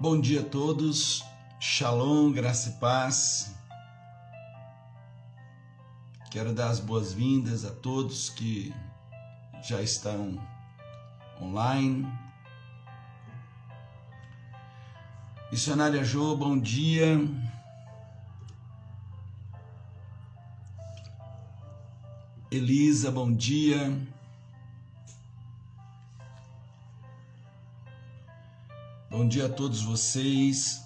Bom 0.00 0.18
dia 0.18 0.40
a 0.40 0.42
todos, 0.42 1.22
shalom, 1.60 2.32
graça 2.32 2.70
e 2.70 2.72
paz. 2.80 3.54
Quero 6.30 6.54
dar 6.54 6.70
as 6.70 6.80
boas-vindas 6.80 7.66
a 7.66 7.70
todos 7.70 8.30
que 8.30 8.74
já 9.62 9.82
estão 9.82 10.40
online. 11.38 12.10
Missionária 15.52 16.02
Jo, 16.02 16.34
bom 16.34 16.58
dia. 16.58 17.20
Elisa, 22.50 23.10
bom 23.10 23.30
dia. 23.30 23.94
Bom 29.10 29.26
dia 29.26 29.46
a 29.46 29.48
todos 29.48 29.82
vocês. 29.82 30.84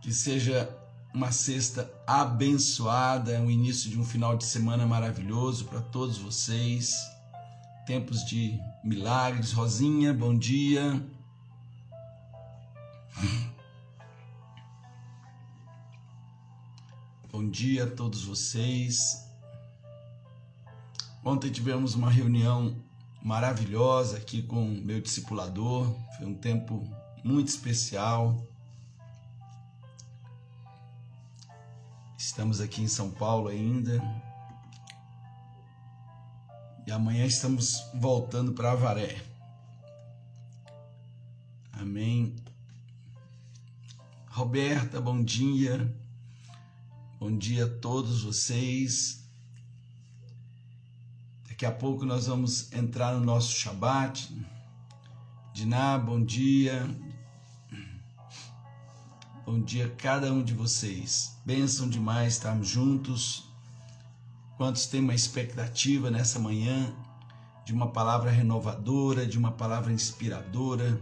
Que 0.00 0.12
seja 0.12 0.72
uma 1.12 1.32
sexta 1.32 1.92
abençoada, 2.06 3.40
o 3.42 3.50
início 3.50 3.90
de 3.90 3.98
um 3.98 4.04
final 4.04 4.36
de 4.36 4.44
semana 4.44 4.86
maravilhoso 4.86 5.64
para 5.64 5.80
todos 5.80 6.18
vocês. 6.18 6.94
Tempos 7.84 8.24
de 8.24 8.60
milagres. 8.84 9.50
Rosinha, 9.50 10.14
bom 10.14 10.38
dia. 10.38 11.04
Bom 17.32 17.50
dia 17.50 17.84
a 17.84 17.90
todos 17.90 18.24
vocês. 18.24 19.28
Ontem 21.24 21.50
tivemos 21.50 21.94
uma 21.94 22.10
reunião 22.10 22.87
maravilhosa 23.22 24.16
aqui 24.16 24.42
com 24.42 24.64
meu 24.64 25.00
discipulador. 25.00 25.94
Foi 26.16 26.26
um 26.26 26.34
tempo 26.34 26.82
muito 27.24 27.48
especial. 27.48 28.46
Estamos 32.16 32.60
aqui 32.60 32.82
em 32.82 32.88
São 32.88 33.10
Paulo 33.10 33.48
ainda. 33.48 34.00
E 36.86 36.90
amanhã 36.90 37.26
estamos 37.26 37.82
voltando 37.94 38.52
para 38.52 38.72
Avaré. 38.72 39.22
Amém. 41.72 42.34
Roberta, 44.26 45.00
bom 45.00 45.22
dia. 45.22 45.94
Bom 47.20 47.36
dia 47.36 47.66
a 47.66 47.68
todos 47.68 48.22
vocês. 48.22 49.27
Daqui 51.58 51.66
a 51.66 51.72
pouco 51.72 52.04
nós 52.04 52.28
vamos 52.28 52.72
entrar 52.72 53.14
no 53.14 53.24
nosso 53.24 53.50
Shabat. 53.50 54.32
Diná, 55.52 55.98
bom 55.98 56.24
dia. 56.24 56.88
Bom 59.44 59.60
dia 59.60 59.86
a 59.86 59.90
cada 59.90 60.32
um 60.32 60.40
de 60.40 60.54
vocês. 60.54 61.36
Bênção 61.44 61.88
demais 61.88 62.34
estarmos 62.34 62.68
juntos. 62.68 63.52
Quantos 64.56 64.86
têm 64.86 65.00
uma 65.00 65.16
expectativa 65.16 66.12
nessa 66.12 66.38
manhã 66.38 66.94
de 67.66 67.72
uma 67.72 67.90
palavra 67.90 68.30
renovadora, 68.30 69.26
de 69.26 69.36
uma 69.36 69.50
palavra 69.50 69.92
inspiradora, 69.92 71.00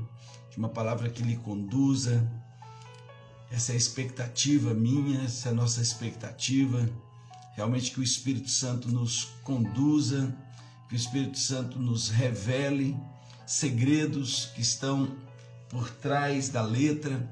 de 0.51 0.57
uma 0.57 0.71
palavra 0.71 1.11
que 1.11 1.23
lhe 1.23 1.37
conduza. 1.37 2.27
Essa 3.51 3.73
é 3.73 3.75
a 3.75 3.77
expectativa 3.77 4.73
minha, 4.73 5.21
essa 5.25 5.51
é 5.51 5.53
a 5.53 5.55
nossa 5.55 5.83
expectativa. 5.83 6.89
Realmente 7.55 7.91
que 7.91 8.01
o 8.01 8.03
Espírito 8.03 8.49
Santo 8.49 8.89
nos 8.89 9.25
conduza 9.45 10.35
que 10.89 10.95
o 10.95 10.97
Espírito 10.97 11.39
Santo 11.39 11.79
nos 11.79 12.09
revele 12.09 12.97
segredos 13.47 14.47
que 14.55 14.61
estão 14.61 15.17
por 15.69 15.91
trás 15.91 16.49
da 16.49 16.63
letra 16.63 17.29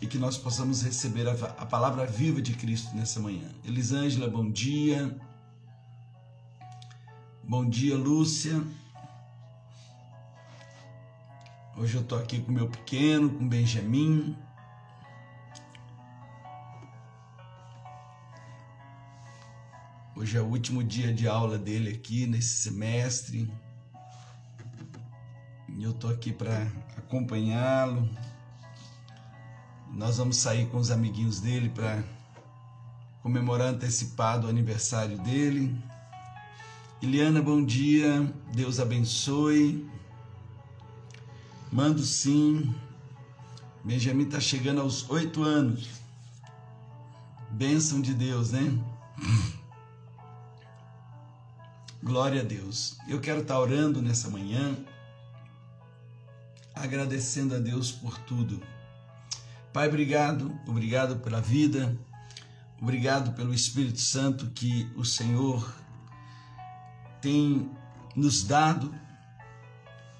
e 0.00 0.06
que 0.06 0.18
nós 0.18 0.36
possamos 0.36 0.82
receber 0.82 1.28
a, 1.28 1.32
a 1.32 1.66
palavra 1.66 2.06
viva 2.06 2.42
de 2.42 2.54
Cristo 2.54 2.94
nessa 2.96 3.20
manhã. 3.20 3.48
Elisângela, 3.64 4.28
bom 4.28 4.50
dia. 4.50 5.16
Bom 7.44 7.68
dia, 7.68 7.96
Lúcia. 7.96 8.62
Hoje 11.76 11.96
eu 11.96 12.02
estou 12.02 12.18
aqui 12.18 12.40
com 12.40 12.52
meu 12.52 12.68
pequeno, 12.68 13.30
com 13.30 13.48
Benjamin. 13.48 14.36
Hoje 20.22 20.38
é 20.38 20.40
o 20.40 20.46
último 20.46 20.84
dia 20.84 21.12
de 21.12 21.26
aula 21.26 21.58
dele 21.58 21.90
aqui 21.90 22.28
nesse 22.28 22.62
semestre. 22.62 23.52
E 25.68 25.82
eu 25.82 25.90
estou 25.90 26.08
aqui 26.08 26.32
para 26.32 26.62
acompanhá-lo. 26.96 28.08
Nós 29.92 30.18
vamos 30.18 30.36
sair 30.36 30.68
com 30.68 30.76
os 30.76 30.92
amiguinhos 30.92 31.40
dele 31.40 31.68
para 31.70 32.04
comemorar 33.20 33.70
antecipado 33.70 34.46
o 34.46 34.50
aniversário 34.50 35.18
dele. 35.18 35.76
Iliana, 37.02 37.42
bom 37.42 37.60
dia. 37.64 38.32
Deus 38.54 38.78
abençoe. 38.78 39.90
Mando 41.72 42.02
sim. 42.02 42.72
Benjamin 43.82 44.26
está 44.26 44.38
chegando 44.38 44.82
aos 44.82 45.10
oito 45.10 45.42
anos. 45.42 45.88
Bênção 47.50 48.00
de 48.00 48.14
Deus, 48.14 48.52
né? 48.52 48.72
Glória 52.02 52.40
a 52.40 52.44
Deus. 52.44 52.98
Eu 53.06 53.20
quero 53.20 53.42
estar 53.42 53.60
orando 53.60 54.02
nessa 54.02 54.28
manhã, 54.28 54.76
agradecendo 56.74 57.54
a 57.54 57.58
Deus 57.60 57.92
por 57.92 58.18
tudo. 58.18 58.60
Pai, 59.72 59.86
obrigado, 59.86 60.52
obrigado 60.66 61.20
pela 61.20 61.40
vida, 61.40 61.96
obrigado 62.80 63.34
pelo 63.34 63.54
Espírito 63.54 64.00
Santo 64.00 64.50
que 64.50 64.90
o 64.96 65.04
Senhor 65.04 65.72
tem 67.20 67.70
nos 68.16 68.42
dado 68.42 68.92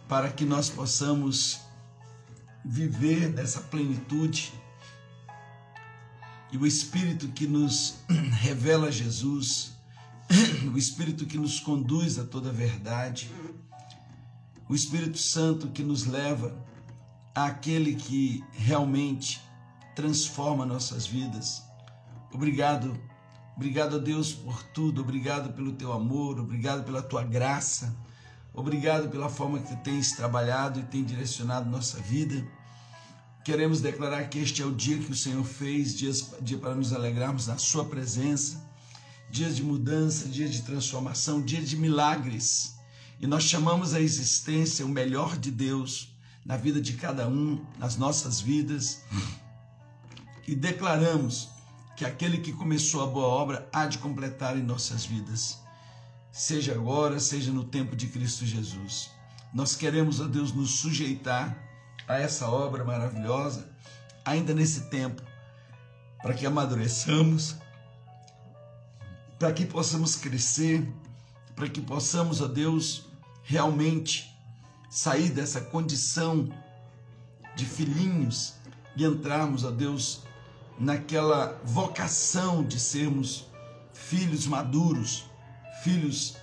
para 0.09 0.31
que 0.31 0.45
nós 0.45 0.71
possamos 0.71 1.63
viver 2.65 3.29
nessa 3.31 3.61
plenitude. 3.61 4.53
E 6.53 6.57
o 6.57 6.65
Espírito 6.65 7.27
que 7.27 7.49
nos 7.49 7.97
revela 8.39 8.93
Jesus, 8.93 9.72
o 10.73 10.79
Espírito 10.79 11.27
que 11.27 11.37
nos 11.37 11.61
conduz 11.61 12.19
a 12.19 12.25
toda 12.25 12.49
a 12.49 12.53
verdade, 12.53 13.31
o 14.69 14.75
Espírito 14.75 15.19
Santo 15.19 15.69
que 15.69 15.83
nos 15.83 16.07
leva 16.07 16.57
àquele 17.35 17.95
que 17.95 18.43
realmente 18.53 19.41
transforma 19.95 20.65
nossas 20.65 21.07
vidas. 21.07 21.63
Obrigado, 22.33 22.99
obrigado 23.55 23.97
a 23.97 23.99
Deus 23.99 24.33
por 24.33 24.63
tudo, 24.63 25.03
obrigado 25.03 25.53
pelo 25.53 25.73
teu 25.73 25.93
amor, 25.93 26.41
obrigado 26.41 26.85
pela 26.85 27.03
tua 27.03 27.23
graça, 27.23 27.95
obrigado 28.55 29.11
pela 29.11 29.29
forma 29.29 29.59
que 29.59 29.77
tens 29.85 30.13
trabalhado 30.13 30.81
e 30.81 30.85
tem 30.85 31.05
direcionado 31.05 31.69
nossa 31.69 32.01
vida. 32.01 32.47
Queremos 33.45 33.81
declarar 33.81 34.29
que 34.31 34.39
este 34.39 34.63
é 34.63 34.65
o 34.65 34.73
dia 34.73 34.97
que 34.99 35.11
o 35.11 35.17
Senhor 35.17 35.45
fez, 35.45 35.95
dia 35.95 36.59
para 36.59 36.75
nos 36.75 36.93
alegrarmos 36.93 37.49
na 37.49 37.59
Sua 37.59 37.85
presença 37.85 38.72
dias 39.33 39.57
de 39.57 39.63
mudança, 39.63 40.29
dias 40.29 40.53
de 40.53 40.61
transformação, 40.61 41.41
dias 41.41 41.69
de 41.69 41.77
milagres. 41.77 42.77
E 43.19 43.27
nós 43.27 43.45
chamamos 43.45 43.95
a 43.95 44.01
existência 44.01 44.85
o 44.85 44.89
melhor 44.91 45.39
de 45.39 45.51
Deus 45.51 46.15
na 46.45 46.59
vida 46.59 46.83
de 46.83 46.93
cada 46.93 47.27
um, 47.27 47.65
nas 47.79 47.97
nossas 47.97 48.43
vidas. 48.43 49.01
E 50.47 50.55
declaramos 50.55 51.49
que 51.97 52.05
aquele 52.05 52.39
que 52.39 52.53
começou 52.53 53.03
a 53.03 53.07
boa 53.07 53.27
obra 53.27 53.67
há 53.73 53.87
de 53.87 53.97
completar 53.97 54.59
em 54.59 54.63
nossas 54.63 55.07
vidas. 55.07 55.59
Seja 56.31 56.75
agora, 56.75 57.19
seja 57.19 57.51
no 57.51 57.65
tempo 57.65 57.97
de 57.97 58.09
Cristo 58.09 58.45
Jesus. 58.45 59.11
Nós 59.55 59.75
queremos, 59.75 60.21
a 60.21 60.27
Deus, 60.27 60.53
nos 60.53 60.73
sujeitar 60.73 61.57
a 62.07 62.19
essa 62.19 62.49
obra 62.51 62.85
maravilhosa, 62.85 63.71
ainda 64.27 64.53
nesse 64.53 64.91
tempo, 64.91 65.23
para 66.21 66.35
que 66.35 66.45
amadureçamos, 66.45 67.57
para 69.43 69.53
que 69.53 69.67
possamos 69.67 70.15
crescer, 70.15 70.89
para 71.57 71.69
que 71.69 71.81
possamos, 71.81 72.41
ó 72.41 72.47
Deus, 72.47 73.07
realmente 73.43 74.33
sair 74.89 75.31
dessa 75.31 75.61
condição 75.61 76.49
de 77.57 77.67
filhinhos 77.67 78.55
e 78.97 79.05
entrarmos, 79.05 79.65
ó 79.65 79.73
Deus, 79.73 80.23
naquela 80.79 81.61
vocação 81.65 82.63
de 82.63 82.79
sermos 82.79 83.47
filhos 83.93 84.47
maduros, 84.47 85.25
filhos 85.83 86.37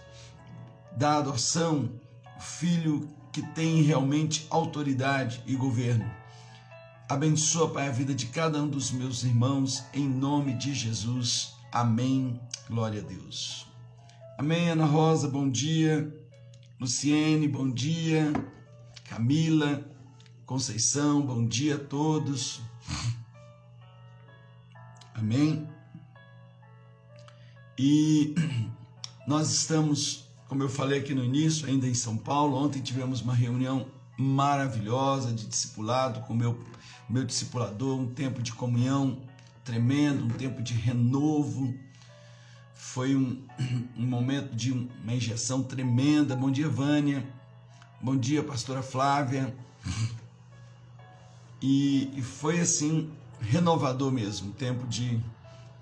da 0.97 1.19
adoção, 1.19 1.89
filho 2.37 3.07
que 3.31 3.41
tem 3.53 3.81
realmente 3.81 4.45
autoridade 4.49 5.41
e 5.47 5.55
governo. 5.55 6.03
Abençoa, 7.07 7.71
Pai, 7.71 7.87
a 7.87 7.91
vida 7.91 8.13
de 8.13 8.25
cada 8.25 8.61
um 8.61 8.67
dos 8.67 8.91
meus 8.91 9.23
irmãos, 9.23 9.85
em 9.93 10.05
nome 10.05 10.53
de 10.55 10.73
Jesus. 10.73 11.53
Amém. 11.71 12.37
Glória 12.69 13.01
a 13.01 13.03
Deus. 13.03 13.65
Amém, 14.37 14.69
Ana 14.69 14.85
Rosa, 14.85 15.27
bom 15.27 15.49
dia. 15.49 16.15
Luciene, 16.79 17.47
bom 17.47 17.67
dia. 17.67 18.31
Camila, 19.09 19.83
Conceição, 20.45 21.19
bom 21.19 21.47
dia 21.47 21.77
a 21.77 21.79
todos. 21.79 22.61
Amém. 25.15 25.67
E 27.75 28.35
nós 29.25 29.51
estamos, 29.51 30.29
como 30.47 30.61
eu 30.61 30.69
falei 30.69 30.99
aqui 30.99 31.15
no 31.15 31.23
início, 31.23 31.67
ainda 31.67 31.87
em 31.87 31.95
São 31.95 32.15
Paulo. 32.15 32.55
Ontem 32.55 32.83
tivemos 32.83 33.21
uma 33.21 33.33
reunião 33.33 33.87
maravilhosa 34.15 35.33
de 35.33 35.47
discipulado 35.47 36.19
com 36.21 36.35
meu, 36.35 36.63
meu 37.09 37.25
discipulador, 37.25 37.99
um 37.99 38.13
tempo 38.13 38.43
de 38.43 38.53
comunhão 38.53 39.23
tremendo, 39.63 40.25
um 40.25 40.37
tempo 40.37 40.61
de 40.61 40.75
renovo. 40.75 41.88
Foi 42.79 43.13
um, 43.13 43.45
um 43.97 44.07
momento 44.07 44.55
de 44.55 44.71
uma 44.71 45.13
injeção 45.13 45.61
tremenda. 45.61 46.33
Bom 46.33 46.49
dia, 46.49 46.69
Vânia. 46.69 47.27
Bom 48.01 48.15
dia, 48.15 48.41
pastora 48.41 48.81
Flávia. 48.81 49.53
E, 51.61 52.09
e 52.17 52.21
foi 52.21 52.61
assim, 52.61 53.11
renovador 53.41 54.13
mesmo, 54.13 54.51
um 54.51 54.53
tempo 54.53 54.87
de 54.87 55.21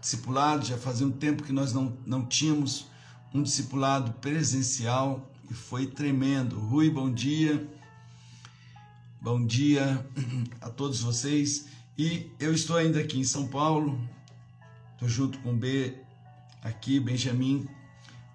discipulado. 0.01 0.65
Já 0.65 0.75
fazia 0.75 1.05
um 1.05 1.11
tempo 1.11 1.43
que 1.43 1.53
nós 1.53 1.71
não, 1.71 1.95
não 2.03 2.25
tínhamos 2.25 2.87
um 3.31 3.43
discipulado 3.43 4.13
presencial 4.13 5.31
e 5.51 5.53
foi 5.53 5.85
tremendo. 5.85 6.59
Rui, 6.59 6.89
bom 6.89 7.13
dia. 7.13 7.71
Bom 9.21 9.45
dia 9.45 10.03
a 10.59 10.69
todos 10.71 11.01
vocês. 11.01 11.67
E 11.95 12.31
eu 12.39 12.51
estou 12.55 12.75
ainda 12.75 12.99
aqui 12.99 13.19
em 13.19 13.23
São 13.23 13.47
Paulo, 13.47 14.01
estou 14.95 15.07
junto 15.07 15.37
com 15.39 15.51
o 15.51 15.55
B 15.55 16.06
aqui, 16.67 16.99
Benjamin. 16.99 17.67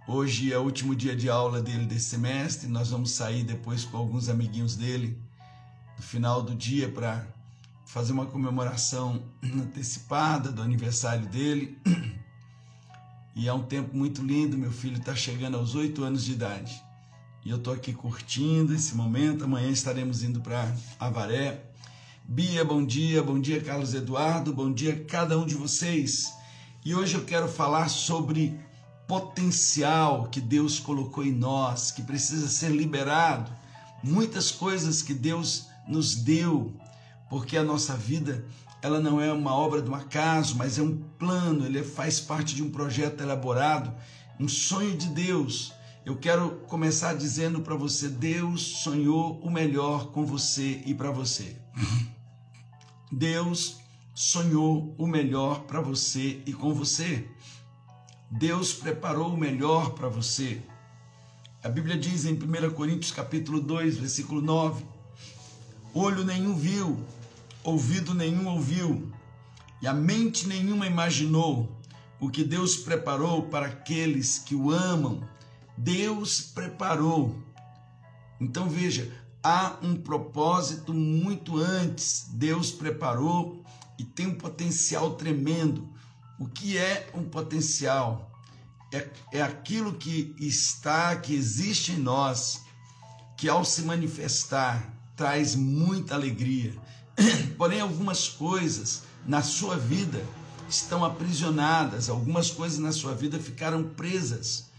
Hoje 0.08 0.52
é 0.52 0.58
o 0.58 0.62
último 0.62 0.96
dia 0.96 1.14
de 1.14 1.28
aula 1.28 1.60
dele 1.60 1.84
desse 1.84 2.06
semestre. 2.06 2.68
Nós 2.68 2.90
vamos 2.90 3.12
sair 3.12 3.44
depois 3.44 3.84
com 3.84 3.96
alguns 3.96 4.28
amiguinhos 4.28 4.74
dele 4.74 5.18
no 5.96 6.02
final 6.02 6.42
do 6.42 6.54
dia 6.54 6.88
para 6.88 7.26
fazer 7.86 8.12
uma 8.12 8.26
comemoração 8.26 9.22
antecipada 9.42 10.50
do 10.50 10.62
aniversário 10.62 11.26
dele. 11.28 11.78
E 13.34 13.48
é 13.48 13.52
um 13.52 13.62
tempo 13.62 13.96
muito 13.96 14.22
lindo. 14.22 14.58
Meu 14.58 14.72
filho 14.72 14.98
está 14.98 15.14
chegando 15.14 15.56
aos 15.56 15.74
oito 15.74 16.02
anos 16.02 16.24
de 16.24 16.32
idade. 16.32 16.82
E 17.44 17.50
eu 17.50 17.56
estou 17.56 17.72
aqui 17.72 17.92
curtindo 17.92 18.74
esse 18.74 18.94
momento. 18.94 19.44
Amanhã 19.44 19.70
estaremos 19.70 20.22
indo 20.22 20.40
para 20.40 20.74
Avaré. 20.98 21.64
Bia, 22.24 22.64
bom 22.64 22.84
dia. 22.84 23.22
Bom 23.22 23.40
dia, 23.40 23.62
Carlos 23.62 23.94
Eduardo. 23.94 24.52
Bom 24.52 24.72
dia 24.72 24.94
a 24.94 25.04
cada 25.04 25.38
um 25.38 25.46
de 25.46 25.54
vocês. 25.54 26.41
E 26.84 26.94
hoje 26.94 27.14
eu 27.14 27.24
quero 27.24 27.48
falar 27.48 27.88
sobre 27.88 28.58
potencial 29.06 30.28
que 30.28 30.40
Deus 30.40 30.80
colocou 30.80 31.24
em 31.24 31.32
nós, 31.32 31.90
que 31.90 32.02
precisa 32.02 32.48
ser 32.48 32.70
liberado. 32.70 33.50
Muitas 34.02 34.50
coisas 34.50 35.02
que 35.02 35.14
Deus 35.14 35.66
nos 35.86 36.14
deu, 36.14 36.74
porque 37.28 37.56
a 37.56 37.64
nossa 37.64 37.96
vida 37.96 38.44
ela 38.80 39.00
não 39.00 39.20
é 39.20 39.32
uma 39.32 39.54
obra 39.54 39.80
de 39.80 39.88
um 39.88 39.94
acaso, 39.94 40.56
mas 40.56 40.78
é 40.78 40.82
um 40.82 40.96
plano, 41.18 41.64
ele 41.64 41.84
faz 41.84 42.18
parte 42.18 42.54
de 42.54 42.62
um 42.62 42.70
projeto 42.70 43.20
elaborado, 43.20 43.94
um 44.40 44.48
sonho 44.48 44.96
de 44.96 45.08
Deus 45.08 45.72
eu 46.04 46.16
quero 46.16 46.56
começar 46.66 47.14
dizendo 47.14 47.60
para 47.60 47.76
você: 47.76 48.08
Deus 48.08 48.60
sonhou 48.60 49.38
o 49.40 49.48
melhor 49.50 50.10
com 50.10 50.24
você 50.24 50.82
e 50.84 50.92
para 50.92 51.12
você. 51.12 51.56
Deus 53.12 53.76
sonhou 54.14 54.94
o 54.98 55.06
melhor 55.06 55.60
para 55.62 55.80
você 55.80 56.42
e 56.46 56.52
com 56.52 56.74
você. 56.74 57.28
Deus 58.30 58.72
preparou 58.72 59.34
o 59.34 59.36
melhor 59.36 59.90
para 59.90 60.08
você. 60.08 60.62
A 61.62 61.68
Bíblia 61.68 61.96
diz 61.96 62.24
em 62.24 62.34
1 62.34 62.72
Coríntios 62.72 63.12
capítulo 63.12 63.60
2, 63.60 63.98
versículo 63.98 64.40
9: 64.40 64.84
Olho 65.94 66.24
nenhum 66.24 66.54
viu, 66.54 66.98
ouvido 67.62 68.14
nenhum 68.14 68.48
ouviu, 68.48 69.12
e 69.80 69.86
a 69.86 69.92
mente 69.92 70.48
nenhuma 70.48 70.86
imaginou 70.86 71.70
o 72.20 72.30
que 72.30 72.44
Deus 72.44 72.76
preparou 72.76 73.42
para 73.44 73.66
aqueles 73.66 74.38
que 74.38 74.54
o 74.54 74.70
amam 74.70 75.28
Deus 75.76 76.40
preparou. 76.40 77.34
Então 78.40 78.68
veja, 78.68 79.12
há 79.42 79.76
um 79.82 79.96
propósito 79.96 80.92
muito 80.92 81.58
antes. 81.58 82.28
Deus 82.32 82.70
preparou 82.70 83.61
e 84.02 84.04
tem 84.04 84.26
um 84.26 84.34
potencial 84.34 85.14
tremendo. 85.14 85.88
O 86.38 86.46
que 86.46 86.76
é 86.76 87.10
um 87.14 87.24
potencial? 87.24 88.30
É, 88.92 89.08
é 89.32 89.42
aquilo 89.42 89.94
que 89.94 90.34
está, 90.38 91.16
que 91.16 91.34
existe 91.34 91.92
em 91.92 91.98
nós, 91.98 92.62
que 93.36 93.48
ao 93.48 93.64
se 93.64 93.82
manifestar 93.82 94.92
traz 95.16 95.54
muita 95.54 96.14
alegria. 96.14 96.74
Porém, 97.56 97.80
algumas 97.80 98.28
coisas 98.28 99.04
na 99.26 99.42
sua 99.42 99.76
vida 99.76 100.22
estão 100.68 101.04
aprisionadas, 101.04 102.08
algumas 102.08 102.50
coisas 102.50 102.78
na 102.78 102.92
sua 102.92 103.14
vida 103.14 103.38
ficaram 103.38 103.84
presas 103.84 104.72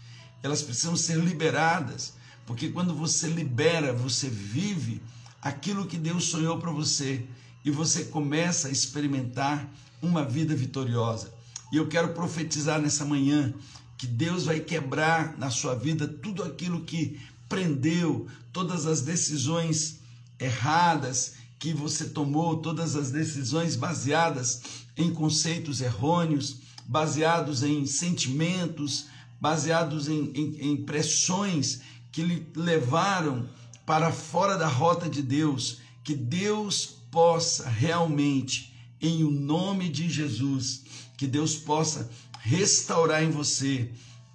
elas 0.44 0.60
precisam 0.60 0.94
ser 0.94 1.16
liberadas, 1.16 2.12
porque 2.44 2.68
quando 2.68 2.94
você 2.94 3.28
libera, 3.28 3.94
você 3.94 4.28
vive 4.28 5.00
aquilo 5.40 5.86
que 5.86 5.96
Deus 5.96 6.26
sonhou 6.26 6.58
para 6.58 6.70
você 6.70 7.26
e 7.64 7.70
você 7.70 8.04
começa 8.04 8.68
a 8.68 8.70
experimentar 8.70 9.68
uma 10.02 10.24
vida 10.24 10.54
vitoriosa. 10.54 11.32
E 11.72 11.76
eu 11.76 11.88
quero 11.88 12.12
profetizar 12.12 12.80
nessa 12.80 13.04
manhã 13.04 13.54
que 13.96 14.06
Deus 14.06 14.44
vai 14.44 14.60
quebrar 14.60 15.38
na 15.38 15.50
sua 15.50 15.74
vida 15.74 16.06
tudo 16.06 16.42
aquilo 16.42 16.82
que 16.82 17.18
prendeu, 17.48 18.26
todas 18.52 18.86
as 18.86 19.00
decisões 19.00 20.00
erradas 20.38 21.34
que 21.58 21.72
você 21.72 22.04
tomou, 22.06 22.58
todas 22.58 22.96
as 22.96 23.10
decisões 23.10 23.76
baseadas 23.76 24.60
em 24.96 25.12
conceitos 25.12 25.80
errôneos, 25.80 26.58
baseados 26.86 27.62
em 27.62 27.86
sentimentos, 27.86 29.06
baseados 29.40 30.08
em, 30.08 30.30
em, 30.34 30.72
em 30.72 30.76
pressões 30.84 31.80
que 32.12 32.22
lhe 32.22 32.46
levaram 32.54 33.48
para 33.86 34.12
fora 34.12 34.56
da 34.56 34.68
rota 34.68 35.08
de 35.08 35.22
Deus, 35.22 35.78
que 36.02 36.14
Deus 36.14 36.93
possa 37.14 37.68
realmente, 37.68 38.74
em 39.00 39.22
o 39.22 39.30
nome 39.30 39.88
de 39.88 40.10
Jesus, 40.10 40.82
que 41.16 41.28
Deus 41.28 41.54
possa 41.54 42.10
restaurar 42.40 43.22
em 43.22 43.30
você 43.30 43.92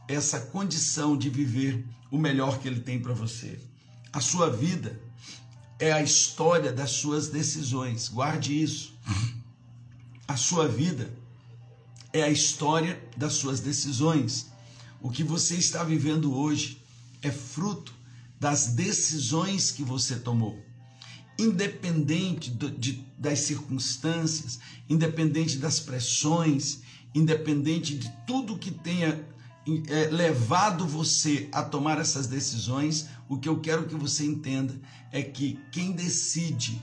essa 0.07 0.39
condição 0.39 1.17
de 1.17 1.29
viver 1.29 1.85
o 2.09 2.17
melhor 2.17 2.57
que 2.57 2.69
Ele 2.69 2.79
tem 2.79 2.97
para 2.97 3.13
você. 3.13 3.59
A 4.13 4.21
sua 4.21 4.49
vida 4.49 4.97
é 5.77 5.91
a 5.91 6.01
história 6.01 6.71
das 6.71 6.91
suas 6.91 7.27
decisões, 7.27 8.07
guarde 8.07 8.63
isso. 8.63 8.97
A 10.25 10.37
sua 10.37 10.65
vida 10.65 11.13
é 12.13 12.23
a 12.23 12.29
história 12.29 12.97
das 13.17 13.33
suas 13.33 13.59
decisões. 13.59 14.47
O 15.01 15.09
que 15.09 15.23
você 15.23 15.55
está 15.55 15.83
vivendo 15.83 16.33
hoje 16.33 16.81
é 17.21 17.29
fruto 17.29 17.93
das 18.39 18.67
decisões 18.67 19.69
que 19.69 19.83
você 19.83 20.15
tomou. 20.15 20.68
Independente 21.39 22.51
de, 22.51 22.71
de, 22.71 23.05
das 23.17 23.39
circunstâncias, 23.39 24.59
independente 24.89 25.57
das 25.57 25.79
pressões, 25.79 26.81
independente 27.15 27.97
de 27.97 28.11
tudo 28.27 28.57
que 28.57 28.71
tenha 28.71 29.25
é, 29.87 30.09
levado 30.09 30.85
você 30.85 31.47
a 31.51 31.63
tomar 31.63 31.99
essas 31.99 32.27
decisões, 32.27 33.07
o 33.27 33.37
que 33.37 33.49
eu 33.49 33.59
quero 33.59 33.87
que 33.87 33.95
você 33.95 34.25
entenda 34.25 34.79
é 35.11 35.23
que 35.23 35.59
quem 35.71 35.91
decide 35.91 36.81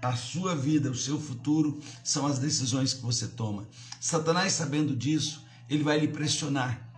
a 0.00 0.14
sua 0.16 0.54
vida, 0.54 0.90
o 0.90 0.94
seu 0.94 1.20
futuro, 1.20 1.80
são 2.02 2.26
as 2.26 2.38
decisões 2.38 2.94
que 2.94 3.02
você 3.02 3.26
toma. 3.26 3.68
Satanás, 4.00 4.52
sabendo 4.52 4.96
disso, 4.96 5.44
ele 5.68 5.82
vai 5.82 5.98
lhe 5.98 6.08
pressionar 6.08 6.88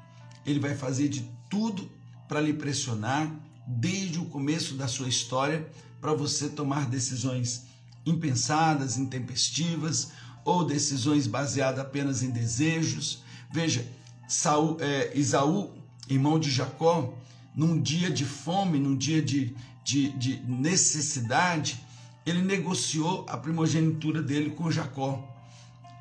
ele 0.45 0.59
vai 0.59 0.75
fazer 0.75 1.09
de 1.09 1.29
tudo 1.49 1.91
para 2.29 2.41
lhe 2.41 2.53
pressionar 2.53 3.31
desde 3.67 4.19
o 4.19 4.25
começo 4.27 4.75
da 4.75 4.89
sua 4.89 5.09
história 5.09 5.69
para 6.01 6.15
você 6.15 6.49
tomar 6.49 6.87
decisões 6.87 7.67
impensadas, 8.07 8.97
intempestivas 8.97 10.13
ou 10.45 10.65
decisões 10.65 11.27
baseadas 11.27 11.81
apenas 11.81 12.23
em 12.23 12.31
desejos. 12.31 13.23
Veja, 13.53 13.87
Saul, 14.27 14.77
é, 14.81 15.13
Isaú, 15.15 15.71
irmão 16.09 16.39
de 16.39 16.51
Jacó, 16.51 17.15
num 17.55 17.81
dia 17.81 18.11
de 18.11 18.25
fome, 18.25 18.79
num 18.79 18.97
dia 18.97 19.21
de, 19.21 19.55
de, 19.85 20.11
de 20.11 20.41
necessidade, 20.47 21.81
ele 22.25 22.43
negociou 22.43 23.27
a 23.29 23.37
primogenitura 23.37 24.23
dele 24.23 24.51
com 24.51 24.71
Jacó. 24.71 25.27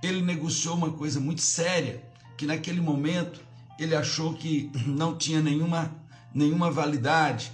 Ele 0.02 0.22
negociou 0.22 0.76
uma 0.76 0.92
coisa 0.92 1.20
muito 1.20 1.42
séria, 1.42 2.04
que 2.38 2.46
naquele 2.46 2.80
momento 2.80 3.42
ele 3.78 3.96
achou 3.96 4.34
que 4.34 4.72
não 4.86 5.18
tinha 5.18 5.42
nenhuma, 5.42 5.94
nenhuma 6.34 6.72
validade. 6.72 7.52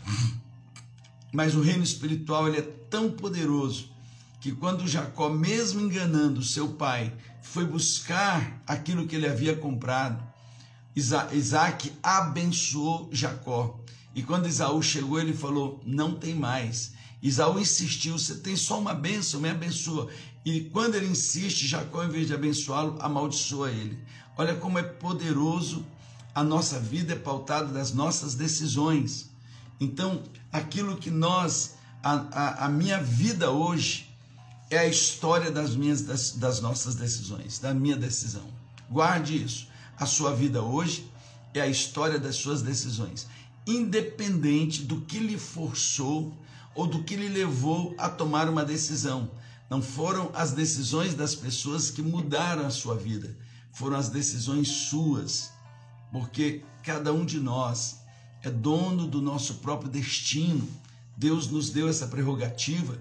Mas 1.36 1.54
o 1.54 1.62
reino 1.62 1.84
espiritual 1.84 2.48
ele 2.48 2.60
é 2.60 2.62
tão 2.62 3.12
poderoso 3.12 3.90
que 4.40 4.54
quando 4.54 4.88
Jacó, 4.88 5.30
mesmo 5.30 5.82
enganando 5.82 6.42
seu 6.42 6.70
pai, 6.70 7.14
foi 7.42 7.66
buscar 7.66 8.64
aquilo 8.66 9.06
que 9.06 9.18
ele 9.18 9.28
havia 9.28 9.54
comprado, 9.54 10.24
Isaac 10.96 11.92
abençoou 12.02 13.10
Jacó. 13.12 13.78
E 14.16 14.24
quando 14.24 14.48
Isaú 14.48 14.82
chegou, 14.82 15.20
ele 15.20 15.34
falou: 15.34 15.82
Não 15.86 16.16
tem 16.16 16.34
mais. 16.34 16.94
Isaú 17.22 17.60
insistiu: 17.60 18.18
Você 18.18 18.36
tem 18.36 18.56
só 18.56 18.80
uma 18.80 18.94
bênção, 18.94 19.42
me 19.42 19.50
abençoa. 19.50 20.08
E 20.46 20.62
quando 20.62 20.96
ele 20.96 21.08
insiste, 21.08 21.68
Jacó, 21.68 22.06
em 22.06 22.10
vez 22.10 22.28
de 22.28 22.34
abençoá-lo, 22.34 22.96
amaldiçoa 23.02 23.72
ele. 23.72 24.00
Olha 24.38 24.56
como 24.56 24.80
é 24.80 24.84
poderoso 24.84 25.86
a 26.34 26.44
nossa 26.44 26.80
vida 26.80 27.12
é 27.12 27.18
pautada 27.18 27.74
das 27.74 27.94
nossas 27.94 28.36
decisões. 28.36 29.30
Então, 29.80 30.24
aquilo 30.56 30.96
que 30.96 31.12
nós, 31.12 31.76
a, 32.02 32.14
a, 32.14 32.66
a 32.66 32.70
minha 32.70 33.02
vida 33.02 33.52
hoje, 33.52 34.10
é 34.70 34.80
a 34.80 34.88
história 34.88 35.52
das 35.52 35.76
minhas 35.76 36.02
das, 36.02 36.32
das 36.32 36.62
nossas 36.62 36.96
decisões, 36.96 37.60
da 37.60 37.74
minha 37.74 37.96
decisão. 37.96 38.48
Guarde 38.90 39.44
isso. 39.44 39.68
A 39.98 40.06
sua 40.06 40.34
vida 40.34 40.62
hoje 40.62 41.10
é 41.54 41.62
a 41.62 41.68
história 41.68 42.20
das 42.20 42.36
suas 42.36 42.62
decisões, 42.62 43.28
independente 43.68 44.84
do 44.84 45.02
que 45.02 45.20
lhe 45.20 45.38
forçou 45.38 46.34
ou 46.74 46.88
do 46.88 47.04
que 47.04 47.16
lhe 47.16 47.30
levou 47.30 47.94
a 47.98 48.10
tomar 48.10 48.50
uma 48.50 48.66
decisão. 48.66 49.30
Não 49.70 49.82
foram 49.82 50.32
as 50.34 50.52
decisões 50.52 51.14
das 51.14 51.36
pessoas 51.36 51.90
que 51.90 52.02
mudaram 52.02 52.66
a 52.66 52.70
sua 52.70 52.96
vida, 52.96 53.36
foram 53.72 53.98
as 53.98 54.10
decisões 54.10 54.68
suas, 54.68 55.50
porque 56.12 56.64
cada 56.84 57.12
um 57.14 57.26
de 57.26 57.40
nós 57.40 58.05
é 58.46 58.52
dono 58.52 59.08
do 59.08 59.22
nosso 59.22 59.56
próprio 59.56 59.90
destino. 59.90 60.70
Deus 61.18 61.48
nos 61.48 61.72
deu 61.72 61.90
essa 61.90 62.08
prerrogativa, 62.08 63.00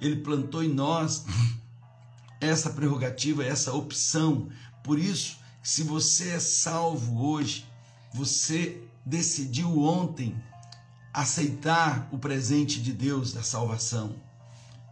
ele 0.00 0.16
plantou 0.16 0.62
em 0.62 0.68
nós 0.68 1.24
essa 2.40 2.70
prerrogativa, 2.70 3.44
essa 3.44 3.72
opção. 3.72 4.48
Por 4.84 4.98
isso, 4.98 5.38
se 5.62 5.82
você 5.82 6.30
é 6.30 6.38
salvo 6.38 7.26
hoje, 7.26 7.66
você 8.12 8.80
decidiu 9.04 9.82
ontem 9.82 10.40
aceitar 11.12 12.08
o 12.12 12.18
presente 12.18 12.80
de 12.80 12.92
Deus 12.92 13.32
da 13.32 13.42
salvação. 13.42 14.14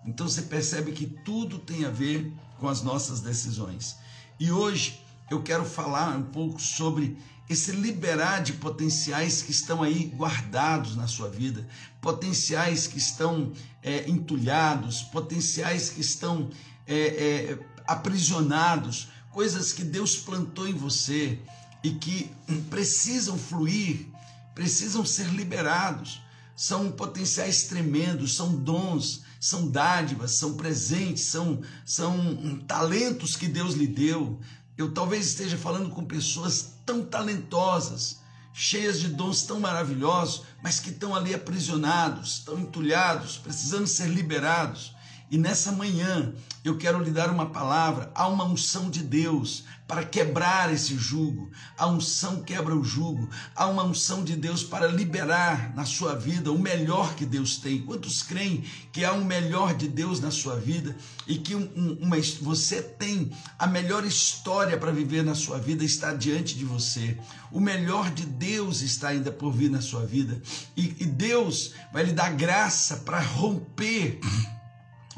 Então 0.04 0.28
você 0.28 0.42
percebe 0.42 0.90
que 0.90 1.06
tudo 1.06 1.58
tem 1.58 1.84
a 1.84 1.90
ver 1.90 2.32
com 2.58 2.68
as 2.68 2.82
nossas 2.82 3.20
decisões. 3.20 3.96
E 4.40 4.50
hoje 4.50 5.00
eu 5.30 5.42
quero 5.42 5.64
falar 5.64 6.16
um 6.16 6.24
pouco 6.24 6.60
sobre 6.60 7.16
esse 7.52 7.72
liberar 7.72 8.42
de 8.42 8.54
potenciais 8.54 9.42
que 9.42 9.50
estão 9.50 9.82
aí 9.82 10.06
guardados 10.16 10.96
na 10.96 11.06
sua 11.06 11.28
vida, 11.28 11.66
potenciais 12.00 12.86
que 12.86 12.98
estão 12.98 13.52
é, 13.82 14.08
entulhados, 14.08 15.02
potenciais 15.02 15.90
que 15.90 16.00
estão 16.00 16.50
é, 16.86 16.96
é, 16.96 17.58
aprisionados, 17.86 19.08
coisas 19.30 19.72
que 19.72 19.84
Deus 19.84 20.16
plantou 20.16 20.66
em 20.66 20.74
você 20.74 21.38
e 21.82 21.90
que 21.90 22.30
precisam 22.70 23.38
fluir, 23.38 24.06
precisam 24.54 25.04
ser 25.04 25.28
liberados. 25.28 26.20
São 26.54 26.92
potenciais 26.92 27.64
tremendos, 27.64 28.36
são 28.36 28.54
dons, 28.54 29.22
são 29.40 29.68
dádivas, 29.68 30.32
são 30.32 30.54
presentes, 30.54 31.24
são, 31.24 31.60
são 31.84 32.58
talentos 32.68 33.34
que 33.34 33.48
Deus 33.48 33.74
lhe 33.74 33.86
deu. 33.86 34.38
Eu 34.76 34.92
talvez 34.92 35.26
esteja 35.26 35.56
falando 35.56 35.90
com 35.90 36.04
pessoas 36.04 36.74
tão 36.86 37.04
talentosas, 37.04 38.20
cheias 38.52 39.00
de 39.00 39.08
dons 39.08 39.42
tão 39.42 39.60
maravilhosos, 39.60 40.42
mas 40.62 40.80
que 40.80 40.90
estão 40.90 41.14
ali 41.14 41.34
aprisionados, 41.34 42.38
estão 42.38 42.58
entulhados, 42.58 43.36
precisando 43.38 43.86
ser 43.86 44.08
liberados. 44.08 44.94
E 45.32 45.38
nessa 45.38 45.72
manhã 45.72 46.34
eu 46.62 46.76
quero 46.76 47.02
lhe 47.02 47.10
dar 47.10 47.30
uma 47.30 47.46
palavra, 47.46 48.12
há 48.14 48.28
uma 48.28 48.44
unção 48.44 48.90
de 48.90 49.02
Deus 49.02 49.64
para 49.88 50.04
quebrar 50.04 50.72
esse 50.72 50.96
jugo. 50.96 51.50
A 51.76 51.86
unção 51.86 52.42
quebra 52.42 52.74
o 52.74 52.84
jugo. 52.84 53.28
Há 53.54 53.66
uma 53.66 53.82
unção 53.82 54.24
de 54.24 54.36
Deus 54.36 54.62
para 54.62 54.86
liberar 54.86 55.74
na 55.74 55.84
sua 55.84 56.14
vida 56.14 56.50
o 56.50 56.58
melhor 56.58 57.14
que 57.14 57.26
Deus 57.26 57.56
tem. 57.56 57.82
Quantos 57.82 58.22
creem 58.22 58.64
que 58.92 59.04
há 59.04 59.12
um 59.12 59.24
melhor 59.24 59.74
de 59.74 59.88
Deus 59.88 60.20
na 60.20 60.30
sua 60.30 60.56
vida 60.56 60.96
e 61.26 61.36
que 61.36 61.54
um, 61.54 61.98
uma, 62.00 62.16
você 62.40 62.80
tem 62.80 63.30
a 63.58 63.66
melhor 63.66 64.04
história 64.04 64.78
para 64.78 64.92
viver 64.92 65.22
na 65.22 65.34
sua 65.34 65.58
vida 65.58 65.84
está 65.84 66.14
diante 66.14 66.56
de 66.56 66.64
você? 66.64 67.18
O 67.50 67.60
melhor 67.60 68.10
de 68.10 68.24
Deus 68.24 68.80
está 68.80 69.08
ainda 69.08 69.30
por 69.30 69.52
vir 69.52 69.70
na 69.70 69.82
sua 69.82 70.06
vida 70.06 70.40
e, 70.74 70.96
e 71.00 71.04
Deus 71.04 71.72
vai 71.92 72.04
lhe 72.04 72.12
dar 72.12 72.32
graça 72.32 72.98
para 72.98 73.20
romper 73.20 74.20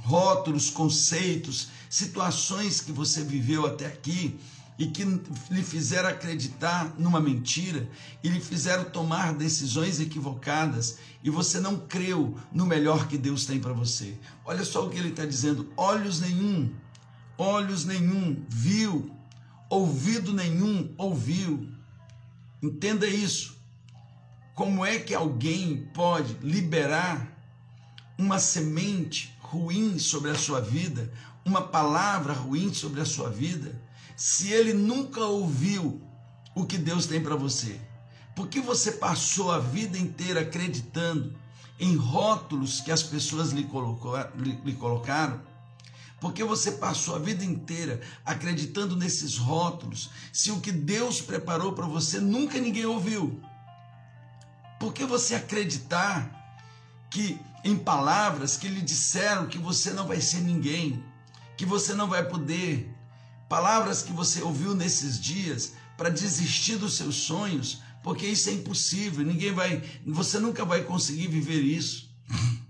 rótulos, 0.05 0.69
conceitos, 0.69 1.69
situações 1.89 2.81
que 2.81 2.93
você 2.93 3.25
viveu 3.25 3.67
até 3.67 3.87
aqui 3.87 4.39
e 4.79 4.87
que 4.87 5.05
lhe 5.51 5.63
fizeram 5.63 6.11
acreditar 6.11 6.95
numa 6.99 7.21
mentira 7.21 7.89
e 8.23 8.29
lhe 8.29 8.41
fizeram 8.41 8.85
tomar 8.85 9.33
decisões 9.33 10.01
equivocadas 10.01 10.99
e 11.23 11.31
você 11.31 11.59
não 11.59 11.79
creu 11.79 12.39
no 12.53 12.67
melhor 12.67 13.09
que 13.09 13.17
Deus 13.17 13.47
tem 13.47 13.59
para 13.59 13.73
você. 13.73 14.15
Olha 14.45 14.65
só 14.65 14.85
o 14.85 14.91
que 14.91 14.99
ele 14.99 15.09
está 15.09 15.25
dizendo: 15.25 15.73
olhos 15.77 16.21
nenhum, 16.21 16.71
olhos 17.39 17.85
nenhum 17.87 18.45
viu, 18.49 19.11
ouvido 19.71 20.33
nenhum 20.35 20.93
ouviu. 20.99 21.69
Entenda 22.63 23.07
isso. 23.07 23.57
Como 24.55 24.85
é 24.85 24.99
que 24.99 25.15
alguém 25.15 25.89
pode 25.95 26.37
liberar 26.43 27.33
uma 28.19 28.39
semente 28.39 29.34
ruim 29.55 29.99
sobre 29.99 30.31
a 30.31 30.35
sua 30.35 30.61
vida, 30.61 31.13
uma 31.45 31.63
palavra 31.63 32.33
ruim 32.33 32.73
sobre 32.73 33.01
a 33.01 33.05
sua 33.05 33.31
vida? 33.31 33.83
se 34.17 34.53
ele 34.53 34.73
nunca 34.73 35.21
ouviu 35.21 36.01
o 36.55 36.65
que 36.65 36.79
Deus 36.79 37.07
tem 37.07 37.23
para 37.23 37.37
você? 37.37 37.81
Porque 38.35 38.61
você 38.61 38.93
passou 38.93 39.53
a 39.53 39.59
vida 39.59 39.99
inteira 39.99 40.41
acreditando 40.41 41.37
em 41.79 41.97
rótulos 41.97 42.81
que 42.81 42.93
as 42.93 43.03
pessoas 43.03 43.51
lhe, 43.51 43.65
colocou, 43.65 44.17
lhe, 44.37 44.61
lhe 44.65 44.75
colocaram? 44.75 45.41
Porque 46.21 46.43
você 46.43 46.73
passou 46.73 47.17
a 47.17 47.19
vida 47.19 47.45
inteira 47.45 48.01
acreditando 48.25 48.97
nesses 48.97 49.37
rótulos, 49.37 50.11
se 50.33 50.51
o 50.51 50.61
que 50.61 50.73
Deus 50.73 51.21
preparou 51.21 51.73
para 51.73 51.87
você 51.87 52.21
nunca 52.21 52.59
ninguém 52.59 52.87
ouviu? 52.87 53.41
Por 54.81 54.93
que 54.93 55.05
você 55.05 55.35
acreditar 55.35 56.31
que 57.11 57.39
em 57.65 57.77
palavras 57.77 58.59
que 58.59 58.69
lhe 58.69 58.83
disseram 58.83 59.47
que 59.47 59.59
você 59.59 59.91
não 59.91 60.07
vai 60.07 60.21
ser 60.21 60.43
ninguém, 60.43 61.03
que 61.57 61.65
você 61.65 61.95
não 61.95 62.07
vai 62.07 62.23
poder, 62.23 62.95
palavras 63.49 64.03
que 64.03 64.13
você 64.13 64.43
ouviu 64.43 64.75
nesses 64.75 65.19
dias 65.19 65.73
para 65.97 66.11
desistir 66.11 66.77
dos 66.77 66.95
seus 66.95 67.17
sonhos, 67.17 67.83
porque 68.03 68.27
isso 68.27 68.51
é 68.51 68.53
impossível, 68.53 69.25
ninguém 69.25 69.53
vai, 69.53 69.83
você 70.07 70.39
nunca 70.39 70.63
vai 70.65 70.83
conseguir 70.83 71.29
viver 71.29 71.63
isso. 71.63 72.13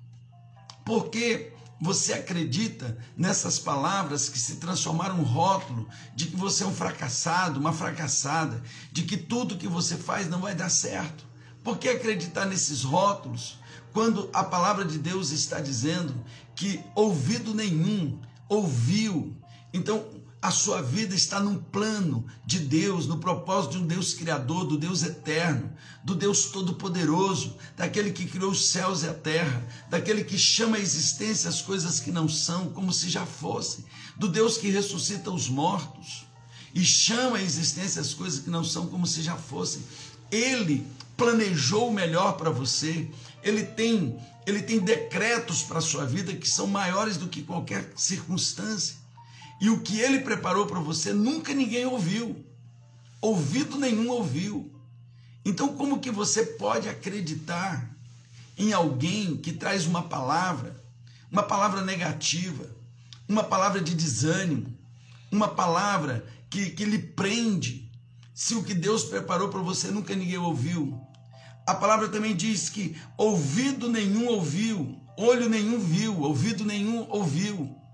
Porque 0.85 1.53
você 1.81 2.13
acredita 2.13 2.97
nessas 3.17 3.59
palavras 3.59 4.29
que 4.29 4.39
se 4.39 4.57
transformaram 4.57 5.19
um 5.19 5.23
rótulo 5.23 5.89
de 6.15 6.27
que 6.27 6.37
você 6.37 6.63
é 6.63 6.67
um 6.67 6.75
fracassado, 6.75 7.59
uma 7.59 7.73
fracassada, 7.73 8.63
de 8.93 9.03
que 9.03 9.17
tudo 9.17 9.57
que 9.57 9.67
você 9.67 9.97
faz 9.97 10.29
não 10.29 10.41
vai 10.41 10.55
dar 10.55 10.69
certo. 10.69 11.27
Por 11.65 11.79
que 11.79 11.89
acreditar 11.89 12.45
nesses 12.45 12.83
rótulos 12.83 13.59
quando 13.95 14.29
a 14.33 14.43
palavra 14.43 14.85
de 14.85 14.99
Deus 14.99 15.31
está 15.31 15.61
dizendo 15.61 16.13
que 16.55 16.81
ouvido 16.97 17.55
nenhum 17.55 18.21
ouviu? 18.49 19.35
Então, 19.73 20.05
a 20.43 20.51
sua 20.51 20.83
vida 20.83 21.15
está 21.15 21.41
num 21.41 21.57
plano 21.57 22.27
de 22.45 22.59
Deus, 22.59 23.07
no 23.07 23.19
propósito 23.19 23.79
de 23.79 23.79
um 23.79 23.87
Deus 23.87 24.13
criador, 24.13 24.67
do 24.67 24.77
Deus 24.77 25.03
eterno, 25.03 25.73
do 26.05 26.15
Deus 26.15 26.47
todo-poderoso, 26.47 27.57
daquele 27.77 28.11
que 28.11 28.27
criou 28.27 28.51
os 28.51 28.67
céus 28.67 29.05
e 29.05 29.09
a 29.09 29.15
terra, 29.15 29.67
daquele 29.89 30.23
que 30.23 30.37
chama 30.37 30.77
a 30.77 30.81
existência 30.81 31.49
as 31.49 31.63
coisas 31.63 32.01
que 32.01 32.11
não 32.11 32.29
são, 32.29 32.71
como 32.71 32.93
se 32.93 33.09
já 33.09 33.25
fossem, 33.25 33.85
do 34.19 34.29
Deus 34.29 34.59
que 34.59 34.69
ressuscita 34.71 35.31
os 35.31 35.49
mortos 35.49 36.27
e 36.75 36.85
chama 36.85 37.39
a 37.39 37.43
existência 37.43 38.03
as 38.03 38.13
coisas 38.13 38.41
que 38.41 38.51
não 38.51 38.65
são, 38.65 38.89
como 38.89 39.07
se 39.07 39.23
já 39.23 39.37
fossem. 39.37 39.83
Ele 40.31 40.85
planejou 41.17 41.89
o 41.89 41.95
melhor 41.95 42.33
para 42.33 42.51
você, 42.51 43.09
ele 43.45 43.63
tem, 43.63 44.19
ele 44.47 44.63
tem 44.63 44.81
decretos 44.81 45.63
para 45.63 45.79
a 45.79 45.83
sua 45.83 46.07
vida 46.07 46.35
que 46.35 46.49
são 46.49 46.67
maiores 46.67 47.17
do 47.17 47.29
que 47.29 47.43
qualquer 47.43 47.93
circunstância. 47.95 48.97
E 49.61 49.71
o 49.71 49.81
que 49.81 50.01
ele 50.01 50.21
preparou 50.21 50.67
para 50.67 50.81
você 50.81 51.13
nunca 51.13 51.55
ninguém 51.55 51.87
ouviu. 51.87 52.45
Ouvido 53.21 53.79
nenhum 53.79 54.09
ouviu. 54.11 54.73
Então, 55.45 55.77
como 55.77 56.01
que 56.01 56.11
você 56.11 56.45
pode 56.45 56.89
acreditar 56.89 57.95
em 58.57 58.73
alguém 58.73 59.37
que 59.37 59.53
traz 59.53 59.85
uma 59.85 60.03
palavra, 60.03 60.83
uma 61.31 61.43
palavra 61.43 61.83
negativa, 61.83 62.67
uma 63.29 63.45
palavra 63.45 63.81
de 63.81 63.95
desânimo, 63.95 64.73
uma 65.31 65.49
palavra 65.49 66.27
que, 66.49 66.71
que 66.71 66.85
lhe 66.85 66.99
prende, 66.99 67.91
se 68.33 68.55
o 68.55 68.65
que 68.65 68.75
Deus 68.75 69.05
preparou 69.05 69.49
para 69.49 69.61
você 69.61 69.89
nunca 69.89 70.15
ninguém 70.15 70.39
ouviu? 70.39 70.99
A 71.67 71.75
palavra 71.75 72.09
também 72.09 72.37
diz 72.37 72.69
que 72.69 72.97
ouvido 73.17 73.89
nenhum 73.89 74.27
ouviu, 74.29 75.01
olho 75.17 75.49
nenhum 75.49 75.79
viu, 75.79 76.21
ouvido 76.21 76.65
nenhum 76.65 77.07
ouviu 77.09 77.85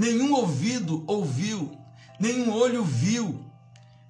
nenhum 0.00 0.32
ouvido 0.32 1.04
ouviu, 1.06 1.76
nenhum 2.18 2.50
olho 2.50 2.82
viu. 2.82 3.44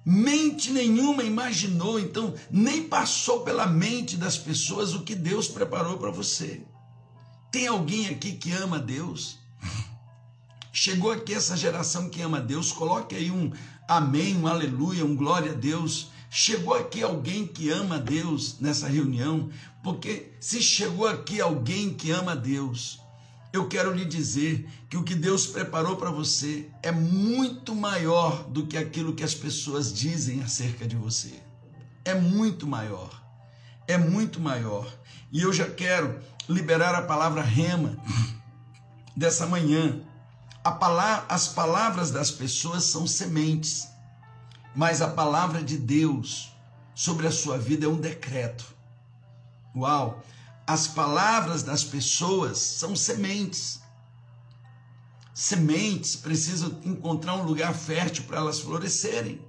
Mente 0.05 0.71
nenhuma 0.71 1.21
imaginou, 1.21 1.99
então 1.99 2.33
nem 2.49 2.87
passou 2.87 3.41
pela 3.41 3.67
mente 3.67 4.15
das 4.15 4.37
pessoas 4.37 4.93
o 4.93 5.03
que 5.03 5.13
Deus 5.13 5.49
preparou 5.49 5.97
para 5.97 6.09
você. 6.09 6.65
Tem 7.51 7.67
alguém 7.67 8.07
aqui 8.07 8.31
que 8.31 8.51
ama 8.53 8.79
Deus? 8.79 9.37
Chegou 10.71 11.11
aqui 11.11 11.33
essa 11.33 11.57
geração 11.57 12.09
que 12.09 12.21
ama 12.21 12.39
Deus, 12.39 12.71
coloque 12.71 13.13
aí 13.13 13.29
um 13.29 13.51
amém, 13.87 14.37
um 14.37 14.47
aleluia, 14.47 15.05
um 15.05 15.15
glória 15.15 15.51
a 15.51 15.55
Deus. 15.55 16.09
Chegou 16.33 16.73
aqui 16.73 17.03
alguém 17.03 17.45
que 17.45 17.69
ama 17.69 17.99
Deus 17.99 18.57
nessa 18.61 18.87
reunião, 18.87 19.49
porque 19.83 20.31
se 20.39 20.61
chegou 20.61 21.05
aqui 21.05 21.41
alguém 21.41 21.93
que 21.93 22.09
ama 22.09 22.37
Deus, 22.37 23.01
eu 23.51 23.67
quero 23.67 23.93
lhe 23.93 24.05
dizer 24.05 24.65
que 24.89 24.95
o 24.95 25.03
que 25.03 25.13
Deus 25.13 25.45
preparou 25.45 25.97
para 25.97 26.09
você 26.09 26.69
é 26.81 26.89
muito 26.89 27.75
maior 27.75 28.43
do 28.47 28.65
que 28.65 28.77
aquilo 28.77 29.13
que 29.13 29.25
as 29.25 29.33
pessoas 29.33 29.93
dizem 29.93 30.41
acerca 30.41 30.87
de 30.87 30.95
você. 30.95 31.33
É 32.05 32.15
muito 32.15 32.65
maior. 32.65 33.21
É 33.85 33.97
muito 33.97 34.39
maior. 34.39 34.89
E 35.33 35.41
eu 35.41 35.51
já 35.51 35.69
quero 35.69 36.17
liberar 36.47 36.95
a 36.95 37.01
palavra 37.01 37.41
rema 37.41 37.97
dessa 39.17 39.45
manhã. 39.45 40.01
As 41.27 41.49
palavras 41.49 42.09
das 42.09 42.31
pessoas 42.31 42.85
são 42.85 43.05
sementes, 43.05 43.90
mas 44.75 45.01
a 45.01 45.07
palavra 45.07 45.63
de 45.63 45.77
Deus 45.77 46.51
sobre 46.95 47.27
a 47.27 47.31
sua 47.31 47.57
vida 47.57 47.85
é 47.85 47.89
um 47.89 47.99
decreto. 47.99 48.65
Uau! 49.75 50.23
As 50.65 50.87
palavras 50.87 51.63
das 51.63 51.83
pessoas 51.83 52.57
são 52.57 52.95
sementes. 52.95 53.81
Sementes 55.33 56.15
precisam 56.15 56.79
encontrar 56.83 57.35
um 57.35 57.43
lugar 57.43 57.73
fértil 57.73 58.25
para 58.25 58.37
elas 58.37 58.59
florescerem. 58.59 59.41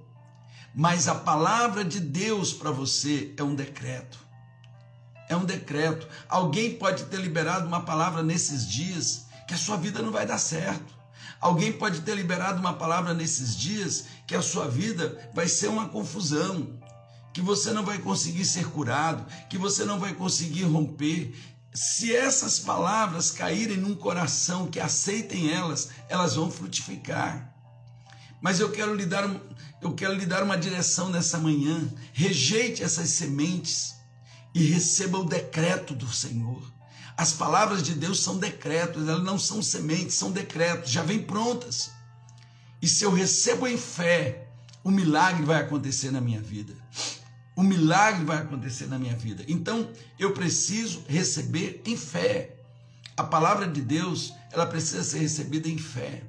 Mas 0.75 1.07
a 1.07 1.15
palavra 1.15 1.85
de 1.85 1.99
Deus 1.99 2.51
para 2.51 2.71
você 2.71 3.33
é 3.37 3.43
um 3.43 3.53
decreto. 3.53 4.17
É 5.29 5.35
um 5.35 5.45
decreto. 5.45 6.07
Alguém 6.27 6.75
pode 6.75 7.05
ter 7.05 7.17
liberado 7.17 7.67
uma 7.67 7.81
palavra 7.81 8.23
nesses 8.23 8.67
dias 8.67 9.27
que 9.47 9.53
a 9.53 9.57
sua 9.57 9.77
vida 9.77 10.01
não 10.01 10.11
vai 10.11 10.25
dar 10.25 10.39
certo. 10.39 11.02
Alguém 11.43 11.73
pode 11.73 11.99
ter 11.99 12.15
liberado 12.15 12.61
uma 12.61 12.73
palavra 12.73 13.13
nesses 13.13 13.53
dias 13.53 14.05
que 14.25 14.33
a 14.33 14.41
sua 14.41 14.65
vida 14.65 15.29
vai 15.35 15.45
ser 15.45 15.67
uma 15.67 15.89
confusão 15.89 16.79
que 17.33 17.41
você 17.41 17.73
não 17.73 17.83
vai 17.83 17.97
conseguir 17.97 18.45
ser 18.45 18.69
curado, 18.69 19.25
que 19.49 19.57
você 19.57 19.83
não 19.83 19.99
vai 19.99 20.13
conseguir 20.13 20.63
romper. 20.63 21.35
Se 21.73 22.15
essas 22.15 22.59
palavras 22.59 23.29
caírem 23.29 23.75
num 23.75 23.93
coração 23.93 24.67
que 24.67 24.79
aceitem 24.79 25.51
elas, 25.51 25.89
elas 26.07 26.35
vão 26.35 26.49
frutificar. 26.49 27.53
Mas 28.41 28.61
eu 28.61 28.71
quero 28.71 28.95
lhe 28.95 29.05
dar, 29.05 29.29
eu 29.81 29.93
quero 29.93 30.13
lhe 30.13 30.25
dar 30.25 30.43
uma 30.43 30.57
direção 30.57 31.09
nessa 31.09 31.37
manhã. 31.37 31.91
Rejeite 32.13 32.81
essas 32.81 33.09
sementes 33.09 33.95
e 34.55 34.63
receba 34.63 35.17
o 35.17 35.25
decreto 35.25 35.93
do 35.93 36.07
Senhor. 36.07 36.72
As 37.17 37.33
palavras 37.33 37.83
de 37.83 37.93
Deus 37.93 38.21
são 38.21 38.37
decretos, 38.37 39.07
elas 39.07 39.23
não 39.23 39.37
são 39.37 39.61
sementes, 39.61 40.15
são 40.15 40.31
decretos, 40.31 40.91
já 40.91 41.03
vêm 41.03 41.21
prontas. 41.21 41.91
E 42.81 42.87
se 42.87 43.03
eu 43.03 43.11
recebo 43.11 43.67
em 43.67 43.77
fé, 43.77 44.47
o 44.83 44.91
milagre 44.91 45.43
vai 45.45 45.61
acontecer 45.61 46.11
na 46.11 46.19
minha 46.19 46.41
vida 46.41 46.73
o 47.55 47.63
milagre 47.63 48.25
vai 48.25 48.37
acontecer 48.37 48.87
na 48.87 48.97
minha 48.97 49.15
vida. 49.15 49.43
Então, 49.47 49.89
eu 50.17 50.33
preciso 50.33 51.03
receber 51.07 51.81
em 51.85 51.95
fé. 51.95 52.55
A 53.15 53.23
palavra 53.23 53.67
de 53.67 53.81
Deus, 53.81 54.33
ela 54.51 54.65
precisa 54.65 55.03
ser 55.03 55.19
recebida 55.19 55.67
em 55.69 55.77
fé. 55.77 56.23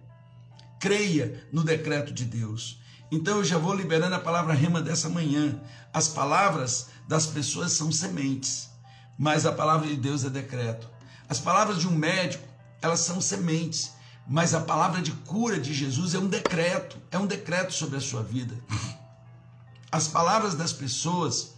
Creia 0.79 1.47
no 1.51 1.65
decreto 1.65 2.13
de 2.13 2.25
Deus. 2.25 2.79
Então, 3.11 3.39
eu 3.39 3.45
já 3.45 3.57
vou 3.57 3.75
liberando 3.75 4.15
a 4.15 4.21
palavra 4.21 4.53
rema 4.53 4.83
dessa 4.83 5.09
manhã. 5.09 5.61
As 5.93 6.09
palavras 6.09 6.89
das 7.09 7.27
pessoas 7.27 7.73
são 7.73 7.91
sementes, 7.91 8.69
mas 9.19 9.47
a 9.47 9.53
palavra 9.53 9.87
de 9.87 9.97
Deus 9.97 10.25
é 10.25 10.31
decreto. 10.31 10.89
As 11.29 11.41
palavras 11.41 11.79
de 11.79 11.89
um 11.89 11.93
médico, 11.93 12.47
elas 12.83 13.01
são 13.01 13.21
sementes, 13.21 13.93
mas 14.27 14.55
a 14.55 14.61
palavra 14.61 15.03
de 15.03 15.13
cura 15.13 15.59
de 15.59 15.73
Jesus 15.73 16.15
é 16.15 16.19
um 16.19 16.29
decreto, 16.29 17.01
é 17.11 17.19
um 17.19 17.27
decreto 17.27 17.73
sobre 17.73 17.97
a 17.97 18.01
sua 18.01 18.23
vida. 18.23 18.55
As 19.91 20.09
palavras 20.09 20.55
das 20.55 20.73
pessoas 20.73 21.55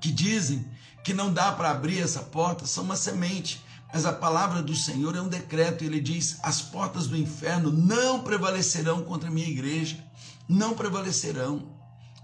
que 0.00 0.10
dizem 0.10 0.64
que 1.02 1.12
não 1.12 1.32
dá 1.32 1.52
para 1.52 1.70
abrir 1.70 2.00
essa 2.00 2.20
porta 2.20 2.66
são 2.66 2.84
uma 2.84 2.96
semente, 2.96 3.64
mas 3.92 4.06
a 4.06 4.12
palavra 4.12 4.62
do 4.62 4.74
Senhor 4.74 5.16
é 5.16 5.20
um 5.20 5.28
decreto. 5.28 5.82
Ele 5.82 6.00
diz: 6.00 6.38
as 6.42 6.62
portas 6.62 7.06
do 7.06 7.16
inferno 7.16 7.72
não 7.72 8.20
prevalecerão 8.20 9.02
contra 9.02 9.28
a 9.28 9.32
minha 9.32 9.48
igreja, 9.48 9.98
não 10.48 10.74
prevalecerão, 10.74 11.74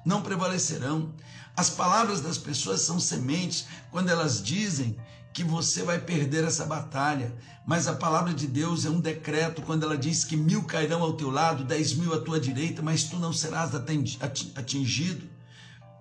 não 0.04 0.22
prevalecerão. 0.22 1.12
As 1.56 1.70
palavras 1.70 2.20
das 2.20 2.36
pessoas 2.36 2.82
são 2.82 3.00
sementes 3.00 3.66
quando 3.90 4.10
elas 4.10 4.42
dizem 4.42 4.96
que 5.32 5.42
você 5.42 5.82
vai 5.82 5.98
perder 5.98 6.44
essa 6.44 6.66
batalha. 6.66 7.34
Mas 7.66 7.88
a 7.88 7.94
palavra 7.94 8.34
de 8.34 8.46
Deus 8.46 8.84
é 8.84 8.90
um 8.90 9.00
decreto 9.00 9.62
quando 9.62 9.84
ela 9.84 9.96
diz 9.96 10.24
que 10.24 10.36
mil 10.36 10.64
cairão 10.64 11.02
ao 11.02 11.14
teu 11.14 11.30
lado, 11.30 11.64
dez 11.64 11.94
mil 11.94 12.12
à 12.14 12.20
tua 12.20 12.38
direita, 12.38 12.82
mas 12.82 13.04
tu 13.04 13.16
não 13.16 13.32
serás 13.32 13.70
atingido. 13.74 15.28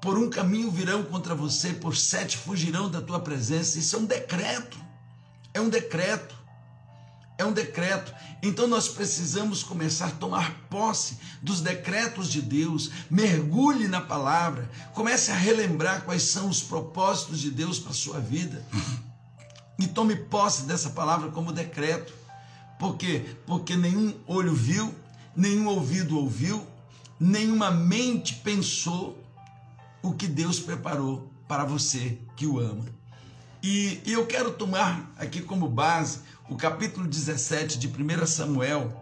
Por 0.02 0.18
um 0.18 0.30
caminho 0.30 0.70
virão 0.70 1.04
contra 1.04 1.34
você, 1.34 1.74
por 1.74 1.96
sete 1.96 2.38
fugirão 2.38 2.90
da 2.90 3.02
tua 3.02 3.20
presença. 3.20 3.80
Isso 3.80 3.96
é 3.96 4.00
um 4.00 4.06
decreto. 4.06 4.78
É 5.54 5.62
um 5.62 5.70
decreto. 5.70 6.36
É 7.38 7.44
um 7.44 7.52
decreto. 7.52 8.14
Então 8.42 8.68
nós 8.68 8.88
precisamos 8.88 9.64
começar 9.64 10.08
a 10.08 10.12
tomar 10.12 10.68
posse 10.70 11.18
dos 11.42 11.62
decretos 11.62 12.32
de 12.32 12.42
Deus. 12.42 12.92
Mergulhe 13.10 13.88
na 13.88 14.02
palavra. 14.02 14.70
Comece 14.94 15.32
a 15.32 15.36
relembrar 15.36 16.04
quais 16.04 16.24
são 16.24 16.50
os 16.50 16.62
propósitos 16.62 17.40
de 17.40 17.52
Deus 17.52 17.80
para 17.80 17.92
a 17.92 17.96
sua 17.96 18.20
vida 18.20 18.66
e 19.78 19.88
tome 19.88 20.16
posse 20.16 20.64
dessa 20.64 20.90
palavra 20.90 21.30
como 21.32 21.52
decreto. 21.52 22.14
Por 22.80 22.98
quê? 22.98 23.26
Porque 23.46 23.76
nenhum 23.76 24.14
olho 24.28 24.54
viu, 24.54 24.94
nenhum 25.36 25.68
ouvido 25.68 26.18
ouviu, 26.18 26.66
nenhuma 27.20 27.72
mente 27.72 28.36
pensou 28.36 29.22
o 30.02 30.14
que 30.14 30.28
Deus 30.28 30.60
preparou 30.60 31.32
para 31.48 31.64
você 31.64 32.18
que 32.36 32.46
o 32.46 32.60
ama. 32.60 32.86
E, 33.64 34.02
eu 34.06 34.28
quero 34.28 34.52
tomar 34.52 35.12
aqui 35.18 35.42
como 35.42 35.68
base 35.68 36.20
o 36.48 36.56
capítulo 36.56 37.08
17 37.08 37.80
de 37.80 37.88
1 37.88 38.28
Samuel 38.28 38.94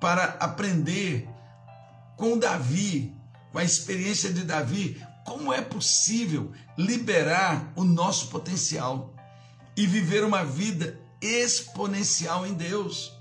para 0.00 0.24
aprender 0.40 1.28
com 2.16 2.38
Davi, 2.38 3.16
com 3.52 3.58
a 3.58 3.64
experiência 3.64 4.32
de 4.32 4.44
Davi, 4.44 5.02
como 5.24 5.52
é 5.52 5.62
possível 5.62 6.52
liberar 6.76 7.72
o 7.74 7.84
nosso 7.84 8.28
potencial 8.28 9.14
e 9.76 9.86
viver 9.86 10.24
uma 10.24 10.44
vida 10.44 11.00
exponencial 11.20 12.46
em 12.46 12.52
Deus. 12.52 13.12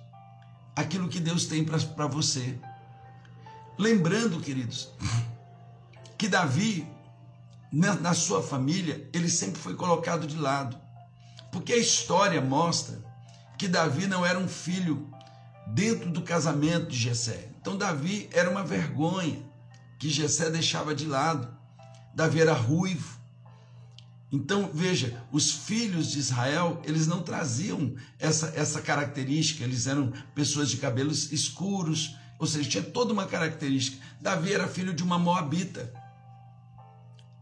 Aquilo 0.75 1.07
que 1.07 1.19
Deus 1.19 1.45
tem 1.45 1.63
para 1.63 2.07
você. 2.07 2.59
Lembrando, 3.77 4.41
queridos, 4.41 4.91
que 6.17 6.27
Davi, 6.27 6.87
na, 7.71 7.95
na 7.95 8.13
sua 8.13 8.43
família, 8.43 9.09
ele 9.13 9.29
sempre 9.29 9.59
foi 9.59 9.75
colocado 9.75 10.27
de 10.27 10.35
lado. 10.35 10.77
Porque 11.51 11.73
a 11.73 11.77
história 11.77 12.41
mostra 12.41 13.06
que 13.57 13.67
Davi 13.67 14.07
não 14.07 14.25
era 14.25 14.37
um 14.37 14.47
filho 14.47 15.09
dentro 15.67 16.09
do 16.09 16.21
casamento 16.21 16.87
de 16.87 16.97
Jessé. 16.97 17.49
Então 17.59 17.77
Davi 17.77 18.29
era 18.31 18.49
uma 18.49 18.63
vergonha 18.63 19.43
que 19.99 20.09
Jessé 20.09 20.49
deixava 20.49 20.93
de 20.95 21.05
lado. 21.05 21.47
Davi 22.13 22.41
era 22.41 22.53
ruivo, 22.53 23.17
então, 24.31 24.69
veja, 24.73 25.23
os 25.31 25.51
filhos 25.51 26.11
de 26.11 26.19
Israel, 26.19 26.81
eles 26.83 27.07
não 27.07 27.23
traziam 27.23 27.95
essa, 28.19 28.51
essa 28.55 28.81
característica, 28.81 29.63
eles 29.63 29.87
eram 29.87 30.11
pessoas 30.35 30.69
de 30.69 30.77
cabelos 30.77 31.31
escuros, 31.31 32.15
ou 32.37 32.45
seja, 32.45 32.69
tinha 32.69 32.83
toda 32.83 33.13
uma 33.13 33.25
característica. 33.25 34.03
Davi 34.19 34.53
era 34.53 34.67
filho 34.67 34.93
de 34.93 35.01
uma 35.01 35.17
moabita. 35.17 35.93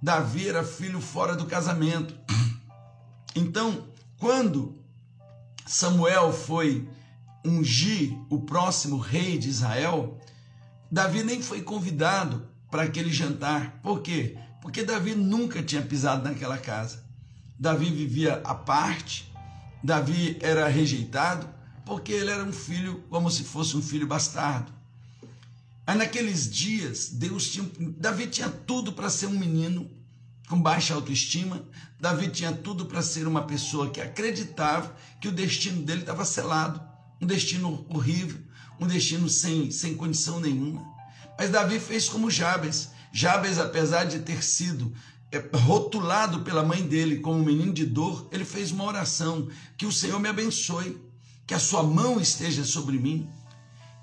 Davi 0.01 0.47
era 0.47 0.63
filho 0.63 1.01
fora 1.01 1.35
do 1.35 1.47
casamento. 1.47 2.15
Então, 3.35 3.87
quando 4.19 4.79
Samuel 5.65 6.31
foi 6.31 6.87
ungir 7.43 8.15
o 8.29 8.41
próximo 8.41 8.97
rei 8.97 9.37
de 9.37 9.49
Israel, 9.49 10.19
Davi 10.91 11.23
nem 11.23 11.41
foi 11.41 11.61
convidado 11.61 12.47
para 12.69 12.83
aquele 12.83 13.11
jantar. 13.11 13.79
Por 13.81 14.01
quê? 14.01 14.37
Porque 14.61 14.83
Davi 14.83 15.15
nunca 15.15 15.63
tinha 15.63 15.81
pisado 15.81 16.23
naquela 16.23 16.57
casa. 16.57 17.03
Davi 17.59 17.89
vivia 17.89 18.41
à 18.43 18.53
parte, 18.53 19.31
Davi 19.83 20.37
era 20.39 20.67
rejeitado, 20.67 21.49
porque 21.85 22.11
ele 22.11 22.31
era 22.31 22.43
um 22.43 22.53
filho 22.53 23.03
como 23.09 23.29
se 23.31 23.43
fosse 23.43 23.75
um 23.75 23.81
filho 23.81 24.07
bastardo. 24.07 24.71
Mas 25.85 25.97
naqueles 25.97 26.49
dias, 26.49 27.09
Deus 27.09 27.49
tinha, 27.49 27.69
Davi 27.97 28.27
tinha 28.27 28.49
tudo 28.49 28.93
para 28.93 29.09
ser 29.09 29.27
um 29.27 29.37
menino 29.37 29.89
com 30.47 30.61
baixa 30.61 30.93
autoestima. 30.93 31.63
Davi 31.99 32.29
tinha 32.29 32.51
tudo 32.51 32.85
para 32.85 33.01
ser 33.01 33.27
uma 33.27 33.43
pessoa 33.43 33.89
que 33.89 34.01
acreditava 34.01 34.95
que 35.19 35.27
o 35.27 35.31
destino 35.31 35.83
dele 35.83 36.01
estava 36.01 36.25
selado, 36.25 36.81
um 37.21 37.25
destino 37.25 37.85
horrível, 37.89 38.39
um 38.79 38.87
destino 38.87 39.29
sem, 39.29 39.71
sem 39.71 39.95
condição 39.95 40.39
nenhuma. 40.39 40.85
Mas 41.37 41.49
Davi 41.49 41.79
fez 41.79 42.07
como 42.07 42.31
Jabes. 42.31 42.89
Jabes, 43.11 43.57
apesar 43.57 44.05
de 44.05 44.19
ter 44.19 44.43
sido 44.43 44.93
é, 45.31 45.43
rotulado 45.57 46.41
pela 46.41 46.63
mãe 46.63 46.81
dele 46.81 47.19
como 47.19 47.39
um 47.39 47.43
menino 47.43 47.73
de 47.73 47.85
dor, 47.85 48.27
ele 48.31 48.45
fez 48.45 48.71
uma 48.71 48.85
oração: 48.85 49.49
que 49.77 49.85
o 49.85 49.91
Senhor 49.91 50.19
me 50.19 50.29
abençoe, 50.29 51.01
que 51.47 51.53
a 51.53 51.59
sua 51.59 51.83
mão 51.83 52.19
esteja 52.19 52.63
sobre 52.63 52.97
mim, 52.97 53.29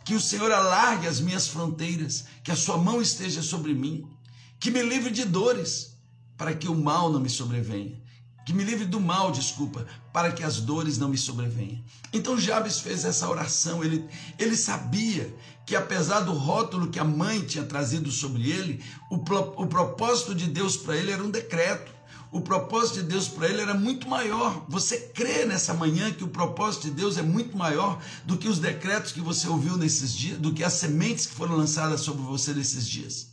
que 0.04 0.14
o 0.14 0.20
Senhor 0.20 0.50
alargue 0.50 1.06
as 1.06 1.20
minhas 1.20 1.48
fronteiras, 1.48 2.24
que 2.42 2.50
a 2.50 2.56
sua 2.56 2.76
mão 2.76 3.00
esteja 3.00 3.42
sobre 3.42 3.74
mim, 3.74 4.06
que 4.58 4.70
me 4.70 4.82
livre 4.82 5.10
de 5.10 5.24
dores, 5.24 5.91
para 6.36 6.54
que 6.54 6.68
o 6.68 6.74
mal 6.74 7.12
não 7.12 7.20
me 7.20 7.30
sobrevenha. 7.30 8.00
Que 8.44 8.52
me 8.52 8.64
livre 8.64 8.84
do 8.86 9.00
mal, 9.00 9.30
desculpa, 9.30 9.86
para 10.12 10.32
que 10.32 10.42
as 10.42 10.58
dores 10.60 10.98
não 10.98 11.08
me 11.08 11.16
sobrevenham. 11.16 11.82
Então 12.12 12.38
Jabes 12.38 12.80
fez 12.80 13.04
essa 13.04 13.28
oração. 13.28 13.84
Ele, 13.84 14.04
ele 14.36 14.56
sabia 14.56 15.32
que, 15.64 15.76
apesar 15.76 16.20
do 16.20 16.32
rótulo 16.32 16.88
que 16.88 16.98
a 16.98 17.04
mãe 17.04 17.40
tinha 17.42 17.64
trazido 17.64 18.10
sobre 18.10 18.50
ele, 18.50 18.82
o, 19.08 19.16
o 19.16 19.66
propósito 19.66 20.34
de 20.34 20.48
Deus 20.48 20.76
para 20.76 20.96
ele 20.96 21.12
era 21.12 21.22
um 21.22 21.30
decreto. 21.30 21.92
O 22.32 22.40
propósito 22.40 23.02
de 23.02 23.08
Deus 23.08 23.28
para 23.28 23.46
ele 23.46 23.60
era 23.60 23.74
muito 23.74 24.08
maior. 24.08 24.64
Você 24.68 24.98
crê 24.98 25.44
nessa 25.44 25.74
manhã 25.74 26.10
que 26.10 26.24
o 26.24 26.28
propósito 26.28 26.84
de 26.84 26.92
Deus 26.92 27.18
é 27.18 27.22
muito 27.22 27.56
maior 27.56 28.02
do 28.24 28.38
que 28.38 28.48
os 28.48 28.58
decretos 28.58 29.12
que 29.12 29.20
você 29.20 29.46
ouviu 29.46 29.76
nesses 29.76 30.12
dias, 30.14 30.38
do 30.38 30.52
que 30.52 30.64
as 30.64 30.72
sementes 30.72 31.26
que 31.26 31.34
foram 31.34 31.56
lançadas 31.56 32.00
sobre 32.00 32.22
você 32.22 32.54
nesses 32.54 32.88
dias. 32.88 33.31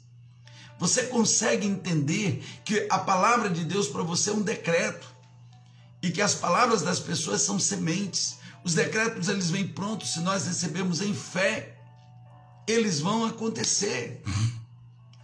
Você 0.80 1.04
consegue 1.04 1.68
entender 1.68 2.42
que 2.64 2.88
a 2.90 2.98
palavra 2.98 3.50
de 3.50 3.66
Deus 3.66 3.90
para 3.90 4.02
você 4.02 4.30
é 4.30 4.34
um 4.34 4.42
decreto 4.42 5.14
e 6.02 6.10
que 6.10 6.22
as 6.22 6.34
palavras 6.34 6.82
das 6.82 7.00
pessoas 7.00 7.42
são 7.42 7.60
sementes. 7.60 8.38
Os 8.64 8.74
decretos 8.74 9.28
eles 9.28 9.50
vêm 9.50 9.68
prontos 9.68 10.14
se 10.14 10.22
nós 10.22 10.48
recebemos 10.48 11.02
em 11.02 11.14
fé. 11.14 11.78
Eles 12.66 13.02
vão 13.02 13.26
acontecer. 13.26 14.24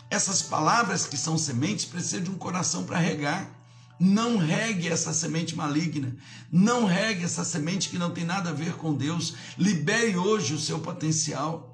Essas 0.09 0.41
palavras 0.41 1.05
que 1.05 1.17
são 1.17 1.37
sementes 1.37 1.85
precisam 1.85 2.21
de 2.21 2.29
um 2.29 2.37
coração 2.37 2.83
para 2.83 2.97
regar. 2.97 3.49
Não 3.97 4.37
regue 4.37 4.89
essa 4.89 5.13
semente 5.13 5.55
maligna. 5.55 6.17
Não 6.51 6.85
regue 6.85 7.23
essa 7.23 7.45
semente 7.45 7.87
que 7.87 7.97
não 7.97 8.11
tem 8.11 8.25
nada 8.25 8.49
a 8.49 8.53
ver 8.53 8.73
com 8.73 8.93
Deus. 8.93 9.33
Libere 9.57 10.17
hoje 10.17 10.53
o 10.53 10.59
seu 10.59 10.79
potencial. 10.79 11.71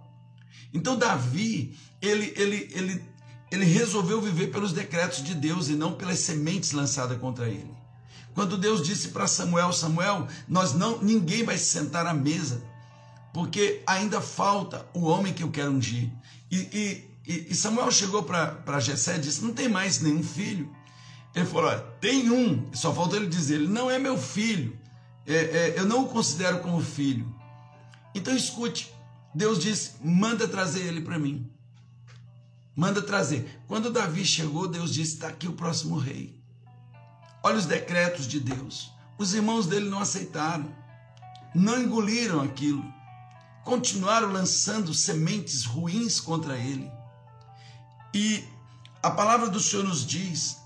Então 0.71 0.97
Davi, 0.97 1.77
ele, 1.99 2.31
ele, 2.37 2.69
ele 2.73 3.10
ele 3.51 3.65
resolveu 3.65 4.21
viver 4.21 4.47
pelos 4.47 4.71
decretos 4.71 5.21
de 5.21 5.35
Deus 5.35 5.67
e 5.67 5.73
não 5.73 5.93
pelas 5.93 6.19
sementes 6.19 6.71
lançadas 6.71 7.19
contra 7.19 7.49
ele. 7.49 7.71
Quando 8.33 8.57
Deus 8.57 8.81
disse 8.81 9.09
para 9.09 9.27
Samuel, 9.27 9.73
Samuel, 9.73 10.25
nós 10.47 10.73
não, 10.73 11.01
ninguém 11.01 11.43
vai 11.43 11.57
se 11.57 11.65
sentar 11.65 12.07
à 12.07 12.13
mesa, 12.13 12.63
porque 13.33 13.83
ainda 13.85 14.21
falta 14.21 14.85
o 14.93 15.05
homem 15.05 15.33
que 15.33 15.43
eu 15.43 15.51
quero 15.51 15.71
ungir. 15.71 16.09
E, 16.49 17.05
e, 17.27 17.47
e 17.49 17.55
Samuel 17.55 17.91
chegou 17.91 18.23
para 18.23 18.79
Jessé 18.79 19.17
e 19.17 19.19
disse, 19.19 19.43
não 19.43 19.53
tem 19.53 19.67
mais 19.67 19.99
nenhum 19.99 20.23
filho. 20.23 20.73
Ele 21.35 21.45
falou, 21.45 21.77
tem 21.99 22.29
um, 22.29 22.73
só 22.73 22.93
falta 22.93 23.17
ele 23.17 23.27
dizer, 23.27 23.55
ele 23.55 23.67
não 23.67 23.91
é 23.91 23.99
meu 23.99 24.17
filho, 24.17 24.77
é, 25.25 25.33
é, 25.33 25.73
eu 25.77 25.85
não 25.85 26.05
o 26.05 26.07
considero 26.07 26.59
como 26.59 26.81
filho. 26.81 27.33
Então 28.15 28.35
escute, 28.35 28.93
Deus 29.35 29.59
disse, 29.59 29.91
manda 30.01 30.47
trazer 30.47 30.81
ele 30.81 31.01
para 31.01 31.19
mim. 31.19 31.49
Manda 32.75 33.01
trazer. 33.01 33.61
Quando 33.67 33.91
Davi 33.91 34.25
chegou, 34.25 34.67
Deus 34.67 34.93
disse: 34.93 35.15
está 35.15 35.27
aqui 35.27 35.47
o 35.47 35.53
próximo 35.53 35.97
rei. 35.97 36.41
Olha 37.43 37.57
os 37.57 37.65
decretos 37.65 38.27
de 38.27 38.39
Deus. 38.39 38.91
Os 39.17 39.33
irmãos 39.33 39.67
dele 39.67 39.89
não 39.89 39.99
aceitaram, 39.99 40.73
não 41.53 41.79
engoliram 41.81 42.41
aquilo, 42.41 42.83
continuaram 43.63 44.31
lançando 44.31 44.93
sementes 44.93 45.65
ruins 45.65 46.19
contra 46.19 46.57
ele. 46.57 46.89
E 48.13 48.43
a 49.03 49.11
palavra 49.11 49.49
do 49.49 49.59
Senhor 49.59 49.83
nos 49.83 50.05
diz 50.05 50.57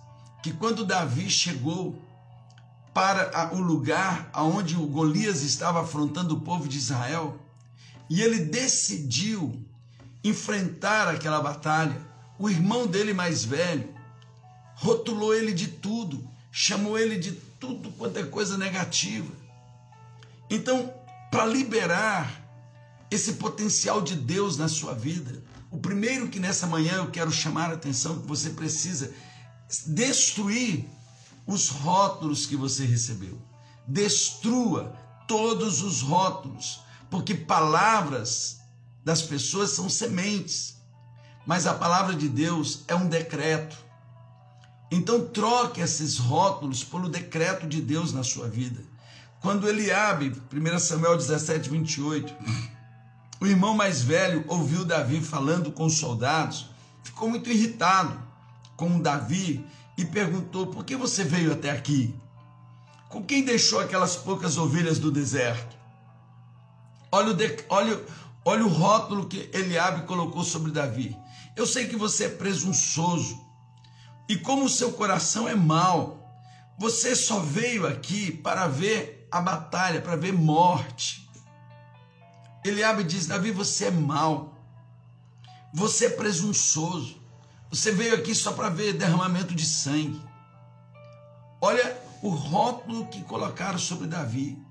que 0.41 0.53
quando 0.53 0.85
Davi 0.85 1.29
chegou 1.29 2.01
para 2.93 3.53
o 3.53 3.59
lugar 3.59 4.29
aonde 4.31 4.77
o 4.77 4.87
Golias 4.87 5.41
estava 5.41 5.81
afrontando 5.81 6.35
o 6.35 6.41
povo 6.41 6.67
de 6.67 6.77
Israel, 6.77 7.37
e 8.09 8.21
ele 8.21 8.45
decidiu 8.45 9.64
enfrentar 10.27 11.07
aquela 11.07 11.39
batalha, 11.39 12.01
o 12.39 12.49
irmão 12.49 12.87
dele 12.87 13.13
mais 13.13 13.43
velho 13.43 13.93
rotulou 14.75 15.33
ele 15.33 15.53
de 15.53 15.67
tudo, 15.67 16.27
chamou 16.51 16.97
ele 16.97 17.17
de 17.17 17.31
tudo 17.31 17.91
quanto 17.91 18.17
é 18.17 18.23
coisa 18.23 18.57
negativa. 18.57 19.31
Então, 20.49 20.93
para 21.31 21.45
liberar 21.45 22.43
esse 23.09 23.33
potencial 23.33 24.01
de 24.01 24.15
Deus 24.15 24.57
na 24.57 24.67
sua 24.67 24.93
vida, 24.93 25.43
o 25.71 25.77
primeiro 25.77 26.27
que 26.27 26.39
nessa 26.39 26.65
manhã 26.65 26.95
eu 26.95 27.11
quero 27.11 27.31
chamar 27.31 27.69
a 27.69 27.73
atenção 27.73 28.19
que 28.19 28.27
você 28.27 28.49
precisa 28.49 29.13
destruir 29.87 30.85
os 31.45 31.69
rótulos 31.69 32.45
que 32.45 32.55
você 32.55 32.85
recebeu. 32.85 33.39
Destrua 33.87 34.95
todos 35.27 35.81
os 35.81 36.01
rótulos, 36.01 36.81
porque 37.09 37.35
palavras 37.35 38.59
das 39.05 39.21
pessoas 39.21 39.69
são 39.69 39.87
sementes, 39.87 40.75
mas 41.45 41.67
a 41.67 41.75
palavra 41.75 42.15
de 42.15 42.27
Deus 42.27 42.83
é 42.87 42.95
um 42.95 43.07
decreto. 43.07 43.77
Então 44.89 45.27
troque 45.27 45.79
esses 45.79 46.17
rótulos 46.17 46.83
pelo 46.83 47.07
decreto 47.07 47.67
de 47.67 47.79
Deus 47.81 48.11
na 48.11 48.23
sua 48.23 48.49
vida. 48.49 48.83
Quando 49.41 49.69
Eliabe, 49.69 50.33
1 50.51 50.79
Samuel 50.79 51.17
17, 51.17 51.69
28, 51.69 52.33
o 53.39 53.45
irmão 53.45 53.75
mais 53.75 54.01
velho 54.01 54.43
ouviu 54.47 54.83
Davi 54.83 55.21
falando 55.21 55.71
com 55.71 55.85
os 55.85 55.99
soldados, 55.99 56.71
ficou 57.03 57.29
muito 57.29 57.49
irritado 57.49 58.19
com 58.75 58.99
Davi 58.99 59.63
e 59.95 60.03
perguntou: 60.03 60.67
por 60.67 60.83
que 60.83 60.95
você 60.95 61.23
veio 61.23 61.53
até 61.53 61.69
aqui? 61.69 62.15
Com 63.07 63.23
quem 63.23 63.45
deixou 63.45 63.79
aquelas 63.79 64.15
poucas 64.15 64.57
ovelhas 64.57 64.97
do 64.97 65.11
deserto? 65.11 65.75
Olha 67.11 67.31
o, 67.31 67.33
de, 67.33 67.63
olha, 67.69 68.01
Olha 68.47 68.63
o 68.63 68.69
rótulo 68.69 69.27
que 69.27 69.49
Eliabe 69.51 70.05
colocou 70.05 70.43
sobre 70.43 70.71
Davi. 70.71 71.17
Eu 71.55 71.65
sei 71.65 71.87
que 71.87 71.95
você 71.95 72.25
é 72.25 72.29
presunçoso 72.29 73.43
e 74.29 74.37
como 74.37 74.65
o 74.65 74.69
seu 74.69 74.93
coração 74.93 75.49
é 75.49 75.55
mau, 75.55 76.31
você 76.77 77.15
só 77.15 77.39
veio 77.39 77.87
aqui 77.87 78.31
para 78.31 78.67
ver 78.67 79.27
a 79.31 79.41
batalha, 79.41 79.99
para 79.99 80.15
ver 80.15 80.31
morte. 80.31 81.27
Eliabe 82.63 83.03
diz: 83.03 83.25
Davi, 83.25 83.49
você 83.51 83.85
é 83.85 83.91
mau, 83.91 84.55
você 85.73 86.05
é 86.05 86.09
presunçoso, 86.09 87.19
você 87.69 87.91
veio 87.91 88.13
aqui 88.13 88.35
só 88.35 88.53
para 88.53 88.69
ver 88.69 88.93
derramamento 88.93 89.55
de 89.55 89.65
sangue. 89.65 90.21
Olha 91.59 91.99
o 92.21 92.29
rótulo 92.29 93.07
que 93.07 93.23
colocaram 93.23 93.79
sobre 93.79 94.07
Davi. 94.07 94.63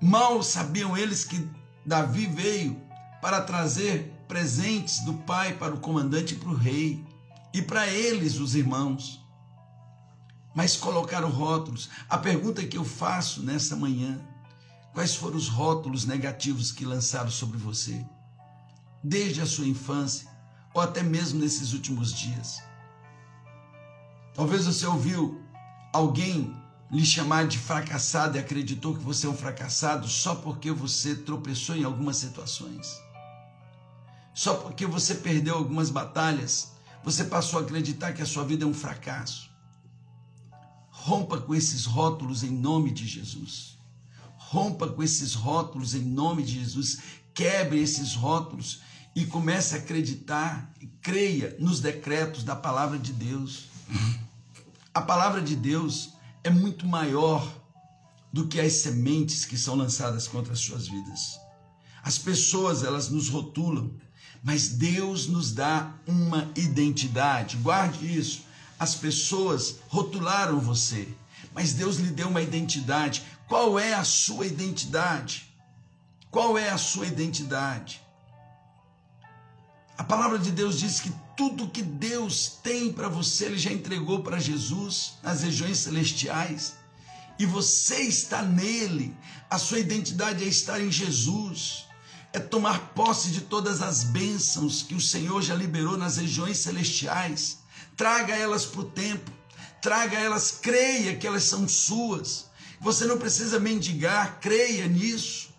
Mal 0.00 0.42
sabiam 0.42 0.96
eles 0.96 1.24
que 1.24 1.46
Davi 1.84 2.26
veio 2.26 2.80
para 3.20 3.42
trazer 3.42 4.14
presentes 4.26 5.00
do 5.00 5.12
pai 5.12 5.58
para 5.58 5.74
o 5.74 5.80
comandante 5.80 6.34
e 6.34 6.36
para 6.38 6.48
o 6.48 6.56
rei, 6.56 7.04
e 7.52 7.60
para 7.60 7.86
eles, 7.86 8.38
os 8.38 8.54
irmãos. 8.54 9.20
Mas 10.54 10.76
colocaram 10.76 11.28
rótulos. 11.28 11.90
A 12.08 12.16
pergunta 12.16 12.64
que 12.64 12.78
eu 12.78 12.84
faço 12.84 13.42
nessa 13.42 13.76
manhã: 13.76 14.20
quais 14.94 15.14
foram 15.14 15.36
os 15.36 15.48
rótulos 15.48 16.06
negativos 16.06 16.72
que 16.72 16.84
lançaram 16.84 17.30
sobre 17.30 17.58
você, 17.58 18.04
desde 19.02 19.40
a 19.40 19.46
sua 19.46 19.66
infância, 19.66 20.28
ou 20.72 20.80
até 20.80 21.02
mesmo 21.02 21.40
nesses 21.40 21.72
últimos 21.72 22.12
dias? 22.14 22.62
Talvez 24.34 24.64
você 24.64 24.86
ouviu 24.86 25.42
alguém 25.92 26.56
lhe 26.90 27.06
chamar 27.06 27.46
de 27.46 27.56
fracassado 27.56 28.36
e 28.36 28.40
acreditou 28.40 28.96
que 28.96 29.02
você 29.02 29.26
é 29.26 29.30
um 29.30 29.36
fracassado 29.36 30.08
só 30.08 30.34
porque 30.34 30.72
você 30.72 31.14
tropeçou 31.14 31.76
em 31.76 31.84
algumas 31.84 32.16
situações. 32.16 33.00
Só 34.34 34.54
porque 34.54 34.86
você 34.86 35.14
perdeu 35.14 35.54
algumas 35.54 35.90
batalhas, 35.90 36.72
você 37.04 37.24
passou 37.24 37.60
a 37.60 37.62
acreditar 37.62 38.12
que 38.12 38.22
a 38.22 38.26
sua 38.26 38.44
vida 38.44 38.64
é 38.64 38.66
um 38.66 38.74
fracasso. 38.74 39.50
Rompa 40.88 41.40
com 41.40 41.54
esses 41.54 41.84
rótulos 41.84 42.42
em 42.42 42.50
nome 42.50 42.90
de 42.90 43.06
Jesus. 43.06 43.78
Rompa 44.36 44.88
com 44.88 45.02
esses 45.02 45.34
rótulos 45.34 45.94
em 45.94 46.02
nome 46.02 46.42
de 46.42 46.54
Jesus. 46.58 46.98
Quebre 47.32 47.80
esses 47.80 48.14
rótulos 48.14 48.82
e 49.14 49.24
comece 49.24 49.74
a 49.74 49.78
acreditar 49.78 50.72
e 50.80 50.86
creia 50.86 51.56
nos 51.58 51.80
decretos 51.80 52.42
da 52.42 52.56
palavra 52.56 52.98
de 52.98 53.12
Deus. 53.12 53.66
A 54.92 55.00
palavra 55.00 55.40
de 55.40 55.54
Deus 55.54 56.14
é 56.42 56.50
muito 56.50 56.86
maior 56.86 57.60
do 58.32 58.46
que 58.46 58.60
as 58.60 58.74
sementes 58.74 59.44
que 59.44 59.58
são 59.58 59.74
lançadas 59.74 60.26
contra 60.28 60.52
as 60.52 60.60
suas 60.60 60.88
vidas. 60.88 61.38
As 62.02 62.18
pessoas, 62.18 62.82
elas 62.82 63.08
nos 63.10 63.28
rotulam, 63.28 63.90
mas 64.42 64.68
Deus 64.68 65.26
nos 65.26 65.52
dá 65.52 65.92
uma 66.06 66.50
identidade. 66.56 67.56
Guarde 67.58 68.18
isso. 68.18 68.42
As 68.78 68.94
pessoas 68.94 69.76
rotularam 69.88 70.58
você, 70.58 71.06
mas 71.54 71.74
Deus 71.74 71.96
lhe 71.96 72.10
deu 72.10 72.28
uma 72.28 72.40
identidade. 72.40 73.22
Qual 73.46 73.78
é 73.78 73.92
a 73.92 74.04
sua 74.04 74.46
identidade? 74.46 75.52
Qual 76.30 76.56
é 76.56 76.70
a 76.70 76.78
sua 76.78 77.06
identidade? 77.06 78.00
A 80.00 80.04
palavra 80.04 80.38
de 80.38 80.50
Deus 80.50 80.78
diz 80.80 80.98
que 80.98 81.12
tudo 81.36 81.68
que 81.68 81.82
Deus 81.82 82.58
tem 82.62 82.90
para 82.90 83.06
você, 83.06 83.44
Ele 83.44 83.58
já 83.58 83.70
entregou 83.70 84.22
para 84.22 84.38
Jesus 84.38 85.18
nas 85.22 85.42
regiões 85.42 85.76
celestiais. 85.76 86.72
E 87.38 87.44
você 87.44 88.00
está 88.00 88.40
nele. 88.40 89.14
A 89.50 89.58
sua 89.58 89.78
identidade 89.78 90.42
é 90.42 90.46
estar 90.46 90.80
em 90.80 90.90
Jesus. 90.90 91.84
É 92.32 92.38
tomar 92.38 92.94
posse 92.94 93.28
de 93.30 93.42
todas 93.42 93.82
as 93.82 94.04
bênçãos 94.04 94.82
que 94.82 94.94
o 94.94 95.00
Senhor 95.02 95.42
já 95.42 95.54
liberou 95.54 95.98
nas 95.98 96.16
regiões 96.16 96.56
celestiais. 96.56 97.58
Traga 97.94 98.34
elas 98.34 98.64
para 98.64 98.80
o 98.80 98.84
tempo. 98.84 99.30
Traga 99.82 100.16
elas, 100.18 100.50
creia 100.50 101.14
que 101.14 101.26
elas 101.26 101.44
são 101.44 101.68
suas. 101.68 102.46
Você 102.80 103.04
não 103.04 103.18
precisa 103.18 103.60
mendigar, 103.60 104.40
creia 104.40 104.88
nisso. 104.88 105.50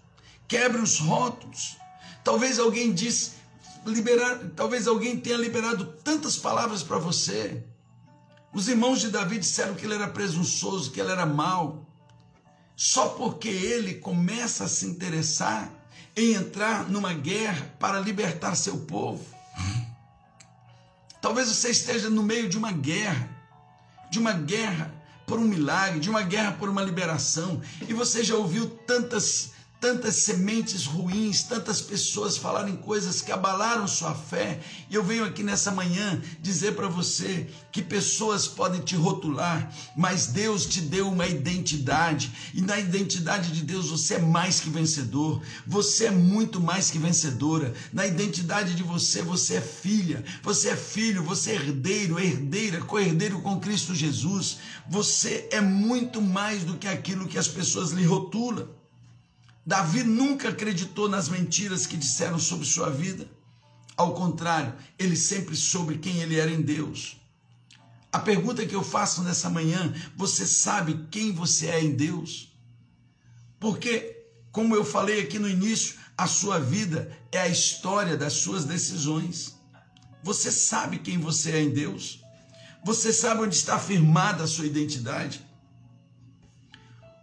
Quebre 0.47 0.81
os 0.81 0.97
rótulos. 0.97 1.77
Talvez 2.23 2.57
alguém 2.57 2.91
disse, 2.91 3.40
liberar, 3.85 4.39
talvez 4.55 4.87
alguém 4.87 5.19
tenha 5.19 5.37
liberado 5.37 5.85
tantas 6.03 6.37
palavras 6.37 6.83
para 6.83 6.97
você. 6.97 7.63
Os 8.53 8.67
irmãos 8.67 8.99
de 8.99 9.09
Davi 9.09 9.39
disseram 9.39 9.75
que 9.75 9.85
ele 9.85 9.95
era 9.95 10.07
presunçoso, 10.07 10.91
que 10.91 10.99
ele 10.99 11.11
era 11.11 11.25
mau. 11.25 11.87
Só 12.75 13.09
porque 13.09 13.47
ele 13.47 13.95
começa 13.95 14.65
a 14.65 14.67
se 14.67 14.85
interessar 14.85 15.71
em 16.15 16.33
entrar 16.33 16.89
numa 16.89 17.13
guerra 17.13 17.73
para 17.79 17.99
libertar 17.99 18.55
seu 18.55 18.77
povo. 18.79 19.25
Talvez 21.21 21.47
você 21.47 21.69
esteja 21.69 22.09
no 22.09 22.23
meio 22.23 22.49
de 22.49 22.57
uma 22.57 22.71
guerra, 22.71 23.29
de 24.09 24.19
uma 24.19 24.33
guerra 24.33 24.93
por 25.25 25.39
um 25.39 25.47
milagre, 25.47 25.99
de 25.99 26.09
uma 26.09 26.23
guerra 26.23 26.51
por 26.53 26.67
uma 26.67 26.81
liberação, 26.81 27.61
e 27.87 27.93
você 27.93 28.23
já 28.23 28.35
ouviu 28.35 28.69
tantas 28.69 29.51
tantas 29.81 30.17
sementes 30.17 30.85
ruins, 30.85 31.41
tantas 31.41 31.81
pessoas 31.81 32.37
falarem 32.37 32.75
coisas 32.75 33.19
que 33.19 33.31
abalaram 33.31 33.87
sua 33.87 34.13
fé. 34.13 34.59
E 34.87 34.93
eu 34.93 35.03
venho 35.03 35.25
aqui 35.25 35.41
nessa 35.41 35.71
manhã 35.71 36.21
dizer 36.39 36.75
para 36.75 36.87
você 36.87 37.49
que 37.71 37.81
pessoas 37.81 38.47
podem 38.47 38.79
te 38.81 38.95
rotular, 38.95 39.73
mas 39.97 40.27
Deus 40.27 40.67
te 40.67 40.81
deu 40.81 41.09
uma 41.09 41.25
identidade, 41.25 42.31
e 42.53 42.61
na 42.61 42.79
identidade 42.79 43.51
de 43.51 43.63
Deus 43.63 43.89
você 43.89 44.15
é 44.15 44.19
mais 44.19 44.59
que 44.59 44.69
vencedor. 44.69 45.41
Você 45.65 46.05
é 46.05 46.11
muito 46.11 46.61
mais 46.61 46.91
que 46.91 46.99
vencedora. 46.99 47.73
Na 47.91 48.05
identidade 48.05 48.75
de 48.75 48.83
você, 48.83 49.23
você 49.23 49.55
é 49.55 49.61
filha, 49.61 50.23
você 50.43 50.69
é 50.69 50.75
filho, 50.75 51.23
você 51.23 51.51
é 51.51 51.55
herdeiro, 51.55 52.19
herdeira, 52.19 52.81
co-herdeiro 52.81 53.41
com 53.41 53.59
Cristo 53.59 53.95
Jesus. 53.95 54.59
Você 54.87 55.49
é 55.51 55.59
muito 55.59 56.21
mais 56.21 56.63
do 56.63 56.77
que 56.77 56.87
aquilo 56.87 57.27
que 57.27 57.39
as 57.39 57.47
pessoas 57.47 57.89
lhe 57.89 58.05
rotulam. 58.05 58.80
Davi 59.65 60.03
nunca 60.03 60.49
acreditou 60.49 61.07
nas 61.07 61.29
mentiras 61.29 61.85
que 61.85 61.97
disseram 61.97 62.39
sobre 62.39 62.65
sua 62.65 62.89
vida. 62.89 63.29
Ao 63.95 64.13
contrário, 64.13 64.73
ele 64.97 65.15
sempre 65.15 65.55
soube 65.55 65.97
quem 65.97 66.21
ele 66.21 66.39
era 66.39 66.49
em 66.49 66.61
Deus. 66.61 67.17
A 68.11 68.19
pergunta 68.19 68.65
que 68.65 68.75
eu 68.75 68.83
faço 68.83 69.21
nessa 69.23 69.49
manhã: 69.49 69.93
você 70.15 70.45
sabe 70.45 71.07
quem 71.09 71.31
você 71.31 71.67
é 71.67 71.83
em 71.83 71.91
Deus? 71.91 72.51
Porque, 73.59 74.25
como 74.51 74.75
eu 74.75 74.83
falei 74.83 75.21
aqui 75.21 75.37
no 75.37 75.47
início, 75.47 75.95
a 76.17 76.27
sua 76.27 76.59
vida 76.59 77.15
é 77.31 77.39
a 77.39 77.47
história 77.47 78.17
das 78.17 78.33
suas 78.33 78.65
decisões. 78.65 79.55
Você 80.23 80.51
sabe 80.51 80.99
quem 80.99 81.17
você 81.17 81.51
é 81.51 81.61
em 81.61 81.69
Deus? 81.69 82.21
Você 82.83 83.13
sabe 83.13 83.41
onde 83.41 83.55
está 83.55 83.77
firmada 83.79 84.43
a 84.43 84.47
sua 84.47 84.65
identidade? 84.65 85.45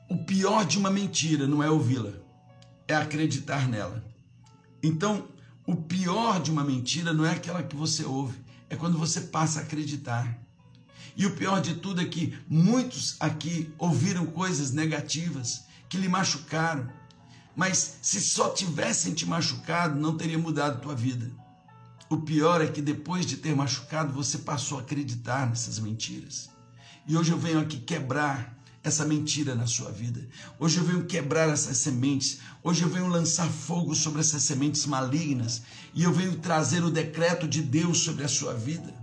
O 0.08 0.24
pior 0.24 0.64
de 0.64 0.78
uma 0.78 0.90
mentira 0.90 1.46
não 1.46 1.62
é 1.62 1.70
ouvi-la, 1.70 2.12
é 2.88 2.96
acreditar 2.96 3.68
nela. 3.68 4.02
Então, 4.82 5.28
o 5.66 5.76
pior 5.76 6.40
de 6.40 6.50
uma 6.50 6.64
mentira 6.64 7.12
não 7.12 7.26
é 7.26 7.30
aquela 7.30 7.62
que 7.62 7.76
você 7.76 8.02
ouve, 8.02 8.38
é 8.70 8.74
quando 8.74 8.98
você 8.98 9.20
passa 9.20 9.60
a 9.60 9.62
acreditar. 9.62 10.38
E 11.14 11.26
o 11.26 11.36
pior 11.36 11.60
de 11.60 11.74
tudo 11.74 12.00
é 12.00 12.06
que 12.06 12.38
muitos 12.48 13.16
aqui 13.20 13.72
ouviram 13.76 14.24
coisas 14.24 14.72
negativas 14.72 15.64
que 15.88 15.98
lhe 15.98 16.08
machucaram, 16.08 16.88
mas 17.54 17.98
se 18.00 18.20
só 18.20 18.50
tivessem 18.50 19.12
te 19.12 19.26
machucado, 19.26 19.98
não 20.00 20.16
teria 20.16 20.38
mudado 20.38 20.80
tua 20.80 20.94
vida. 20.94 21.30
O 22.08 22.18
pior 22.18 22.62
é 22.62 22.68
que 22.68 22.80
depois 22.80 23.26
de 23.26 23.36
ter 23.36 23.54
machucado, 23.54 24.12
você 24.12 24.38
passou 24.38 24.78
a 24.78 24.80
acreditar 24.80 25.46
nessas 25.46 25.78
mentiras. 25.78 26.48
E 27.06 27.16
hoje 27.16 27.32
eu 27.32 27.38
venho 27.38 27.60
aqui 27.60 27.78
quebrar 27.78 28.57
essa 28.82 29.04
mentira 29.04 29.54
na 29.54 29.66
sua 29.66 29.90
vida. 29.90 30.26
Hoje 30.58 30.78
eu 30.78 30.84
venho 30.84 31.04
quebrar 31.04 31.48
essas 31.48 31.78
sementes. 31.78 32.38
Hoje 32.62 32.82
eu 32.82 32.88
venho 32.88 33.08
lançar 33.08 33.48
fogo 33.48 33.94
sobre 33.94 34.20
essas 34.20 34.42
sementes 34.42 34.86
malignas. 34.86 35.62
E 35.94 36.04
eu 36.04 36.12
venho 36.12 36.36
trazer 36.38 36.82
o 36.84 36.90
decreto 36.90 37.46
de 37.46 37.62
Deus 37.62 37.98
sobre 37.98 38.24
a 38.24 38.28
sua 38.28 38.54
vida. 38.54 38.94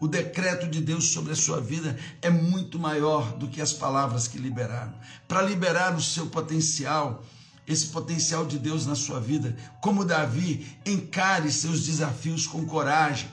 O 0.00 0.08
decreto 0.08 0.66
de 0.66 0.80
Deus 0.80 1.12
sobre 1.12 1.32
a 1.32 1.36
sua 1.36 1.60
vida 1.60 1.96
é 2.20 2.28
muito 2.28 2.76
maior 2.76 3.36
do 3.36 3.46
que 3.46 3.60
as 3.60 3.72
palavras 3.72 4.26
que 4.26 4.36
liberaram. 4.36 4.92
Para 5.28 5.42
liberar 5.42 5.94
o 5.94 6.02
seu 6.02 6.26
potencial, 6.26 7.24
esse 7.68 7.86
potencial 7.86 8.44
de 8.44 8.58
Deus 8.58 8.84
na 8.84 8.96
sua 8.96 9.20
vida, 9.20 9.56
como 9.80 10.04
Davi, 10.04 10.66
encare 10.84 11.52
seus 11.52 11.86
desafios 11.86 12.48
com 12.48 12.66
coragem. 12.66 13.30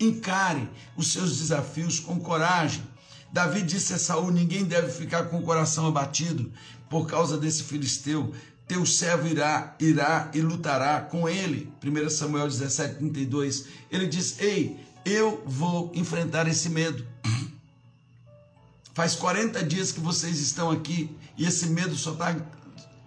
Encare 0.00 0.68
os 0.96 1.12
seus 1.12 1.38
desafios 1.38 2.00
com 2.00 2.18
coragem. 2.18 2.82
Davi 3.32 3.62
disse 3.62 3.94
a 3.94 3.98
Saul: 3.98 4.30
Ninguém 4.30 4.64
deve 4.64 4.90
ficar 4.90 5.24
com 5.24 5.38
o 5.38 5.42
coração 5.42 5.86
abatido 5.86 6.50
por 6.88 7.06
causa 7.06 7.36
desse 7.36 7.62
filisteu. 7.62 8.34
Teu 8.66 8.84
servo 8.84 9.26
irá, 9.26 9.74
irá 9.80 10.30
e 10.34 10.40
lutará 10.40 11.00
com 11.00 11.28
ele. 11.28 11.72
1 11.82 12.10
Samuel 12.10 12.48
17, 12.48 12.96
32. 12.96 13.66
Ele 13.90 14.06
diz: 14.06 14.38
Ei, 14.40 14.78
eu 15.04 15.42
vou 15.46 15.90
enfrentar 15.94 16.46
esse 16.48 16.68
medo. 16.68 17.06
Faz 18.92 19.14
40 19.14 19.62
dias 19.64 19.92
que 19.92 20.00
vocês 20.00 20.40
estão 20.40 20.70
aqui 20.70 21.16
e 21.36 21.46
esse 21.46 21.68
medo 21.68 21.96
só 21.96 22.12
está 22.12 22.36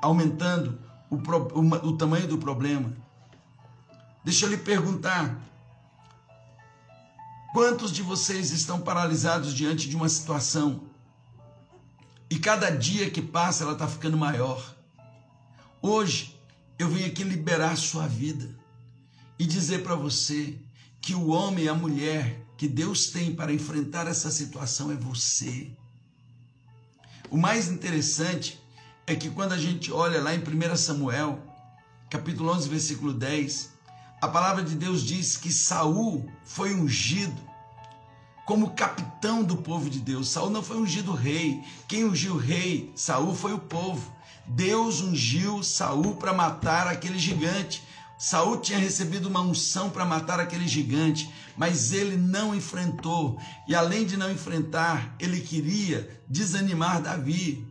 aumentando 0.01 0.79
o, 1.09 1.15
o, 1.15 1.89
o 1.89 1.97
tamanho 1.97 2.27
do 2.27 2.37
problema. 2.37 2.93
Deixa 4.23 4.45
eu 4.45 4.49
lhe 4.49 4.57
perguntar: 4.57 5.37
Quantos 7.53 7.91
de 7.91 8.01
vocês 8.01 8.51
estão 8.51 8.79
paralisados 8.79 9.53
diante 9.53 9.89
de 9.89 9.95
uma 9.97 10.07
situação 10.07 10.87
e 12.29 12.39
cada 12.39 12.69
dia 12.69 13.11
que 13.11 13.21
passa 13.21 13.65
ela 13.65 13.73
está 13.73 13.85
ficando 13.85 14.17
maior? 14.17 14.73
Hoje 15.81 16.39
eu 16.79 16.87
vim 16.87 17.03
aqui 17.03 17.23
liberar 17.23 17.75
sua 17.75 18.07
vida 18.07 18.49
e 19.37 19.45
dizer 19.45 19.83
para 19.83 19.95
você 19.95 20.57
que 21.01 21.13
o 21.13 21.27
homem 21.27 21.65
e 21.65 21.69
a 21.69 21.73
mulher 21.73 22.41
que 22.55 22.69
Deus 22.69 23.07
tem 23.07 23.35
para 23.35 23.51
enfrentar 23.51 24.07
essa 24.07 24.31
situação 24.31 24.89
é 24.89 24.95
você. 24.95 25.75
O 27.29 27.35
mais 27.35 27.67
interessante 27.67 28.61
é 29.05 29.13
que 29.13 29.29
quando 29.29 29.51
a 29.51 29.57
gente 29.57 29.91
olha 29.91 30.21
lá 30.21 30.33
em 30.33 30.39
1 30.39 30.77
Samuel, 30.77 31.43
capítulo 32.09 32.49
11, 32.53 32.69
versículo 32.69 33.13
10, 33.13 33.70
a 34.21 34.27
palavra 34.27 34.63
de 34.63 34.75
Deus 34.75 35.01
diz 35.01 35.35
que 35.35 35.51
Saul 35.51 36.29
foi 36.45 36.75
ungido 36.75 37.41
como 38.45 38.71
capitão 38.71 39.43
do 39.43 39.57
povo 39.57 39.89
de 39.89 39.99
Deus. 39.99 40.29
Saul 40.29 40.51
não 40.51 40.61
foi 40.61 40.77
ungido 40.77 41.11
rei. 41.13 41.63
Quem 41.87 42.05
ungiu 42.05 42.37
rei, 42.37 42.91
Saul 42.95 43.33
foi 43.33 43.51
o 43.51 43.59
povo. 43.59 44.13
Deus 44.45 45.01
ungiu 45.01 45.63
Saul 45.63 46.15
para 46.17 46.33
matar 46.33 46.87
aquele 46.87 47.17
gigante. 47.17 47.83
Saul 48.15 48.57
tinha 48.57 48.77
recebido 48.77 49.27
uma 49.27 49.41
unção 49.41 49.89
para 49.89 50.05
matar 50.05 50.39
aquele 50.39 50.67
gigante, 50.67 51.27
mas 51.57 51.91
ele 51.91 52.15
não 52.15 52.53
enfrentou. 52.53 53.39
E 53.67 53.73
além 53.73 54.05
de 54.05 54.15
não 54.17 54.29
enfrentar, 54.29 55.15
ele 55.19 55.41
queria 55.41 56.21
desanimar 56.29 57.01
Davi. 57.01 57.65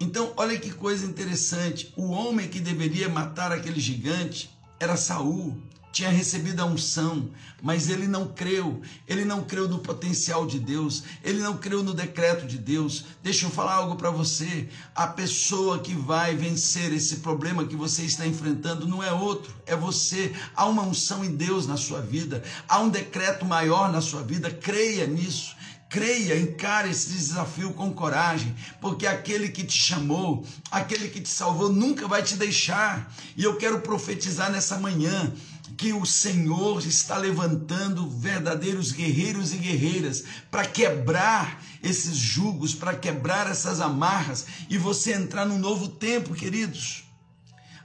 Então, 0.00 0.32
olha 0.36 0.58
que 0.58 0.72
coisa 0.72 1.06
interessante. 1.06 1.92
O 1.96 2.10
homem 2.10 2.48
que 2.48 2.58
deveria 2.58 3.08
matar 3.08 3.52
aquele 3.52 3.78
gigante 3.78 4.57
era 4.80 4.96
Saul, 4.96 5.56
tinha 5.90 6.10
recebido 6.10 6.60
a 6.60 6.64
unção, 6.64 7.28
mas 7.62 7.88
ele 7.88 8.06
não 8.06 8.28
creu. 8.28 8.80
Ele 9.06 9.24
não 9.24 9.42
creu 9.42 9.68
no 9.68 9.78
potencial 9.78 10.46
de 10.46 10.58
Deus, 10.58 11.02
ele 11.24 11.40
não 11.40 11.56
creu 11.56 11.82
no 11.82 11.94
decreto 11.94 12.46
de 12.46 12.58
Deus. 12.58 13.04
Deixa 13.22 13.46
eu 13.46 13.50
falar 13.50 13.74
algo 13.74 13.96
para 13.96 14.10
você. 14.10 14.68
A 14.94 15.06
pessoa 15.06 15.80
que 15.80 15.94
vai 15.94 16.36
vencer 16.36 16.92
esse 16.92 17.16
problema 17.16 17.66
que 17.66 17.74
você 17.74 18.02
está 18.02 18.26
enfrentando 18.26 18.86
não 18.86 19.02
é 19.02 19.12
outro, 19.12 19.52
é 19.66 19.74
você. 19.74 20.32
Há 20.54 20.66
uma 20.66 20.82
unção 20.82 21.24
em 21.24 21.34
Deus 21.34 21.66
na 21.66 21.76
sua 21.76 22.00
vida, 22.00 22.44
há 22.68 22.78
um 22.78 22.90
decreto 22.90 23.44
maior 23.44 23.90
na 23.90 24.00
sua 24.00 24.22
vida. 24.22 24.50
Creia 24.50 25.06
nisso. 25.06 25.56
Creia, 25.88 26.38
encare 26.38 26.90
esse 26.90 27.08
desafio 27.08 27.72
com 27.72 27.92
coragem, 27.94 28.54
porque 28.78 29.06
aquele 29.06 29.48
que 29.48 29.64
te 29.64 29.76
chamou, 29.76 30.46
aquele 30.70 31.08
que 31.08 31.20
te 31.20 31.30
salvou, 31.30 31.72
nunca 31.72 32.06
vai 32.06 32.22
te 32.22 32.36
deixar. 32.36 33.10
E 33.34 33.42
eu 33.42 33.56
quero 33.56 33.80
profetizar 33.80 34.52
nessa 34.52 34.78
manhã 34.78 35.32
que 35.78 35.94
o 35.94 36.04
Senhor 36.04 36.84
está 36.86 37.16
levantando 37.16 38.06
verdadeiros 38.10 38.92
guerreiros 38.92 39.54
e 39.54 39.56
guerreiras 39.56 40.24
para 40.50 40.66
quebrar 40.66 41.62
esses 41.82 42.16
jugos, 42.16 42.74
para 42.74 42.94
quebrar 42.94 43.50
essas 43.50 43.80
amarras 43.80 44.44
e 44.68 44.76
você 44.76 45.14
entrar 45.14 45.46
num 45.46 45.58
novo 45.58 45.88
tempo, 45.88 46.34
queridos. 46.34 47.07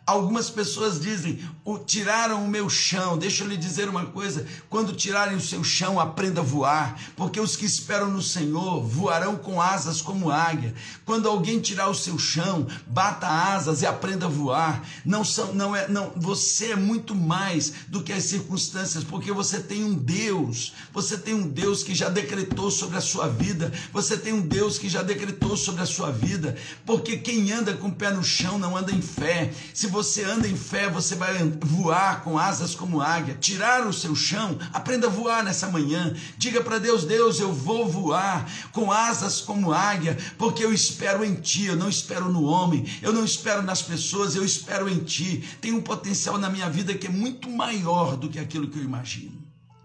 Algumas 0.05 0.49
pessoas 0.49 0.99
dizem: 0.99 1.39
tiraram 1.85 2.43
o 2.43 2.49
meu 2.49 2.69
chão. 2.69 3.17
Deixa 3.17 3.43
eu 3.43 3.47
lhe 3.47 3.55
dizer 3.55 3.87
uma 3.87 4.05
coisa: 4.07 4.45
quando 4.69 4.93
tirarem 4.93 5.37
o 5.37 5.41
seu 5.41 5.63
chão, 5.63 5.97
aprenda 5.97 6.41
a 6.41 6.43
voar, 6.43 6.99
porque 7.15 7.39
os 7.39 7.55
que 7.55 7.65
esperam 7.65 8.11
no 8.11 8.21
Senhor 8.21 8.83
voarão 8.83 9.37
com 9.37 9.61
asas 9.61 10.01
como 10.01 10.29
águia. 10.29 10.73
Quando 11.05 11.29
alguém 11.29 11.61
tirar 11.61 11.87
o 11.87 11.95
seu 11.95 12.19
chão, 12.19 12.67
bata 12.85 13.27
asas 13.27 13.81
e 13.81 13.85
aprenda 13.85 14.25
a 14.25 14.29
voar. 14.29 14.85
Não 15.05 15.23
são, 15.23 15.53
não 15.53 15.73
é, 15.73 15.87
não. 15.87 16.11
Você 16.17 16.71
é 16.71 16.75
muito 16.75 17.15
mais 17.15 17.71
do 17.87 18.03
que 18.03 18.11
as 18.11 18.25
circunstâncias, 18.25 19.05
porque 19.05 19.31
você 19.31 19.61
tem 19.61 19.85
um 19.85 19.93
Deus. 19.93 20.73
Você 20.91 21.17
tem 21.17 21.33
um 21.33 21.47
Deus 21.47 21.81
que 21.81 21.95
já 21.95 22.09
decretou 22.09 22.69
sobre 22.69 22.97
a 22.97 23.01
sua 23.01 23.29
vida. 23.29 23.71
Você 23.93 24.17
tem 24.17 24.33
um 24.33 24.41
Deus 24.41 24.77
que 24.77 24.89
já 24.89 25.01
decretou 25.01 25.55
sobre 25.55 25.81
a 25.81 25.85
sua 25.85 26.11
vida. 26.11 26.57
Porque 26.85 27.15
quem 27.15 27.53
anda 27.53 27.73
com 27.73 27.87
o 27.87 27.95
pé 27.95 28.11
no 28.11 28.23
chão 28.23 28.59
não 28.59 28.75
anda 28.75 28.91
em 28.91 29.01
fé. 29.01 29.53
Se 29.73 29.92
você 29.93 30.23
anda 30.23 30.47
em 30.47 30.57
fé, 30.57 30.89
você 30.89 31.15
vai 31.15 31.37
voar 31.61 32.23
com 32.23 32.37
asas 32.37 32.73
como 32.73 32.99
águia, 32.99 33.37
tirar 33.39 33.85
o 33.85 33.93
seu 33.93 34.15
chão, 34.15 34.57
aprenda 34.73 35.05
a 35.05 35.09
voar 35.09 35.43
nessa 35.43 35.69
manhã. 35.69 36.13
Diga 36.35 36.61
para 36.61 36.79
Deus: 36.79 37.05
Deus, 37.05 37.39
eu 37.39 37.53
vou 37.53 37.87
voar 37.87 38.49
com 38.71 38.91
asas 38.91 39.39
como 39.39 39.71
águia, 39.71 40.17
porque 40.37 40.65
eu 40.65 40.73
espero 40.73 41.23
em 41.23 41.35
Ti, 41.35 41.65
eu 41.65 41.75
não 41.75 41.87
espero 41.87 42.27
no 42.27 42.43
homem, 42.43 42.85
eu 43.03 43.13
não 43.13 43.23
espero 43.23 43.61
nas 43.61 43.83
pessoas, 43.83 44.35
eu 44.35 44.43
espero 44.43 44.89
em 44.89 44.97
Ti. 45.03 45.47
Tem 45.61 45.71
um 45.71 45.81
potencial 45.81 46.39
na 46.39 46.49
minha 46.49 46.69
vida 46.69 46.95
que 46.95 47.07
é 47.07 47.11
muito 47.11 47.47
maior 47.49 48.17
do 48.17 48.29
que 48.29 48.39
aquilo 48.39 48.67
que 48.67 48.79
eu 48.79 48.83
imagino. 48.83 49.41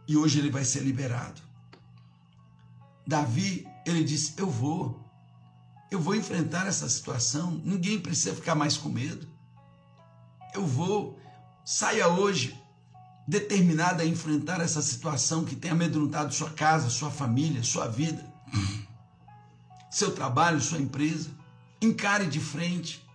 E 0.08 0.16
hoje 0.16 0.38
ele 0.38 0.50
vai 0.50 0.64
ser 0.64 0.80
liberado. 0.80 1.42
Davi, 3.06 3.66
ele 3.84 4.02
disse: 4.02 4.32
Eu 4.38 4.48
vou. 4.48 5.06
Eu 5.90 6.00
vou 6.00 6.14
enfrentar 6.14 6.66
essa 6.66 6.88
situação. 6.88 7.60
Ninguém 7.62 7.98
precisa 7.98 8.34
ficar 8.34 8.54
mais 8.54 8.76
com 8.76 8.88
medo 8.88 9.37
eu 10.54 10.66
vou, 10.66 11.18
saia 11.64 12.08
hoje 12.08 12.58
determinada 13.28 14.02
a 14.02 14.06
enfrentar 14.06 14.60
essa 14.60 14.80
situação 14.80 15.44
que 15.44 15.54
tem 15.54 15.70
amedrontado 15.70 16.32
sua 16.32 16.48
casa, 16.48 16.88
sua 16.88 17.10
família, 17.10 17.62
sua 17.62 17.86
vida, 17.86 18.24
seu 19.90 20.12
trabalho, 20.14 20.60
sua 20.60 20.78
empresa. 20.78 21.30
Encare 21.80 22.26
de 22.26 22.40
frente. 22.40 23.06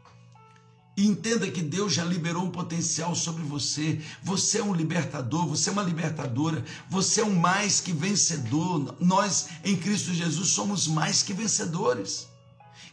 E 0.95 1.07
entenda 1.07 1.49
que 1.49 1.63
Deus 1.63 1.91
já 1.91 2.05
liberou 2.05 2.43
um 2.43 2.51
potencial 2.51 3.15
sobre 3.15 3.41
você. 3.41 3.99
Você 4.21 4.59
é 4.59 4.63
um 4.63 4.75
libertador, 4.75 5.47
você 5.47 5.69
é 5.69 5.73
uma 5.73 5.81
libertadora, 5.81 6.63
você 6.87 7.21
é 7.21 7.25
um 7.25 7.33
mais 7.33 7.81
que 7.81 7.91
vencedor. 7.91 8.95
Nós, 8.99 9.49
em 9.65 9.75
Cristo 9.75 10.13
Jesus, 10.13 10.49
somos 10.49 10.87
mais 10.87 11.23
que 11.23 11.33
vencedores. 11.33 12.27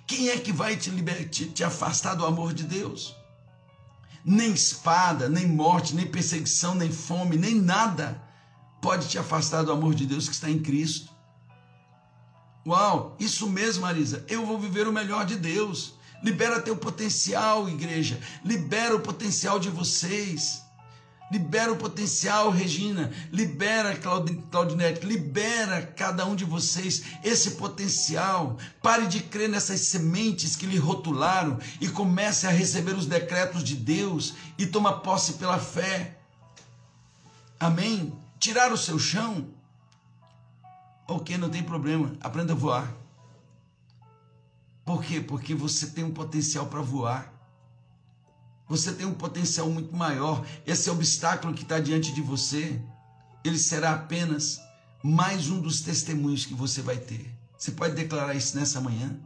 Quem 0.06 0.30
é 0.30 0.38
que 0.38 0.52
vai 0.52 0.76
te, 0.76 0.88
liber... 0.88 1.28
te, 1.28 1.46
te 1.46 1.62
afastar 1.62 2.14
do 2.14 2.24
amor 2.24 2.54
de 2.54 2.64
Deus? 2.64 3.14
Nem 4.24 4.52
espada, 4.52 5.28
nem 5.28 5.46
morte, 5.46 5.94
nem 5.94 6.06
perseguição, 6.06 6.74
nem 6.74 6.90
fome, 6.90 7.36
nem 7.36 7.54
nada 7.54 8.22
pode 8.80 9.08
te 9.08 9.18
afastar 9.18 9.62
do 9.62 9.72
amor 9.72 9.94
de 9.94 10.06
Deus 10.06 10.28
que 10.28 10.34
está 10.34 10.50
em 10.50 10.58
Cristo. 10.58 11.12
Uau, 12.66 13.16
isso 13.18 13.48
mesmo, 13.48 13.82
Marisa. 13.82 14.24
Eu 14.28 14.44
vou 14.44 14.58
viver 14.58 14.86
o 14.86 14.92
melhor 14.92 15.24
de 15.24 15.36
Deus. 15.36 15.94
Libera 16.22 16.60
teu 16.60 16.76
potencial, 16.76 17.68
igreja. 17.68 18.20
Libera 18.44 18.94
o 18.94 19.00
potencial 19.00 19.58
de 19.58 19.70
vocês. 19.70 20.62
Libera 21.30 21.72
o 21.72 21.76
potencial, 21.76 22.50
Regina. 22.50 23.12
Libera, 23.30 23.96
Claudinete. 23.96 25.06
Libera 25.06 25.86
cada 25.86 26.26
um 26.26 26.34
de 26.34 26.44
vocês 26.44 27.04
esse 27.22 27.52
potencial. 27.52 28.58
Pare 28.82 29.06
de 29.06 29.20
crer 29.20 29.48
nessas 29.48 29.80
sementes 29.82 30.56
que 30.56 30.66
lhe 30.66 30.76
rotularam 30.76 31.58
e 31.80 31.88
comece 31.88 32.46
a 32.46 32.50
receber 32.50 32.94
os 32.94 33.06
decretos 33.06 33.62
de 33.62 33.76
Deus 33.76 34.34
e 34.58 34.66
toma 34.66 35.00
posse 35.00 35.34
pela 35.34 35.58
fé. 35.58 36.18
Amém? 37.60 38.12
Tirar 38.38 38.72
o 38.72 38.78
seu 38.78 38.98
chão. 38.98 39.46
Ok, 41.06 41.38
não 41.38 41.50
tem 41.50 41.62
problema. 41.62 42.12
Aprenda 42.20 42.54
a 42.54 42.56
voar. 42.56 42.92
Por 44.84 45.04
quê? 45.04 45.20
Porque 45.20 45.54
você 45.54 45.86
tem 45.88 46.02
um 46.02 46.12
potencial 46.12 46.66
para 46.66 46.80
voar. 46.80 47.39
Você 48.70 48.92
tem 48.92 49.04
um 49.04 49.14
potencial 49.14 49.68
muito 49.68 49.96
maior. 49.96 50.46
Esse 50.64 50.88
obstáculo 50.88 51.52
que 51.52 51.64
está 51.64 51.80
diante 51.80 52.12
de 52.12 52.22
você, 52.22 52.80
ele 53.42 53.58
será 53.58 53.94
apenas 53.94 54.60
mais 55.02 55.50
um 55.50 55.60
dos 55.60 55.80
testemunhos 55.80 56.46
que 56.46 56.54
você 56.54 56.80
vai 56.80 56.96
ter. 56.96 57.36
Você 57.58 57.72
pode 57.72 57.96
declarar 57.96 58.32
isso 58.36 58.56
nessa 58.56 58.80
manhã? 58.80 59.18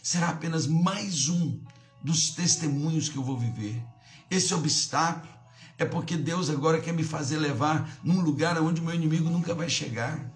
Será 0.00 0.28
apenas 0.28 0.68
mais 0.68 1.28
um 1.28 1.58
dos 2.00 2.30
testemunhos 2.30 3.08
que 3.08 3.16
eu 3.16 3.24
vou 3.24 3.36
viver. 3.36 3.82
Esse 4.30 4.54
obstáculo 4.54 5.32
é 5.76 5.84
porque 5.84 6.16
Deus 6.16 6.48
agora 6.48 6.80
quer 6.80 6.92
me 6.92 7.02
fazer 7.02 7.38
levar 7.38 7.98
num 8.04 8.20
lugar 8.20 8.56
onde 8.62 8.80
o 8.80 8.84
meu 8.84 8.94
inimigo 8.94 9.28
nunca 9.28 9.52
vai 9.52 9.68
chegar. 9.68 10.30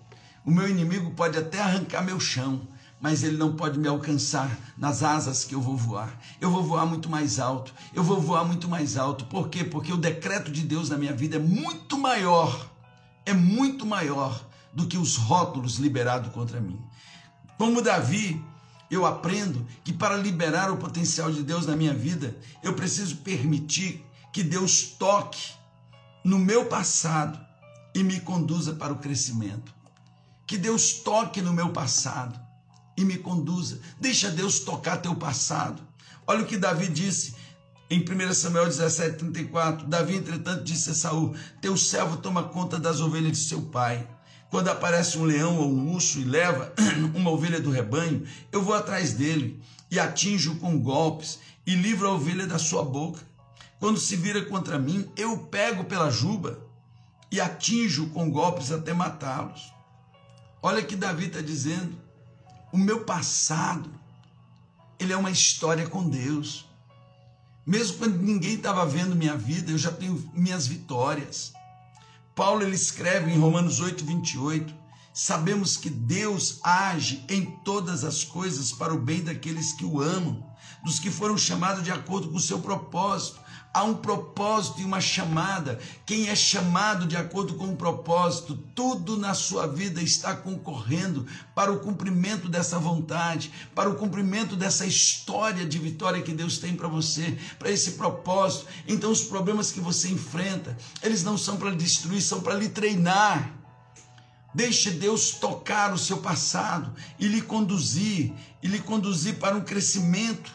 O 0.44 0.50
meu 0.50 0.68
inimigo 0.68 1.12
pode 1.12 1.38
até 1.38 1.61
arrancar 1.61 2.02
meu 2.02 2.18
chão, 2.18 2.66
mas 3.00 3.22
ele 3.22 3.37
não 3.37 3.54
pode 3.54 3.78
me 3.78 3.88
alcançar 3.88 4.50
nas 4.76 5.02
asas 5.02 5.44
que 5.44 5.54
eu 5.54 5.61
vou 5.61 5.76
voar. 5.76 6.18
Eu 6.40 6.50
vou 6.50 6.62
voar 6.62 6.87
muito 6.87 7.11
mais 7.11 7.38
alto. 7.38 7.74
Eu 7.92 8.02
vou 8.02 8.20
voar 8.20 8.44
muito 8.44 8.68
mais 8.68 8.96
alto. 8.96 9.26
Por 9.26 9.48
quê? 9.48 9.64
Porque 9.64 9.92
o 9.92 9.98
decreto 9.98 10.50
de 10.50 10.62
Deus 10.62 10.88
na 10.88 10.96
minha 10.96 11.12
vida 11.12 11.37
é 11.37 11.38
muito 11.38 11.98
maior. 11.98 12.70
É 13.26 13.35
muito 13.35 13.85
maior 13.85 14.46
do 14.72 14.87
que 14.87 14.96
os 14.96 15.16
rótulos 15.16 15.76
liberados 15.76 16.32
contra 16.32 16.61
mim. 16.61 16.80
Como 17.59 17.82
Davi, 17.82 18.42
eu 18.90 19.04
aprendo 19.04 19.66
que 19.85 19.92
para 19.92 20.16
liberar 20.16 20.70
o 20.70 20.76
potencial 20.76 21.30
de 21.30 21.42
Deus 21.42 21.66
na 21.66 21.76
minha 21.76 21.94
vida, 21.94 22.37
eu 22.62 22.74
preciso 22.74 23.16
permitir 23.16 24.04
que 24.32 24.42
Deus 24.42 24.82
toque 24.82 25.52
no 26.24 26.38
meu 26.38 26.66
passado 26.66 27.38
e 27.94 28.02
me 28.02 28.20
conduza 28.20 28.74
para 28.74 28.92
o 28.92 28.98
crescimento. 28.98 29.74
Que 30.46 30.56
Deus 30.56 30.92
toque 30.92 31.42
no 31.42 31.52
meu 31.52 31.70
passado 31.70 32.45
e 32.96 33.04
me 33.04 33.18
conduza. 33.18 33.80
Deixa 34.00 34.30
Deus 34.30 34.61
tocar 34.61 34.98
teu 34.98 35.14
passado. 35.14 35.82
Olha 36.26 36.42
o 36.42 36.46
que 36.46 36.56
Davi 36.56 36.88
disse 36.88 37.35
em 37.88 38.00
1 38.00 38.35
Samuel 38.35 38.66
17, 38.66 39.18
34. 39.18 39.87
Davi, 39.87 40.16
entretanto, 40.16 40.64
disse 40.64 40.90
a 40.90 40.94
Saul: 40.94 41.35
Teu 41.61 41.76
servo 41.76 42.16
toma 42.16 42.44
conta 42.44 42.78
das 42.78 43.00
ovelhas 43.00 43.32
de 43.32 43.44
seu 43.44 43.62
pai. 43.62 44.09
Quando 44.50 44.68
aparece 44.68 45.18
um 45.18 45.24
leão 45.24 45.59
ou 45.59 45.68
um 45.68 45.92
urso 45.92 46.18
e 46.18 46.24
leva 46.24 46.72
uma 47.14 47.30
ovelha 47.30 47.61
do 47.61 47.70
rebanho, 47.70 48.26
eu 48.50 48.62
vou 48.62 48.74
atrás 48.74 49.12
dele 49.12 49.61
e 49.90 49.98
atinjo 49.98 50.56
com 50.56 50.78
golpes 50.78 51.38
e 51.66 51.74
livro 51.74 52.09
a 52.09 52.12
ovelha 52.12 52.46
da 52.46 52.59
sua 52.59 52.85
boca. 52.85 53.20
Quando 53.78 54.00
se 54.00 54.16
vira 54.16 54.42
contra 54.46 54.78
mim, 54.78 55.09
eu 55.16 55.38
pego 55.38 55.85
pela 55.85 56.11
juba 56.11 56.59
e 57.30 57.40
atinjo 57.40 58.09
com 58.09 58.30
golpes 58.30 58.72
até 58.72 58.92
matá-los. 58.92 59.72
Olha 60.62 60.82
que 60.82 60.96
Davi 60.96 61.26
está 61.26 61.40
dizendo. 61.40 62.05
O 62.72 62.79
meu 62.79 63.05
passado, 63.05 63.90
ele 64.98 65.12
é 65.12 65.16
uma 65.16 65.31
história 65.31 65.88
com 65.88 66.09
Deus. 66.09 66.66
Mesmo 67.66 67.98
quando 67.98 68.18
ninguém 68.18 68.55
estava 68.55 68.85
vendo 68.87 69.16
minha 69.16 69.37
vida, 69.37 69.72
eu 69.72 69.79
já 69.79 69.90
tenho 69.90 70.31
minhas 70.35 70.66
vitórias. 70.66 71.52
Paulo 72.35 72.62
ele 72.62 72.76
escreve 72.76 73.33
em 73.33 73.38
Romanos 73.38 73.81
8, 73.81 74.05
28, 74.05 74.74
sabemos 75.12 75.76
que 75.76 75.88
Deus 75.88 76.61
age 76.62 77.24
em 77.29 77.46
todas 77.64 78.05
as 78.05 78.22
coisas 78.22 78.72
para 78.72 78.92
o 78.92 79.00
bem 79.00 79.24
daqueles 79.24 79.72
que 79.72 79.85
o 79.85 80.02
amam, 80.02 80.44
dos 80.85 80.98
que 80.98 81.11
foram 81.11 81.38
chamados 81.38 81.83
de 81.83 81.90
acordo 81.90 82.29
com 82.29 82.37
o 82.37 82.40
seu 82.40 82.61
propósito. 82.61 83.40
Há 83.76 83.84
um 83.84 83.92
propósito 83.92 84.80
e 84.80 84.86
uma 84.86 85.02
chamada. 85.02 85.78
Quem 86.06 86.30
é 86.30 86.34
chamado 86.34 87.06
de 87.06 87.14
acordo 87.14 87.56
com 87.56 87.66
o 87.66 87.76
propósito, 87.76 88.56
tudo 88.74 89.18
na 89.18 89.34
sua 89.34 89.66
vida 89.66 90.00
está 90.00 90.34
concorrendo 90.34 91.26
para 91.54 91.70
o 91.70 91.80
cumprimento 91.80 92.48
dessa 92.48 92.78
vontade, 92.78 93.52
para 93.74 93.90
o 93.90 93.96
cumprimento 93.96 94.56
dessa 94.56 94.86
história 94.86 95.66
de 95.66 95.78
vitória 95.78 96.22
que 96.22 96.32
Deus 96.32 96.56
tem 96.56 96.74
para 96.74 96.88
você, 96.88 97.36
para 97.58 97.70
esse 97.70 97.90
propósito. 97.90 98.64
Então, 98.88 99.11
os 99.11 99.24
problemas 99.24 99.70
que 99.70 99.78
você 99.78 100.09
enfrenta, 100.09 100.74
eles 101.03 101.22
não 101.22 101.36
são 101.36 101.59
para 101.59 101.70
destruir, 101.72 102.22
são 102.22 102.40
para 102.40 102.55
lhe 102.55 102.70
treinar. 102.70 103.53
Deixe 104.55 104.90
Deus 104.90 105.32
tocar 105.32 105.92
o 105.92 105.98
seu 105.98 106.16
passado 106.16 106.94
e 107.18 107.28
lhe 107.28 107.42
conduzir, 107.42 108.32
e 108.62 108.68
lhe 108.68 108.80
conduzir 108.80 109.34
para 109.38 109.55
um 109.55 109.61
crescimento 109.61 110.51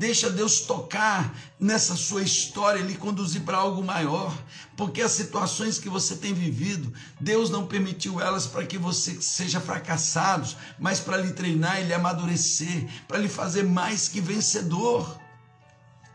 Deixa 0.00 0.30
Deus 0.30 0.60
tocar 0.62 1.30
nessa 1.58 1.94
sua 1.94 2.22
história 2.22 2.80
lhe 2.80 2.94
conduzir 2.94 3.42
para 3.42 3.58
algo 3.58 3.84
maior, 3.84 4.34
porque 4.74 5.02
as 5.02 5.12
situações 5.12 5.78
que 5.78 5.90
você 5.90 6.16
tem 6.16 6.32
vivido, 6.32 6.90
Deus 7.20 7.50
não 7.50 7.66
permitiu 7.66 8.18
elas 8.18 8.46
para 8.46 8.64
que 8.64 8.78
você 8.78 9.20
seja 9.20 9.60
fracassado, 9.60 10.48
mas 10.78 11.00
para 11.00 11.18
lhe 11.18 11.34
treinar 11.34 11.82
e 11.82 11.84
lhe 11.84 11.92
amadurecer, 11.92 12.88
para 13.06 13.18
lhe 13.18 13.28
fazer 13.28 13.62
mais 13.62 14.08
que 14.08 14.22
vencedor. 14.22 15.20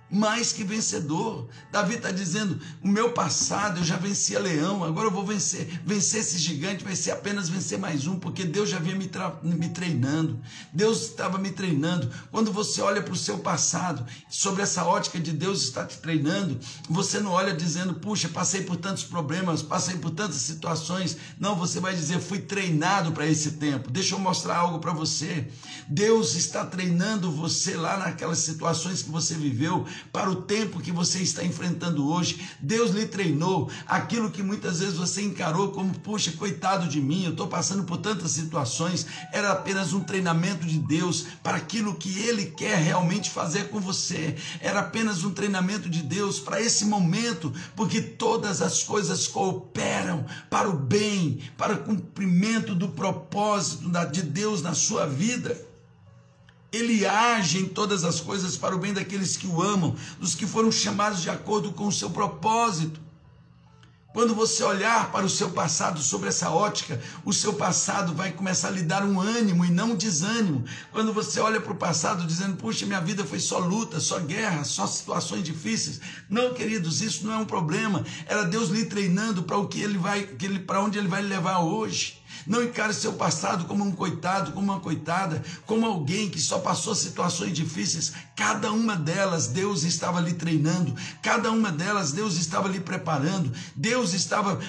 Mais 0.09 0.51
que 0.51 0.63
vencedor. 0.63 1.47
Davi 1.71 1.95
está 1.95 2.11
dizendo: 2.11 2.59
o 2.81 2.87
meu 2.87 3.11
passado 3.11 3.79
eu 3.79 3.83
já 3.83 3.97
vencia 3.97 4.39
leão, 4.39 4.83
agora 4.83 5.07
eu 5.07 5.11
vou 5.11 5.25
vencer, 5.25 5.81
vencer 5.85 6.21
esse 6.21 6.37
gigante, 6.37 6.83
vai 6.83 6.95
ser 6.95 7.11
apenas 7.11 7.49
vencer 7.49 7.79
mais 7.79 8.05
um, 8.05 8.19
porque 8.19 8.43
Deus 8.43 8.69
já 8.69 8.79
vinha 8.79 8.95
me, 8.95 9.09
me 9.55 9.69
treinando, 9.69 10.39
Deus 10.71 11.03
estava 11.03 11.37
me 11.37 11.51
treinando. 11.51 12.09
Quando 12.31 12.51
você 12.51 12.81
olha 12.81 13.01
para 13.01 13.13
o 13.13 13.17
seu 13.17 13.39
passado, 13.39 14.05
sobre 14.29 14.61
essa 14.61 14.85
ótica 14.85 15.19
de 15.19 15.31
Deus 15.31 15.63
está 15.63 15.85
te 15.85 15.97
treinando, 15.97 16.59
você 16.89 17.19
não 17.19 17.31
olha 17.31 17.53
dizendo, 17.53 17.95
puxa, 17.95 18.29
passei 18.29 18.63
por 18.63 18.77
tantos 18.77 19.03
problemas, 19.03 19.61
passei 19.61 19.97
por 19.97 20.11
tantas 20.11 20.37
situações. 20.37 21.17
Não, 21.39 21.55
você 21.55 21.79
vai 21.79 21.95
dizer, 21.95 22.19
fui 22.19 22.39
treinado 22.39 23.11
para 23.11 23.25
esse 23.25 23.51
tempo. 23.53 23.89
Deixa 23.91 24.15
eu 24.15 24.19
mostrar 24.19 24.57
algo 24.57 24.79
para 24.79 24.93
você. 24.93 25.47
Deus 25.87 26.35
está 26.35 26.65
treinando 26.65 27.31
você 27.31 27.75
lá 27.75 27.97
naquelas 27.97 28.39
situações 28.39 29.01
que 29.01 29.09
você 29.09 29.35
viveu 29.35 29.85
para 30.11 30.29
o 30.29 30.43
tempo 30.43 30.79
que 30.79 30.91
você 30.91 31.19
está 31.19 31.43
enfrentando 31.43 32.07
hoje. 32.07 32.47
Deus 32.59 32.91
lhe 32.91 33.05
treinou 33.05 33.69
aquilo 33.85 34.31
que 34.31 34.43
muitas 34.43 34.79
vezes 34.79 34.95
você 34.95 35.21
encarou 35.21 35.71
como, 35.71 35.93
puxa, 35.99 36.31
coitado 36.31 36.87
de 36.87 37.01
mim, 37.01 37.25
eu 37.25 37.31
estou 37.31 37.47
passando 37.47 37.83
por 37.83 37.97
tantas 37.97 38.31
situações. 38.31 39.05
Era 39.31 39.51
apenas 39.51 39.93
um 39.93 40.01
treinamento 40.01 40.65
de 40.65 40.79
Deus 40.79 41.25
para 41.43 41.57
aquilo 41.57 41.95
que 41.95 42.19
Ele 42.19 42.47
quer 42.47 42.77
realmente 42.77 43.29
fazer 43.29 43.69
com 43.69 43.79
você. 43.79 44.35
Era 44.59 44.81
apenas 44.81 45.23
um 45.23 45.31
treinamento 45.31 45.89
de 45.89 46.01
Deus 46.01 46.39
para 46.39 46.61
esse 46.61 46.85
momento, 46.85 47.53
porque 47.75 48.01
todas 48.01 48.61
as 48.61 48.83
coisas 48.83 49.27
cooperam 49.27 50.25
para 50.49 50.69
o 50.69 50.77
bem, 50.77 51.39
para 51.57 51.73
o 51.73 51.83
cumprimento 51.83 52.75
do 52.75 52.89
propósito 52.89 53.89
de 54.11 54.21
Deus 54.21 54.61
na 54.61 54.73
sua 54.73 55.05
vida. 55.05 55.74
Ele 56.75 57.05
age 57.05 57.59
em 57.59 57.65
todas 57.65 58.03
as 58.03 58.19
coisas 58.19 58.57
para 58.57 58.75
o 58.75 58.77
bem 58.77 58.93
daqueles 58.93 59.37
que 59.37 59.47
o 59.47 59.61
amam, 59.61 59.95
dos 60.19 60.35
que 60.35 60.45
foram 60.45 60.69
chamados 60.69 61.21
de 61.21 61.29
acordo 61.29 61.71
com 61.71 61.87
o 61.87 61.91
seu 61.91 62.09
propósito. 62.09 62.99
Quando 64.11 64.35
você 64.35 64.61
olhar 64.61 65.09
para 65.09 65.25
o 65.25 65.29
seu 65.29 65.49
passado 65.51 66.01
sobre 66.01 66.27
essa 66.27 66.49
ótica, 66.49 67.01
o 67.23 67.31
seu 67.31 67.53
passado 67.53 68.13
vai 68.13 68.31
começar 68.31 68.67
a 68.67 68.71
lhe 68.71 68.81
dar 68.81 69.05
um 69.05 69.21
ânimo 69.21 69.63
e 69.63 69.71
não 69.71 69.91
um 69.91 69.95
desânimo. 69.95 70.65
Quando 70.91 71.13
você 71.13 71.39
olha 71.39 71.61
para 71.61 71.71
o 71.71 71.77
passado 71.77 72.25
dizendo, 72.25 72.57
puxa, 72.57 72.85
minha 72.85 72.99
vida 72.99 73.23
foi 73.23 73.39
só 73.39 73.57
luta, 73.57 74.01
só 74.01 74.19
guerra, 74.19 74.65
só 74.65 74.85
situações 74.85 75.43
difíceis. 75.43 76.01
Não, 76.29 76.53
queridos, 76.53 77.01
isso 77.01 77.25
não 77.25 77.33
é 77.33 77.37
um 77.37 77.45
problema. 77.45 78.05
Era 78.25 78.43
Deus 78.43 78.69
lhe 78.69 78.85
treinando 78.85 79.43
para 79.43 79.57
o 79.57 79.67
que 79.67 79.81
ele 79.81 79.97
vai, 79.97 80.23
para 80.65 80.81
onde 80.81 80.97
ele 80.97 81.07
vai 81.07 81.21
levar 81.21 81.59
hoje. 81.59 82.21
Não 82.45 82.63
encare 82.63 82.93
seu 82.93 83.13
passado 83.13 83.65
como 83.65 83.83
um 83.83 83.91
coitado, 83.91 84.51
como 84.51 84.71
uma 84.71 84.79
coitada, 84.79 85.43
como 85.65 85.85
alguém 85.85 86.29
que 86.29 86.39
só 86.39 86.59
passou 86.59 86.93
situações 86.93 87.53
difíceis. 87.53 88.13
Cada 88.35 88.71
uma 88.71 88.95
delas 88.95 89.47
Deus 89.47 89.83
estava 89.83 90.19
lhe 90.19 90.33
treinando, 90.33 90.95
cada 91.21 91.51
uma 91.51 91.71
delas 91.71 92.11
Deus 92.11 92.37
estava 92.37 92.67
lhe 92.67 92.79
preparando. 92.79 93.51
Deus 93.75 94.13
estava 94.13 94.59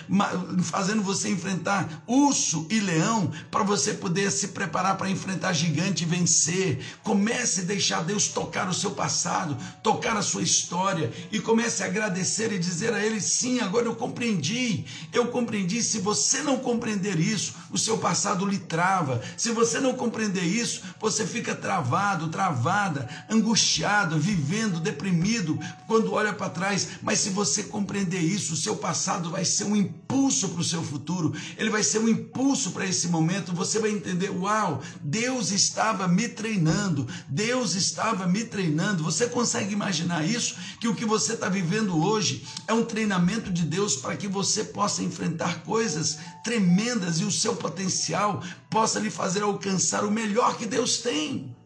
fazendo 0.62 1.02
você 1.02 1.28
enfrentar 1.28 2.02
urso 2.06 2.66
e 2.70 2.80
leão 2.80 3.30
para 3.50 3.64
você 3.64 3.92
poder 3.92 4.30
se 4.30 4.48
preparar 4.48 4.96
para 4.96 5.10
enfrentar 5.10 5.52
gigante 5.52 6.04
e 6.04 6.06
vencer. 6.06 6.80
Comece 7.02 7.62
a 7.62 7.64
deixar 7.64 8.04
Deus 8.04 8.28
tocar 8.28 8.68
o 8.68 8.74
seu 8.74 8.92
passado, 8.92 9.56
tocar 9.82 10.16
a 10.16 10.22
sua 10.22 10.42
história 10.42 11.12
e 11.30 11.40
comece 11.40 11.82
a 11.82 11.86
agradecer 11.86 12.52
e 12.52 12.58
dizer 12.58 12.94
a 12.94 13.04
Ele: 13.04 13.20
sim, 13.20 13.60
agora 13.60 13.86
eu 13.86 13.96
compreendi. 13.96 14.84
Eu 15.12 15.28
compreendi. 15.28 15.82
Se 15.82 15.98
você 15.98 16.42
não 16.42 16.58
compreender 16.58 17.18
isso, 17.18 17.54
o 17.70 17.78
seu 17.78 17.98
passado 17.98 18.46
lhe 18.46 18.58
trava. 18.58 19.20
Se 19.36 19.50
você 19.50 19.80
não 19.80 19.94
compreender 19.94 20.44
isso, 20.44 20.82
você 21.00 21.26
fica 21.26 21.54
travado, 21.54 22.28
travada, 22.28 23.08
angustiado, 23.30 24.18
vivendo, 24.18 24.80
deprimido 24.80 25.58
quando 25.86 26.12
olha 26.12 26.32
para 26.32 26.50
trás. 26.50 26.88
Mas 27.02 27.20
se 27.20 27.30
você 27.30 27.64
compreender 27.64 28.20
isso, 28.20 28.54
o 28.54 28.56
seu 28.56 28.76
passado 28.76 29.30
vai 29.30 29.44
ser 29.44 29.64
um 29.64 29.76
impulso 29.76 30.48
para 30.50 30.60
o 30.60 30.64
seu 30.64 30.82
futuro, 30.82 31.34
ele 31.56 31.70
vai 31.70 31.82
ser 31.82 31.98
um 31.98 32.08
impulso 32.08 32.70
para 32.70 32.86
esse 32.86 33.08
momento. 33.08 33.52
Você 33.52 33.78
vai 33.78 33.90
entender: 33.90 34.30
uau, 34.30 34.82
Deus 35.00 35.50
estava 35.50 36.08
me 36.08 36.28
treinando, 36.28 37.06
Deus 37.28 37.74
estava 37.74 38.26
me 38.26 38.44
treinando. 38.44 39.04
Você 39.04 39.26
consegue 39.26 39.72
imaginar 39.72 40.24
isso? 40.26 40.56
Que 40.80 40.88
o 40.88 40.94
que 40.94 41.04
você 41.04 41.34
está 41.34 41.48
vivendo 41.48 41.96
hoje 42.02 42.46
é 42.66 42.72
um 42.72 42.84
treinamento 42.84 43.52
de 43.52 43.62
Deus 43.62 43.96
para 43.96 44.16
que 44.16 44.28
você 44.28 44.64
possa 44.64 45.02
enfrentar 45.02 45.62
coisas 45.62 46.18
tremendas 46.46 47.18
e 47.18 47.24
o 47.24 47.30
seu 47.30 47.56
potencial 47.56 48.40
possa 48.70 49.00
lhe 49.00 49.10
fazer 49.10 49.42
alcançar 49.42 50.04
o 50.04 50.12
melhor 50.12 50.56
que 50.56 50.64
Deus 50.64 50.98
tem. 50.98 51.56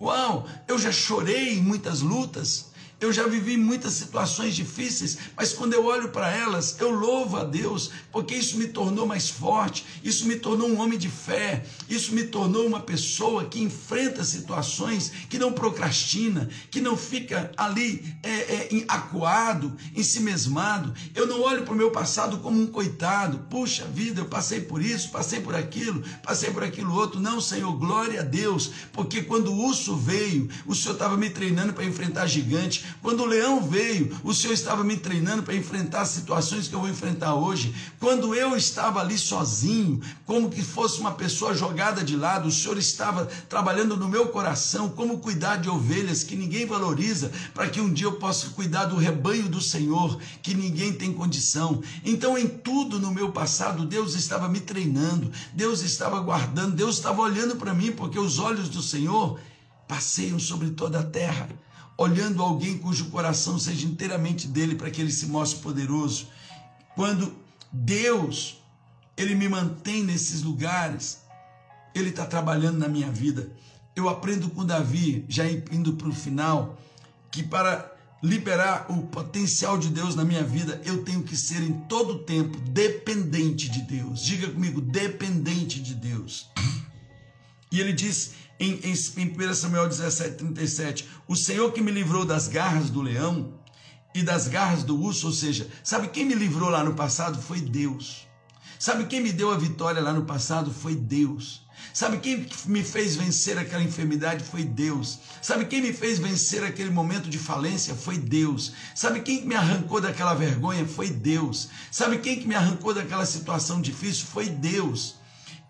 Uau, 0.00 0.48
eu 0.66 0.78
já 0.78 0.90
chorei 0.90 1.58
em 1.58 1.62
muitas 1.62 2.00
lutas, 2.00 2.71
eu 3.04 3.12
já 3.12 3.26
vivi 3.26 3.56
muitas 3.56 3.94
situações 3.94 4.54
difíceis, 4.54 5.18
mas 5.36 5.52
quando 5.52 5.74
eu 5.74 5.84
olho 5.84 6.10
para 6.10 6.30
elas, 6.30 6.76
eu 6.78 6.90
louvo 6.90 7.36
a 7.36 7.44
Deus, 7.44 7.90
porque 8.12 8.34
isso 8.34 8.56
me 8.56 8.68
tornou 8.68 9.06
mais 9.06 9.28
forte, 9.28 9.84
isso 10.04 10.26
me 10.26 10.36
tornou 10.36 10.68
um 10.68 10.80
homem 10.80 10.98
de 10.98 11.08
fé, 11.08 11.64
isso 11.88 12.14
me 12.14 12.24
tornou 12.24 12.66
uma 12.66 12.80
pessoa 12.80 13.44
que 13.44 13.60
enfrenta 13.60 14.22
situações, 14.22 15.10
que 15.28 15.38
não 15.38 15.52
procrastina, 15.52 16.48
que 16.70 16.80
não 16.80 16.96
fica 16.96 17.50
ali 17.56 18.14
é, 18.22 18.30
é, 18.30 18.84
acuado, 18.86 19.76
ensimesmado. 19.96 20.94
Eu 21.14 21.26
não 21.26 21.40
olho 21.40 21.64
para 21.64 21.74
o 21.74 21.76
meu 21.76 21.90
passado 21.90 22.38
como 22.38 22.60
um 22.60 22.66
coitado, 22.66 23.38
puxa 23.50 23.84
vida, 23.84 24.20
eu 24.20 24.26
passei 24.26 24.60
por 24.60 24.80
isso, 24.80 25.10
passei 25.10 25.40
por 25.40 25.54
aquilo, 25.54 26.02
passei 26.22 26.50
por 26.50 26.62
aquilo 26.62 26.94
outro. 26.94 27.20
Não, 27.20 27.40
Senhor, 27.40 27.72
glória 27.72 28.20
a 28.20 28.24
Deus, 28.24 28.70
porque 28.92 29.22
quando 29.22 29.52
o 29.52 29.66
urso 29.66 29.96
veio, 29.96 30.48
o 30.66 30.74
Senhor 30.74 30.94
estava 30.94 31.16
me 31.16 31.30
treinando 31.30 31.72
para 31.72 31.84
enfrentar 31.84 32.26
gigante 32.26 32.91
quando 33.00 33.20
o 33.20 33.26
leão 33.26 33.62
veio, 33.62 34.16
o 34.22 34.34
Senhor 34.34 34.52
estava 34.52 34.84
me 34.84 34.96
treinando 34.96 35.42
para 35.42 35.54
enfrentar 35.54 36.02
as 36.02 36.08
situações 36.08 36.68
que 36.68 36.74
eu 36.74 36.80
vou 36.80 36.88
enfrentar 36.88 37.34
hoje. 37.34 37.74
Quando 37.98 38.34
eu 38.34 38.56
estava 38.56 39.00
ali 39.00 39.16
sozinho, 39.18 40.00
como 40.26 40.50
que 40.50 40.62
fosse 40.62 41.00
uma 41.00 41.12
pessoa 41.12 41.54
jogada 41.54 42.04
de 42.04 42.16
lado, 42.16 42.48
o 42.48 42.52
Senhor 42.52 42.78
estava 42.78 43.26
trabalhando 43.48 43.96
no 43.96 44.08
meu 44.08 44.28
coração 44.28 44.88
como 44.88 45.18
cuidar 45.18 45.56
de 45.56 45.68
ovelhas 45.68 46.22
que 46.22 46.36
ninguém 46.36 46.66
valoriza, 46.66 47.32
para 47.54 47.68
que 47.68 47.80
um 47.80 47.92
dia 47.92 48.06
eu 48.06 48.14
possa 48.14 48.50
cuidar 48.50 48.86
do 48.86 48.96
rebanho 48.96 49.48
do 49.48 49.60
Senhor, 49.60 50.18
que 50.42 50.54
ninguém 50.54 50.92
tem 50.92 51.12
condição. 51.12 51.82
Então, 52.04 52.36
em 52.36 52.46
tudo 52.46 52.98
no 52.98 53.10
meu 53.10 53.32
passado, 53.32 53.86
Deus 53.86 54.14
estava 54.14 54.48
me 54.48 54.60
treinando, 54.60 55.30
Deus 55.52 55.82
estava 55.82 56.20
guardando, 56.20 56.76
Deus 56.76 56.96
estava 56.96 57.22
olhando 57.22 57.56
para 57.56 57.74
mim, 57.74 57.92
porque 57.92 58.18
os 58.18 58.38
olhos 58.38 58.68
do 58.68 58.82
Senhor 58.82 59.38
passeiam 59.86 60.38
sobre 60.38 60.70
toda 60.70 61.00
a 61.00 61.04
terra 61.04 61.48
olhando 62.02 62.42
alguém 62.42 62.78
cujo 62.78 63.10
coração 63.10 63.58
seja 63.58 63.86
inteiramente 63.86 64.48
dele 64.48 64.74
para 64.74 64.90
que 64.90 65.00
ele 65.00 65.12
se 65.12 65.26
mostre 65.26 65.62
poderoso. 65.62 66.26
Quando 66.96 67.32
Deus, 67.72 68.60
ele 69.16 69.36
me 69.36 69.48
mantém 69.48 70.02
nesses 70.02 70.42
lugares, 70.42 71.22
ele 71.94 72.10
está 72.10 72.26
trabalhando 72.26 72.78
na 72.78 72.88
minha 72.88 73.10
vida. 73.10 73.52
Eu 73.94 74.08
aprendo 74.08 74.50
com 74.50 74.64
Davi, 74.64 75.24
já 75.28 75.44
indo 75.48 75.92
para 75.92 76.08
o 76.08 76.14
final, 76.14 76.76
que 77.30 77.42
para 77.42 77.92
liberar 78.20 78.86
o 78.88 79.02
potencial 79.02 79.78
de 79.78 79.88
Deus 79.88 80.16
na 80.16 80.24
minha 80.24 80.42
vida, 80.42 80.80
eu 80.84 81.04
tenho 81.04 81.22
que 81.22 81.36
ser 81.36 81.62
em 81.62 81.72
todo 81.88 82.20
tempo 82.20 82.58
dependente 82.70 83.68
de 83.68 83.82
Deus. 83.82 84.24
Diga 84.24 84.48
comigo, 84.48 84.80
dependente 84.80 85.80
de 85.80 85.94
Deus. 85.94 86.48
E 87.70 87.80
ele 87.80 87.92
diz 87.92 88.34
em, 88.62 88.78
em, 88.84 88.92
em 88.92 89.50
1 89.50 89.54
Samuel 89.54 89.88
17, 89.88 90.36
37, 90.36 91.08
o 91.26 91.34
Senhor 91.34 91.72
que 91.72 91.80
me 91.80 91.90
livrou 91.90 92.24
das 92.24 92.46
garras 92.46 92.90
do 92.90 93.02
leão 93.02 93.58
e 94.14 94.22
das 94.22 94.46
garras 94.46 94.84
do 94.84 94.96
urso, 94.96 95.26
ou 95.26 95.32
seja, 95.32 95.66
sabe 95.82 96.08
quem 96.08 96.24
me 96.24 96.34
livrou 96.34 96.70
lá 96.70 96.84
no 96.84 96.94
passado? 96.94 97.42
Foi 97.42 97.60
Deus. 97.60 98.28
Sabe 98.78 99.06
quem 99.06 99.20
me 99.20 99.32
deu 99.32 99.50
a 99.50 99.56
vitória 99.56 100.00
lá 100.00 100.12
no 100.12 100.24
passado? 100.24 100.72
Foi 100.72 100.94
Deus. 100.94 101.66
Sabe 101.92 102.18
quem 102.18 102.46
me 102.66 102.84
fez 102.84 103.16
vencer 103.16 103.58
aquela 103.58 103.82
enfermidade? 103.82 104.44
Foi 104.44 104.62
Deus. 104.62 105.18
Sabe 105.40 105.64
quem 105.64 105.82
me 105.82 105.92
fez 105.92 106.20
vencer 106.20 106.62
aquele 106.62 106.90
momento 106.90 107.28
de 107.28 107.38
falência? 107.38 107.94
Foi 107.94 108.16
Deus. 108.16 108.72
Sabe 108.94 109.20
quem 109.20 109.44
me 109.44 109.56
arrancou 109.56 110.00
daquela 110.00 110.34
vergonha? 110.34 110.86
Foi 110.86 111.10
Deus. 111.10 111.68
Sabe 111.90 112.18
quem 112.18 112.46
me 112.46 112.54
arrancou 112.54 112.94
daquela 112.94 113.26
situação 113.26 113.80
difícil? 113.80 114.26
Foi 114.26 114.48
Deus. 114.48 115.16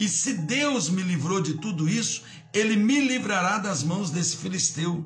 E 0.03 0.09
se 0.09 0.35
Deus 0.35 0.89
me 0.89 1.01
livrou 1.01 1.41
de 1.41 1.55
tudo 1.55 1.89
isso, 1.89 2.23
ele 2.53 2.77
me 2.77 3.01
livrará 3.01 3.59
das 3.59 3.83
mãos 3.83 4.11
desse 4.11 4.37
filisteu. 4.37 5.05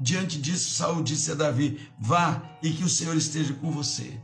Diante 0.00 0.40
disso, 0.40 0.74
Saul 0.74 1.02
disse 1.02 1.30
a 1.30 1.34
Davi: 1.34 1.88
Vá 1.98 2.42
e 2.62 2.70
que 2.70 2.84
o 2.84 2.88
Senhor 2.88 3.16
esteja 3.16 3.54
com 3.54 3.70
você. 3.70 4.20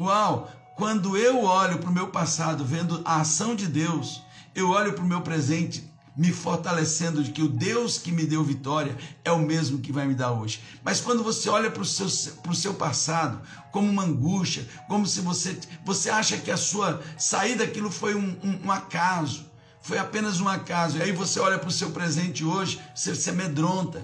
Uau! 0.00 0.50
Quando 0.76 1.16
eu 1.16 1.44
olho 1.44 1.78
para 1.78 1.90
o 1.90 1.92
meu 1.92 2.08
passado, 2.08 2.64
vendo 2.64 3.02
a 3.04 3.20
ação 3.20 3.54
de 3.54 3.66
Deus, 3.66 4.22
eu 4.54 4.70
olho 4.70 4.94
para 4.94 5.04
o 5.04 5.06
meu 5.06 5.20
presente, 5.20 5.92
me 6.16 6.32
fortalecendo 6.32 7.22
de 7.22 7.30
que 7.30 7.42
o 7.42 7.48
Deus 7.48 7.98
que 7.98 8.10
me 8.10 8.26
deu 8.26 8.42
vitória 8.42 8.96
é 9.24 9.30
o 9.30 9.38
mesmo 9.38 9.78
que 9.78 9.92
vai 9.92 10.06
me 10.06 10.14
dar 10.14 10.32
hoje. 10.32 10.60
Mas 10.82 11.00
quando 11.00 11.22
você 11.22 11.48
olha 11.48 11.70
para 11.70 11.82
o 11.82 11.86
seu, 11.86 12.08
para 12.42 12.52
o 12.52 12.54
seu 12.54 12.74
passado 12.74 13.40
como 13.70 13.88
uma 13.88 14.04
angústia, 14.04 14.66
como 14.88 15.06
se 15.06 15.20
você, 15.20 15.58
você 15.84 16.10
acha 16.10 16.36
que 16.36 16.50
a 16.50 16.56
sua 16.56 17.02
saída 17.18 17.64
daquilo 17.64 17.90
foi 17.90 18.14
um, 18.14 18.36
um, 18.42 18.66
um 18.66 18.70
acaso, 18.70 19.51
foi 19.82 19.98
apenas 19.98 20.40
um 20.40 20.48
acaso, 20.48 20.98
e 20.98 21.02
aí 21.02 21.12
você 21.12 21.40
olha 21.40 21.58
para 21.58 21.68
o 21.68 21.72
seu 21.72 21.90
presente 21.90 22.44
hoje, 22.44 22.80
você 22.94 23.14
se 23.14 23.28
amedronta. 23.30 24.00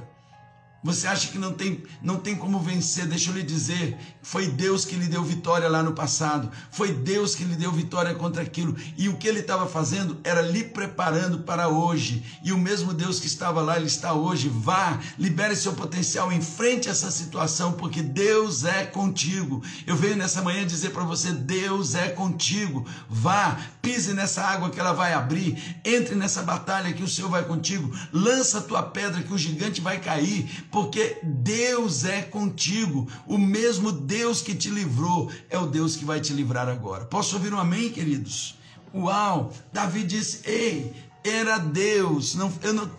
Você 0.83 1.09
acha 1.09 1.26
que 1.29 1.39
não 1.39 1.53
tem, 1.53 1.83
não 2.01 2.18
tem 2.18 2.37
como 2.37 2.61
vencer? 2.61 3.05
Deixa 3.07 3.31
eu 3.31 3.35
lhe 3.35 3.43
dizer: 3.43 3.99
foi 4.22 4.47
Deus 4.47 4.85
que 4.85 4.95
lhe 4.95 5.09
deu 5.09 5.24
vitória 5.24 5.68
lá 5.68 5.83
no 5.83 5.93
passado, 5.93 6.53
foi 6.70 6.93
Deus 6.93 7.35
que 7.35 7.43
lhe 7.43 7.57
deu 7.57 7.72
vitória 7.72 8.14
contra 8.14 8.43
aquilo, 8.43 8.76
e 8.97 9.09
o 9.09 9.16
que 9.16 9.26
ele 9.26 9.41
estava 9.41 9.66
fazendo 9.66 10.20
era 10.22 10.41
lhe 10.41 10.62
preparando 10.62 11.41
para 11.41 11.68
hoje. 11.68 12.22
E 12.45 12.53
o 12.53 12.59
mesmo 12.59 12.95
Deus 12.95 13.18
que 13.18 13.26
estava 13.26 13.61
lá, 13.61 13.76
ele 13.76 13.87
está 13.87 14.12
hoje. 14.12 14.49
Vá, 14.49 15.01
libere 15.18 15.57
seu 15.57 15.72
potencial, 15.72 16.33
enfrente 16.33 16.89
essa 16.89 17.11
situação, 17.11 17.72
porque 17.72 18.01
Deus 18.01 18.64
é 18.64 18.85
contigo. 18.85 19.61
Eu 19.85 19.97
venho 19.97 20.16
nessa 20.16 20.43
manhã 20.43 20.64
dizer 20.64 20.91
para 20.91 21.03
você: 21.03 21.33
Deus 21.33 21.97
é 21.97 22.11
contigo. 22.11 22.87
Vá, 23.11 23.59
pise 23.83 24.14
nessa 24.14 24.43
água 24.43 24.70
que 24.70 24.79
ela 24.79 24.93
vai 24.93 25.12
abrir, 25.12 25.81
entre 25.85 26.14
nessa 26.14 26.43
batalha 26.43 26.93
que 26.93 27.03
o 27.03 27.09
Senhor 27.09 27.29
vai 27.29 27.45
contigo, 27.45 27.93
lança 28.12 28.59
a 28.59 28.62
tua 28.62 28.83
pedra 28.83 29.24
que 29.24 29.35
o 29.35 29.39
gigante 29.39 29.81
vai 29.81 29.99
cair 29.99 30.68
porque 30.71 31.19
Deus 31.23 32.05
é 32.05 32.23
contigo. 32.23 33.09
O 33.27 33.39
mesmo 33.39 33.91
Deus 33.93 34.43
que 34.43 34.55
te 34.55 34.71
livrou 34.71 35.31
é 35.49 35.59
o 35.59 35.66
Deus 35.66 35.97
que 35.97 36.05
vai 36.05 36.21
te 36.21 36.33
livrar 36.33 36.69
agora. 36.69 37.05
Posso 37.05 37.37
ouvir 37.37 37.53
um 37.53 37.59
amém, 37.59 37.91
queridos? 37.91 38.57
Uau! 38.95 39.53
Davi 39.73 40.03
disse: 40.03 40.49
Ei, 40.49 40.93
era 41.25 41.59
Deus. 41.59 42.35
Não, 42.35 42.53
eu 42.62 42.73
não, 42.73 42.91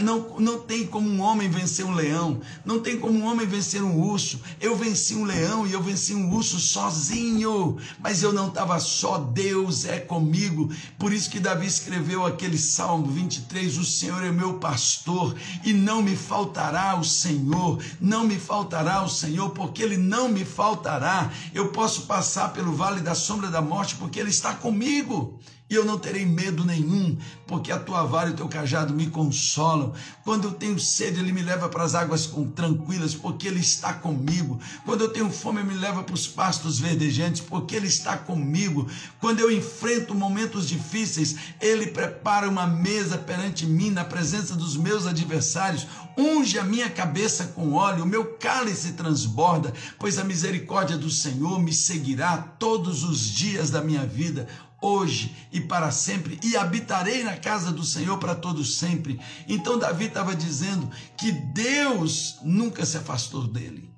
não, 0.00 0.38
não 0.38 0.58
tem 0.60 0.86
como 0.86 1.08
um 1.08 1.20
homem 1.20 1.48
vencer 1.48 1.84
um 1.84 1.94
leão, 1.94 2.40
não 2.64 2.80
tem 2.80 2.98
como 2.98 3.18
um 3.18 3.24
homem 3.24 3.46
vencer 3.46 3.82
um 3.82 4.00
urso. 4.00 4.40
Eu 4.60 4.76
venci 4.76 5.14
um 5.14 5.24
leão 5.24 5.66
e 5.66 5.72
eu 5.72 5.82
venci 5.82 6.14
um 6.14 6.32
urso 6.34 6.58
sozinho, 6.58 7.78
mas 7.98 8.22
eu 8.22 8.32
não 8.32 8.48
estava 8.48 8.78
só, 8.80 9.18
Deus 9.18 9.84
é 9.84 9.98
comigo. 9.98 10.70
Por 10.98 11.12
isso 11.12 11.30
que 11.30 11.40
Davi 11.40 11.66
escreveu 11.66 12.24
aquele 12.26 12.58
Salmo 12.58 13.06
23: 13.06 13.78
O 13.78 13.84
Senhor 13.84 14.22
é 14.22 14.30
meu 14.30 14.54
pastor 14.54 15.34
e 15.64 15.72
não 15.72 16.02
me 16.02 16.16
faltará 16.16 16.98
o 16.98 17.04
Senhor, 17.04 17.82
não 18.00 18.24
me 18.24 18.38
faltará 18.38 19.02
o 19.02 19.08
Senhor, 19.08 19.50
porque 19.50 19.82
Ele 19.82 19.96
não 19.96 20.28
me 20.28 20.44
faltará. 20.44 21.30
Eu 21.54 21.68
posso 21.68 22.02
passar 22.02 22.52
pelo 22.52 22.72
vale 22.72 23.00
da 23.00 23.14
sombra 23.14 23.48
da 23.48 23.62
morte, 23.62 23.94
porque 23.96 24.18
Ele 24.18 24.30
está 24.30 24.54
comigo 24.54 25.38
e 25.70 25.74
eu 25.74 25.84
não 25.84 25.98
terei 25.98 26.24
medo 26.24 26.64
nenhum, 26.64 27.16
porque 27.46 27.70
a 27.70 27.78
tua 27.78 28.02
vara 28.04 28.30
e 28.30 28.32
o 28.32 28.36
teu 28.36 28.48
cajado 28.48 28.94
me 28.94 29.08
consolam. 29.08 29.92
Quando 30.24 30.44
eu 30.44 30.52
tenho 30.52 30.78
sede, 30.78 31.20
ele 31.20 31.32
me 31.32 31.42
leva 31.42 31.68
para 31.68 31.84
as 31.84 31.94
águas 31.94 32.30
tranquilas, 32.54 33.14
porque 33.14 33.46
ele 33.46 33.60
está 33.60 33.92
comigo. 33.92 34.58
Quando 34.86 35.02
eu 35.02 35.10
tenho 35.10 35.30
fome, 35.30 35.60
ele 35.60 35.68
me 35.68 35.78
leva 35.78 36.02
para 36.02 36.14
os 36.14 36.26
pastos 36.26 36.78
verdejantes, 36.78 37.42
porque 37.42 37.76
ele 37.76 37.86
está 37.86 38.16
comigo. 38.16 38.88
Quando 39.20 39.40
eu 39.40 39.50
enfrento 39.50 40.14
momentos 40.14 40.66
difíceis, 40.66 41.36
ele 41.60 41.88
prepara 41.88 42.48
uma 42.48 42.66
mesa 42.66 43.18
perante 43.18 43.66
mim 43.66 43.90
na 43.90 44.04
presença 44.04 44.56
dos 44.56 44.74
meus 44.74 45.06
adversários. 45.06 45.86
Unge 46.16 46.58
a 46.58 46.64
minha 46.64 46.88
cabeça 46.88 47.44
com 47.54 47.74
óleo, 47.74 48.04
o 48.04 48.06
meu 48.06 48.24
cálice 48.36 48.92
transborda, 48.92 49.72
pois 49.98 50.18
a 50.18 50.24
misericórdia 50.24 50.96
do 50.96 51.10
Senhor 51.10 51.60
me 51.62 51.72
seguirá 51.72 52.38
todos 52.38 53.04
os 53.04 53.20
dias 53.20 53.70
da 53.70 53.82
minha 53.82 54.04
vida 54.04 54.48
hoje 54.80 55.36
e 55.52 55.60
para 55.60 55.90
sempre, 55.90 56.38
e 56.42 56.56
habitarei 56.56 57.24
na 57.24 57.36
casa 57.36 57.72
do 57.72 57.84
Senhor 57.84 58.18
para 58.18 58.34
todos 58.34 58.76
sempre. 58.76 59.20
Então 59.48 59.78
Davi 59.78 60.06
estava 60.06 60.34
dizendo 60.34 60.90
que 61.16 61.32
Deus 61.32 62.38
nunca 62.42 62.86
se 62.86 62.96
afastou 62.96 63.46
dele. 63.46 63.90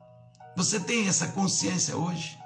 Você 0.56 0.80
tem 0.80 1.06
essa 1.06 1.28
consciência 1.28 1.96
hoje? 1.96 2.38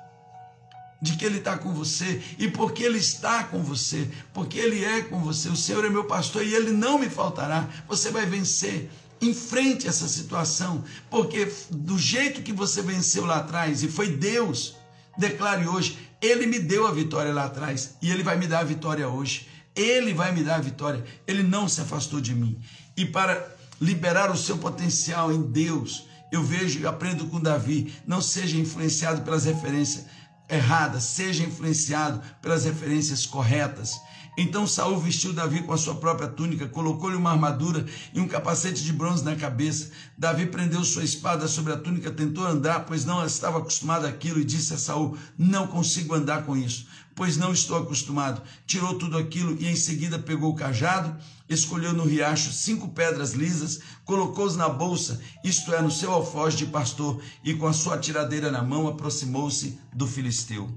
De 1.01 1.17
que 1.17 1.25
Ele 1.25 1.39
está 1.39 1.59
com 1.59 1.73
você, 1.73 2.23
e 2.39 2.49
porque 2.49 2.83
Ele 2.83 2.99
está 2.99 3.45
com 3.45 3.63
você, 3.63 4.11
porque 4.33 4.59
Ele 4.59 4.85
é 4.85 5.03
com 5.03 5.21
você, 5.21 5.49
o 5.49 5.57
Senhor 5.57 5.85
é 5.85 5.91
meu 5.91 6.05
pastor 6.05 6.45
e 6.45 6.55
Ele 6.55 6.71
não 6.71 6.99
me 6.99 7.11
faltará, 7.11 7.69
você 7.87 8.11
vai 8.11 8.27
vencer. 8.27 8.91
Enfrente 9.21 9.87
essa 9.87 10.09
situação, 10.09 10.85
porque 11.09 11.51
do 11.71 11.99
jeito 11.99 12.43
que 12.43 12.53
você 12.53 12.83
venceu 12.83 13.25
lá 13.25 13.37
atrás, 13.37 13.83
e 13.83 13.89
foi 13.89 14.17
Deus, 14.17 14.77
declare 15.17 15.67
hoje: 15.67 15.99
ele 16.21 16.47
me 16.47 16.59
deu 16.59 16.87
a 16.87 16.93
vitória 16.93 17.33
lá 17.33 17.45
atrás 17.45 17.97
e 18.01 18.11
ele 18.11 18.23
vai 18.23 18.37
me 18.37 18.47
dar 18.47 18.61
a 18.61 18.65
vitória 18.65 19.09
hoje. 19.09 19.49
Ele 19.77 20.15
vai 20.15 20.33
me 20.33 20.43
dar 20.43 20.57
a 20.57 20.61
vitória. 20.61 21.05
Ele 21.27 21.43
não 21.43 21.69
se 21.69 21.81
afastou 21.81 22.21
de 22.21 22.35
mim. 22.35 22.61
E 22.97 23.05
para 23.05 23.55
liberar 23.81 24.31
o 24.31 24.37
seu 24.37 24.57
potencial 24.57 25.33
em 25.33 25.43
Deus, 25.43 26.07
eu 26.31 26.43
vejo 26.43 26.81
e 26.81 26.87
aprendo 26.87 27.27
com 27.27 27.41
Davi: 27.41 27.95
não 28.07 28.21
seja 28.21 28.57
influenciado 28.57 29.23
pelas 29.23 29.45
referências 29.45 30.07
erradas, 30.49 31.05
seja 31.05 31.45
influenciado 31.45 32.23
pelas 32.41 32.65
referências 32.65 33.27
corretas. 33.27 33.93
Então 34.37 34.67
Saul 34.67 34.99
vestiu 34.99 35.33
Davi 35.33 35.63
com 35.63 35.73
a 35.73 35.77
sua 35.79 35.95
própria 35.95 36.27
túnica, 36.27 36.67
colocou-lhe 36.67 37.17
uma 37.17 37.31
armadura 37.31 37.87
e 38.13 38.21
um 38.21 38.27
capacete 38.27 38.83
de 38.83 38.93
bronze 38.93 39.25
na 39.25 39.37
cabeça. 39.37 39.91
Davi 40.19 40.47
prendeu 40.47 40.83
sua 40.83 41.05
espada 41.05 41.47
sobre 41.47 41.73
a 41.73 41.77
túnica, 41.77 42.11
tentou 42.11 42.45
andar, 42.45 42.81
pois 42.81 43.05
não 43.05 43.25
estava 43.25 43.59
acostumado 43.59 44.07
àquilo, 44.07 44.41
e 44.41 44.45
disse 44.45 44.75
a 44.75 44.79
Saul: 44.79 45.17
Não 45.39 45.69
consigo 45.69 46.15
andar 46.15 46.45
com 46.45 46.57
isso, 46.57 46.87
pois 47.15 47.37
não 47.37 47.53
estou 47.53 47.77
acostumado. 47.77 48.43
Tirou 48.67 48.99
tudo 48.99 49.17
aquilo 49.17 49.57
e 49.61 49.69
em 49.69 49.77
seguida 49.77 50.19
pegou 50.19 50.51
o 50.51 50.57
cajado, 50.57 51.17
escolheu 51.49 51.93
no 51.93 52.05
riacho 52.05 52.53
cinco 52.53 52.89
pedras 52.89 53.35
lisas, 53.35 53.81
colocou-os 54.05 54.57
na 54.57 54.69
bolsa, 54.69 55.21
isto 55.45 55.73
é, 55.73 55.81
no 55.81 55.93
seu 55.93 56.11
alfoge 56.11 56.57
de 56.57 56.67
pastor, 56.67 57.23
e 57.45 57.55
com 57.55 57.69
a 57.69 57.73
sua 57.73 57.99
tiradeira 57.99 58.51
na 58.51 58.63
mão 58.63 58.89
aproximou-se 58.89 59.79
do 59.93 60.09
filisteu. 60.09 60.69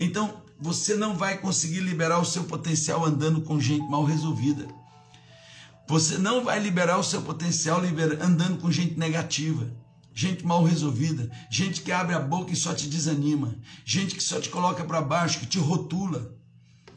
Então, 0.00 0.42
você 0.60 0.94
não 0.94 1.16
vai 1.16 1.38
conseguir 1.38 1.80
liberar 1.80 2.18
o 2.18 2.24
seu 2.24 2.44
potencial 2.44 3.04
andando 3.04 3.42
com 3.42 3.60
gente 3.60 3.88
mal 3.88 4.04
resolvida. 4.04 4.66
Você 5.86 6.16
não 6.16 6.42
vai 6.42 6.58
liberar 6.58 6.98
o 6.98 7.04
seu 7.04 7.20
potencial 7.22 7.80
andando 8.20 8.58
com 8.58 8.70
gente 8.70 8.98
negativa, 8.98 9.70
gente 10.14 10.44
mal 10.44 10.64
resolvida, 10.64 11.30
gente 11.50 11.82
que 11.82 11.92
abre 11.92 12.14
a 12.14 12.20
boca 12.20 12.52
e 12.52 12.56
só 12.56 12.72
te 12.72 12.88
desanima, 12.88 13.54
gente 13.84 14.14
que 14.14 14.22
só 14.22 14.40
te 14.40 14.48
coloca 14.48 14.84
para 14.84 15.02
baixo, 15.02 15.40
que 15.40 15.46
te 15.46 15.58
rotula. 15.58 16.34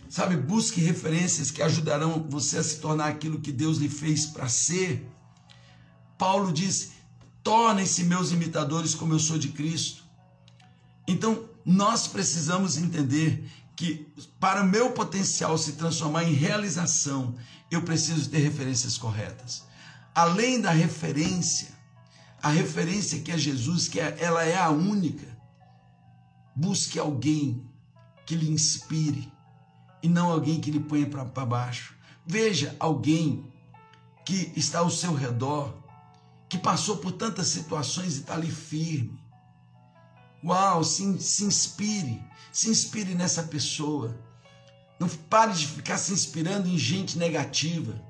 Sabe, 0.10 0.38
busque 0.38 0.80
referências 0.80 1.52
que 1.52 1.62
ajudarão 1.62 2.26
você 2.30 2.58
a 2.58 2.64
se 2.64 2.78
tornar 2.78 3.08
aquilo 3.08 3.42
que 3.42 3.52
Deus 3.52 3.78
lhe 3.78 3.90
fez 3.90 4.26
para 4.26 4.48
ser. 4.48 5.06
Paulo 6.18 6.54
diz: 6.54 6.92
tornem-se 7.44 8.06
meus 8.06 8.32
imitadores 8.32 8.96
como 8.96 9.14
eu 9.14 9.20
sou 9.20 9.38
de 9.38 9.50
Cristo. 9.50 10.04
Então, 11.06 11.50
nós 11.68 12.08
precisamos 12.08 12.78
entender 12.78 13.46
que 13.76 14.08
para 14.40 14.64
o 14.64 14.66
meu 14.66 14.92
potencial 14.92 15.58
se 15.58 15.74
transformar 15.74 16.24
em 16.24 16.32
realização, 16.32 17.36
eu 17.70 17.82
preciso 17.82 18.30
ter 18.30 18.38
referências 18.38 18.98
corretas. 18.98 19.66
Além 20.16 20.62
da 20.62 20.72
referência, 20.72 21.68
a 22.42 22.48
referência 22.48 23.20
que 23.20 23.34
é 23.34 23.38
Jesus, 23.38 23.90
que 23.90 24.00
é, 24.00 24.16
ela 24.18 24.46
é 24.46 24.58
a 24.58 24.70
única. 24.70 25.28
Busque 26.56 26.98
alguém 26.98 27.70
que 28.26 28.34
lhe 28.34 28.50
inspire 28.50 29.30
e 30.02 30.08
não 30.08 30.32
alguém 30.32 30.62
que 30.62 30.72
lhe 30.72 30.80
ponha 30.80 31.06
para 31.06 31.46
baixo. 31.46 31.96
Veja 32.26 32.78
alguém 32.80 33.46
que 34.24 34.54
está 34.56 34.80
ao 34.80 34.90
seu 34.90 35.14
redor, 35.14 35.76
que 36.48 36.58
passou 36.58 36.96
por 36.96 37.12
tantas 37.12 37.48
situações 37.48 38.16
e 38.16 38.22
está 38.22 38.36
ali 38.36 38.50
firme 38.50 39.27
Uau, 40.44 40.84
se, 40.84 41.20
se 41.20 41.44
inspire, 41.44 42.24
se 42.52 42.70
inspire 42.70 43.16
nessa 43.16 43.44
pessoa. 43.44 44.16
Não 45.00 45.08
pare 45.08 45.54
de 45.54 45.68
ficar 45.68 45.98
se 45.98 46.14
inspirando 46.14 46.68
em 46.68 46.78
gente 46.78 47.18
negativa, 47.18 48.02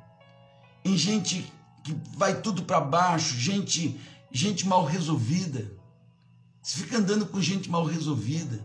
em 0.84 0.97
gente 0.97 1.51
que 1.84 1.95
vai 2.15 2.41
tudo 2.41 2.63
para 2.63 2.80
baixo, 2.80 3.36
gente, 3.36 3.99
gente 4.32 4.67
mal 4.67 4.86
resolvida. 4.86 5.71
Você 6.61 6.80
fica 6.80 6.97
andando 6.97 7.25
com 7.25 7.41
gente 7.41 7.69
mal 7.69 7.86
resolvida, 7.86 8.59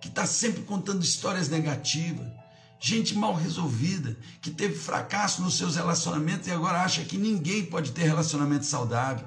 que 0.00 0.08
está 0.08 0.26
sempre 0.26 0.62
contando 0.62 1.02
histórias 1.02 1.48
negativas, 1.48 2.26
gente 2.80 3.14
mal 3.14 3.34
resolvida, 3.34 4.16
que 4.40 4.50
teve 4.50 4.74
fracasso 4.74 5.42
nos 5.42 5.56
seus 5.56 5.76
relacionamentos 5.76 6.48
e 6.48 6.50
agora 6.50 6.82
acha 6.82 7.04
que 7.04 7.18
ninguém 7.18 7.66
pode 7.66 7.92
ter 7.92 8.04
relacionamento 8.04 8.64
saudável 8.64 9.26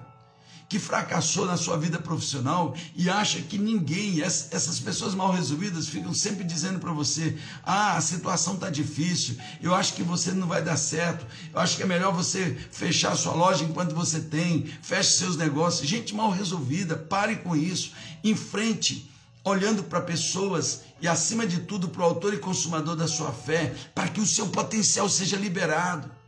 que 0.72 0.80
fracassou 0.80 1.46
na 1.46 1.58
sua 1.58 1.76
vida 1.76 2.00
profissional 2.00 2.74
e 2.96 3.10
acha 3.10 3.42
que 3.42 3.58
ninguém, 3.58 4.22
essas 4.22 4.80
pessoas 4.80 5.14
mal 5.14 5.30
resolvidas 5.30 5.90
ficam 5.90 6.14
sempre 6.14 6.46
dizendo 6.46 6.80
para 6.80 6.94
você: 6.94 7.38
ah, 7.62 7.98
a 7.98 8.02
situação 8.02 8.54
está 8.54 8.70
difícil, 8.70 9.36
eu 9.62 9.76
acho 9.76 9.94
que 9.96 10.02
você 10.02 10.32
não 10.32 10.48
vai 10.48 10.64
dar 10.64 10.78
certo, 10.78 11.28
eu 11.54 11.60
acho 11.60 11.76
que 11.76 11.84
é 11.84 11.86
melhor 11.86 12.14
você 12.14 12.58
fechar 12.72 13.18
sua 13.18 13.34
loja 13.34 13.66
enquanto 13.66 13.94
você 13.94 14.22
tem, 14.22 14.66
feche 14.82 15.12
seus 15.12 15.36
negócios. 15.36 15.90
Gente 15.90 16.16
mal 16.16 16.32
resolvida, 16.32 16.96
pare 16.96 17.36
com 17.36 17.54
isso, 17.54 17.92
enfrente 18.24 19.12
olhando 19.44 19.84
para 19.84 20.00
pessoas 20.00 20.84
e, 21.02 21.08
acima 21.08 21.46
de 21.46 21.60
tudo, 21.62 21.90
para 21.90 22.04
o 22.04 22.06
autor 22.06 22.34
e 22.34 22.38
consumador 22.38 22.96
da 22.96 23.10
sua 23.10 23.34
fé, 23.34 23.74
para 23.94 24.08
que 24.08 24.22
o 24.22 24.26
seu 24.26 24.48
potencial 24.48 25.10
seja 25.10 25.36
liberado 25.36 26.21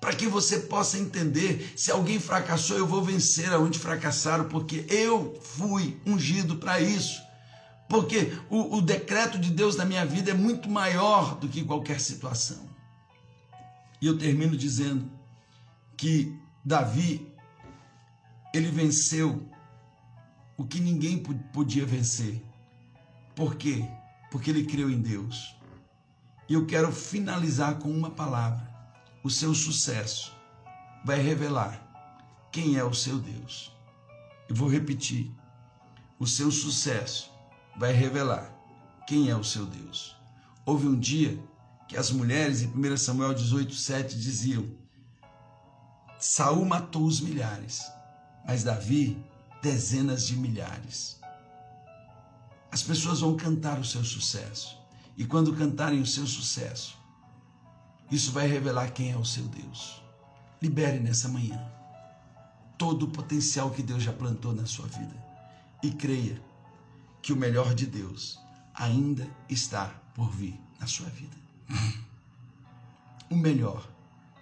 para 0.00 0.14
que 0.14 0.26
você 0.26 0.60
possa 0.60 0.98
entender: 0.98 1.72
se 1.76 1.90
alguém 1.90 2.18
fracassou, 2.18 2.78
eu 2.78 2.86
vou 2.86 3.02
vencer 3.02 3.52
aonde 3.52 3.78
fracassaram, 3.78 4.48
porque 4.48 4.86
eu 4.88 5.38
fui 5.42 6.00
ungido 6.06 6.56
para 6.56 6.80
isso. 6.80 7.20
Porque 7.88 8.32
o, 8.48 8.76
o 8.76 8.80
decreto 8.80 9.38
de 9.38 9.50
Deus 9.50 9.76
na 9.76 9.84
minha 9.84 10.06
vida 10.06 10.30
é 10.30 10.34
muito 10.34 10.70
maior 10.70 11.34
do 11.36 11.48
que 11.48 11.64
qualquer 11.64 12.00
situação. 12.00 12.70
E 14.00 14.06
eu 14.06 14.16
termino 14.16 14.56
dizendo 14.56 15.10
que 15.96 16.34
Davi 16.64 17.30
ele 18.54 18.70
venceu 18.70 19.46
o 20.56 20.64
que 20.64 20.80
ninguém 20.80 21.18
podia 21.52 21.84
vencer. 21.84 22.42
Por 23.34 23.56
quê? 23.56 23.84
Porque 24.30 24.50
ele 24.50 24.64
creu 24.64 24.90
em 24.90 25.00
Deus. 25.00 25.56
E 26.48 26.54
eu 26.54 26.66
quero 26.66 26.92
finalizar 26.92 27.78
com 27.78 27.90
uma 27.90 28.10
palavra. 28.10 28.69
O 29.22 29.28
seu 29.28 29.54
sucesso 29.54 30.32
vai 31.04 31.20
revelar 31.20 31.78
quem 32.50 32.76
é 32.76 32.84
o 32.84 32.94
seu 32.94 33.18
Deus. 33.18 33.70
Eu 34.48 34.54
vou 34.56 34.68
repetir. 34.68 35.30
O 36.18 36.26
seu 36.26 36.50
sucesso 36.50 37.30
vai 37.78 37.92
revelar 37.92 38.50
quem 39.06 39.28
é 39.28 39.36
o 39.36 39.44
seu 39.44 39.66
Deus. 39.66 40.16
Houve 40.64 40.86
um 40.86 40.98
dia 40.98 41.38
que 41.86 41.98
as 41.98 42.10
mulheres, 42.10 42.62
em 42.62 42.68
1 42.68 42.96
Samuel 42.96 43.34
18, 43.34 43.74
7, 43.74 44.18
diziam: 44.18 44.70
Saul 46.18 46.64
matou 46.64 47.04
os 47.04 47.20
milhares, 47.20 47.82
mas 48.46 48.64
Davi 48.64 49.22
dezenas 49.62 50.26
de 50.26 50.36
milhares. 50.36 51.20
As 52.72 52.82
pessoas 52.82 53.20
vão 53.20 53.36
cantar 53.36 53.78
o 53.78 53.84
seu 53.84 54.02
sucesso. 54.02 54.78
E 55.16 55.26
quando 55.26 55.54
cantarem 55.54 56.00
o 56.00 56.06
seu 56.06 56.26
sucesso, 56.26 56.99
isso 58.10 58.32
vai 58.32 58.46
revelar 58.46 58.90
quem 58.92 59.12
é 59.12 59.16
o 59.16 59.24
seu 59.24 59.44
Deus. 59.44 60.02
Libere 60.60 60.98
nessa 60.98 61.28
manhã 61.28 61.60
todo 62.76 63.04
o 63.04 63.10
potencial 63.10 63.70
que 63.70 63.82
Deus 63.82 64.02
já 64.02 64.12
plantou 64.12 64.54
na 64.54 64.66
sua 64.66 64.86
vida. 64.86 65.14
E 65.82 65.90
creia 65.90 66.40
que 67.22 67.32
o 67.32 67.36
melhor 67.36 67.74
de 67.74 67.86
Deus 67.86 68.38
ainda 68.74 69.28
está 69.48 69.88
por 70.14 70.30
vir 70.30 70.58
na 70.78 70.86
sua 70.86 71.06
vida. 71.10 71.36
O 73.28 73.36
melhor, 73.36 73.86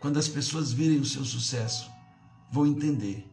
quando 0.00 0.18
as 0.18 0.28
pessoas 0.28 0.72
virem 0.72 0.98
o 0.98 1.04
seu 1.04 1.24
sucesso, 1.24 1.90
vão 2.50 2.66
entender 2.66 3.28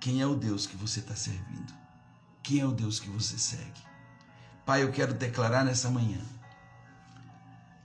quem 0.00 0.20
é 0.20 0.26
o 0.26 0.34
Deus 0.34 0.66
que 0.66 0.76
você 0.76 1.00
está 1.00 1.14
servindo, 1.14 1.72
quem 2.42 2.60
é 2.60 2.66
o 2.66 2.72
Deus 2.72 3.00
que 3.00 3.08
você 3.08 3.38
segue. 3.38 3.80
Pai, 4.66 4.82
eu 4.82 4.92
quero 4.92 5.14
declarar 5.14 5.64
nessa 5.64 5.88
manhã 5.90 6.20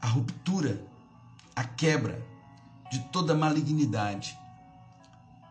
a 0.02 0.08
ruptura, 0.08 0.86
a 1.56 1.64
quebra 1.64 2.26
de 2.92 3.00
toda 3.12 3.36
malignidade 3.36 4.38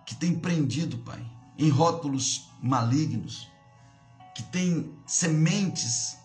que 0.05 0.15
tem 0.15 0.35
prendido, 0.35 0.99
Pai, 0.99 1.25
em 1.59 1.69
rótulos 1.69 2.51
malignos, 2.63 3.49
que 4.35 4.43
tem 4.43 4.93
sementes 5.07 6.17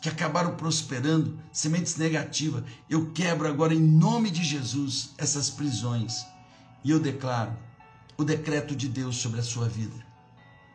que 0.00 0.08
acabaram 0.08 0.54
prosperando, 0.54 1.38
sementes 1.52 1.96
negativas. 1.96 2.62
Eu 2.90 3.10
quebro 3.12 3.48
agora 3.48 3.74
em 3.74 3.80
nome 3.80 4.30
de 4.30 4.44
Jesus 4.44 5.14
essas 5.16 5.48
prisões 5.48 6.26
e 6.82 6.90
eu 6.90 7.00
declaro 7.00 7.56
o 8.16 8.24
decreto 8.24 8.76
de 8.76 8.88
Deus 8.88 9.16
sobre 9.16 9.40
a 9.40 9.42
sua 9.42 9.68
vida. 9.68 10.04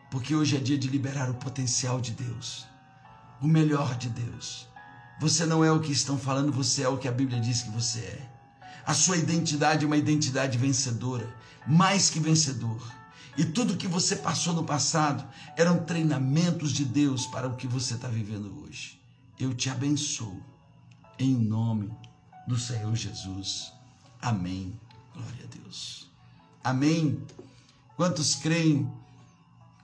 Porque 0.09 0.33
hoje 0.33 0.57
é 0.57 0.59
dia 0.59 0.77
de 0.77 0.87
liberar 0.87 1.29
o 1.29 1.35
potencial 1.35 2.01
de 2.01 2.11
Deus, 2.11 2.65
o 3.39 3.47
melhor 3.47 3.95
de 3.95 4.09
Deus. 4.09 4.67
Você 5.19 5.45
não 5.45 5.63
é 5.63 5.71
o 5.71 5.79
que 5.79 5.91
estão 5.91 6.17
falando, 6.17 6.51
você 6.51 6.81
é 6.81 6.89
o 6.89 6.97
que 6.97 7.07
a 7.07 7.11
Bíblia 7.11 7.39
diz 7.39 7.61
que 7.61 7.69
você 7.69 7.99
é. 7.99 8.38
A 8.89 8.93
sua 8.95 9.17
identidade 9.17 9.83
é 9.83 9.87
uma 9.87 9.97
identidade 9.97 10.57
vencedora, 10.57 11.31
mais 11.67 12.09
que 12.09 12.19
vencedor. 12.19 12.81
E 13.37 13.45
tudo 13.45 13.77
que 13.77 13.87
você 13.87 14.15
passou 14.15 14.51
no 14.51 14.63
passado 14.63 15.23
eram 15.55 15.85
treinamentos 15.85 16.71
de 16.71 16.85
Deus 16.85 17.27
para 17.27 17.47
o 17.47 17.55
que 17.55 17.67
você 17.67 17.93
está 17.93 18.07
vivendo 18.07 18.63
hoje. 18.63 18.99
Eu 19.39 19.53
te 19.53 19.69
abençoo, 19.69 20.43
em 21.19 21.35
nome 21.35 21.93
do 22.47 22.57
Senhor 22.57 22.95
Jesus. 22.95 23.71
Amém. 24.19 24.73
Glória 25.13 25.45
a 25.45 25.55
Deus. 25.55 26.09
Amém. 26.63 27.21
Quantos 27.95 28.33
creem? 28.33 28.91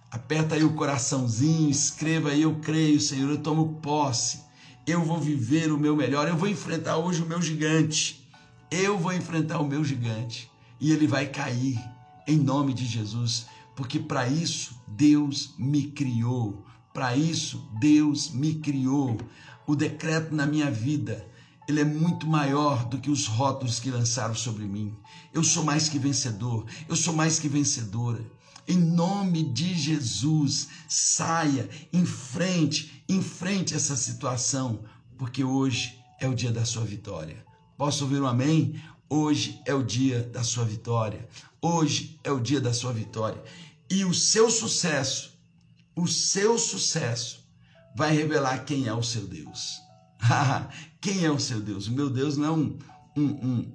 Aperta 0.10 0.56
aí 0.56 0.64
o 0.64 0.74
coraçãozinho, 0.74 1.70
escreva 1.70 2.30
aí, 2.30 2.41
eu 2.41 2.56
creio, 2.56 2.99
Senhor, 2.99 3.30
eu 3.30 3.38
tomo 3.38 3.76
posse 3.84 4.45
eu 4.88 5.03
vou 5.03 5.20
viver 5.20 5.72
o 5.72 5.80
meu 5.80 5.95
melhor, 5.95 6.28
eu 6.28 6.38
vou 6.38 6.47
enfrentar 6.47 6.97
hoje 6.97 7.22
o 7.22 7.26
meu 7.26 7.41
gigante. 7.41 8.25
Eu 8.72 8.97
vou 8.97 9.13
enfrentar 9.13 9.59
o 9.59 9.68
meu 9.68 9.84
gigante 9.84 10.49
e 10.80 10.91
ele 10.91 11.05
vai 11.05 11.28
cair 11.28 11.80
em 12.28 12.38
nome 12.38 12.74
de 12.74 12.86
Jesus, 12.86 13.45
porque 13.76 13.99
para 13.99 14.28
isso 14.28 14.76
Deus 14.88 15.53
me 15.57 15.91
criou. 15.91 16.66
Para 16.93 17.16
isso 17.16 17.70
Deus 17.80 18.32
me 18.32 18.55
criou. 18.55 19.18
O 19.68 19.76
decreto 19.76 20.34
na 20.34 20.45
minha 20.45 20.72
vida, 20.72 21.28
ele 21.68 21.82
é 21.82 21.86
muito 21.86 22.26
maior 22.26 22.86
do 22.86 22.97
que 22.97 23.11
os 23.11 23.28
rótulos 23.28 23.80
que 23.80 23.91
lançaram 23.91 24.34
sobre 24.34 24.66
mim. 24.66 24.95
Eu 25.32 25.43
sou 25.43 25.63
mais 25.63 25.88
que 25.88 25.99
vencedor, 25.99 26.66
eu 26.89 26.95
sou 26.95 27.13
mais 27.13 27.38
que 27.38 27.47
vencedora. 27.47 28.26
Em 28.68 28.78
nome 28.78 29.43
de 29.43 29.76
Jesus, 29.76 30.70
saia, 30.88 31.70
enfrente, 31.93 33.03
enfrente 33.07 33.76
essa 33.76 33.95
situação, 33.95 34.84
porque 35.20 35.43
hoje 35.43 35.99
é 36.20 36.28
o 36.28 36.34
dia 36.34 36.51
da 36.51 36.66
sua 36.66 36.84
vitória. 36.84 37.45
Posso 37.78 38.04
ouvir 38.06 38.22
um 38.22 38.28
amém? 38.28 38.82
Hoje 39.10 39.62
é 39.66 39.74
o 39.74 39.84
dia 39.84 40.24
da 40.24 40.44
sua 40.44 40.66
vitória. 40.66 41.28
Hoje 41.62 42.20
é 42.24 42.32
o 42.32 42.40
dia 42.40 42.62
da 42.62 42.74
sua 42.74 42.94
vitória. 42.94 43.42
E 43.90 44.04
o 44.06 44.14
seu 44.14 44.50
sucesso, 44.50 45.38
o 45.96 46.08
seu 46.08 46.58
sucesso, 46.58 47.46
vai 47.96 48.16
revelar 48.16 48.66
quem 48.66 48.88
é 48.88 48.94
o 48.94 49.04
seu 49.04 49.28
Deus. 49.28 49.80
quem 51.02 51.26
é 51.26 51.32
o 51.32 51.40
seu 51.40 51.60
Deus? 51.60 51.88
O 51.88 51.92
meu 51.92 52.10
Deus 52.10 52.38
não 52.38 52.46
é 52.46 52.52
um, 52.52 52.78
um, 53.18 53.72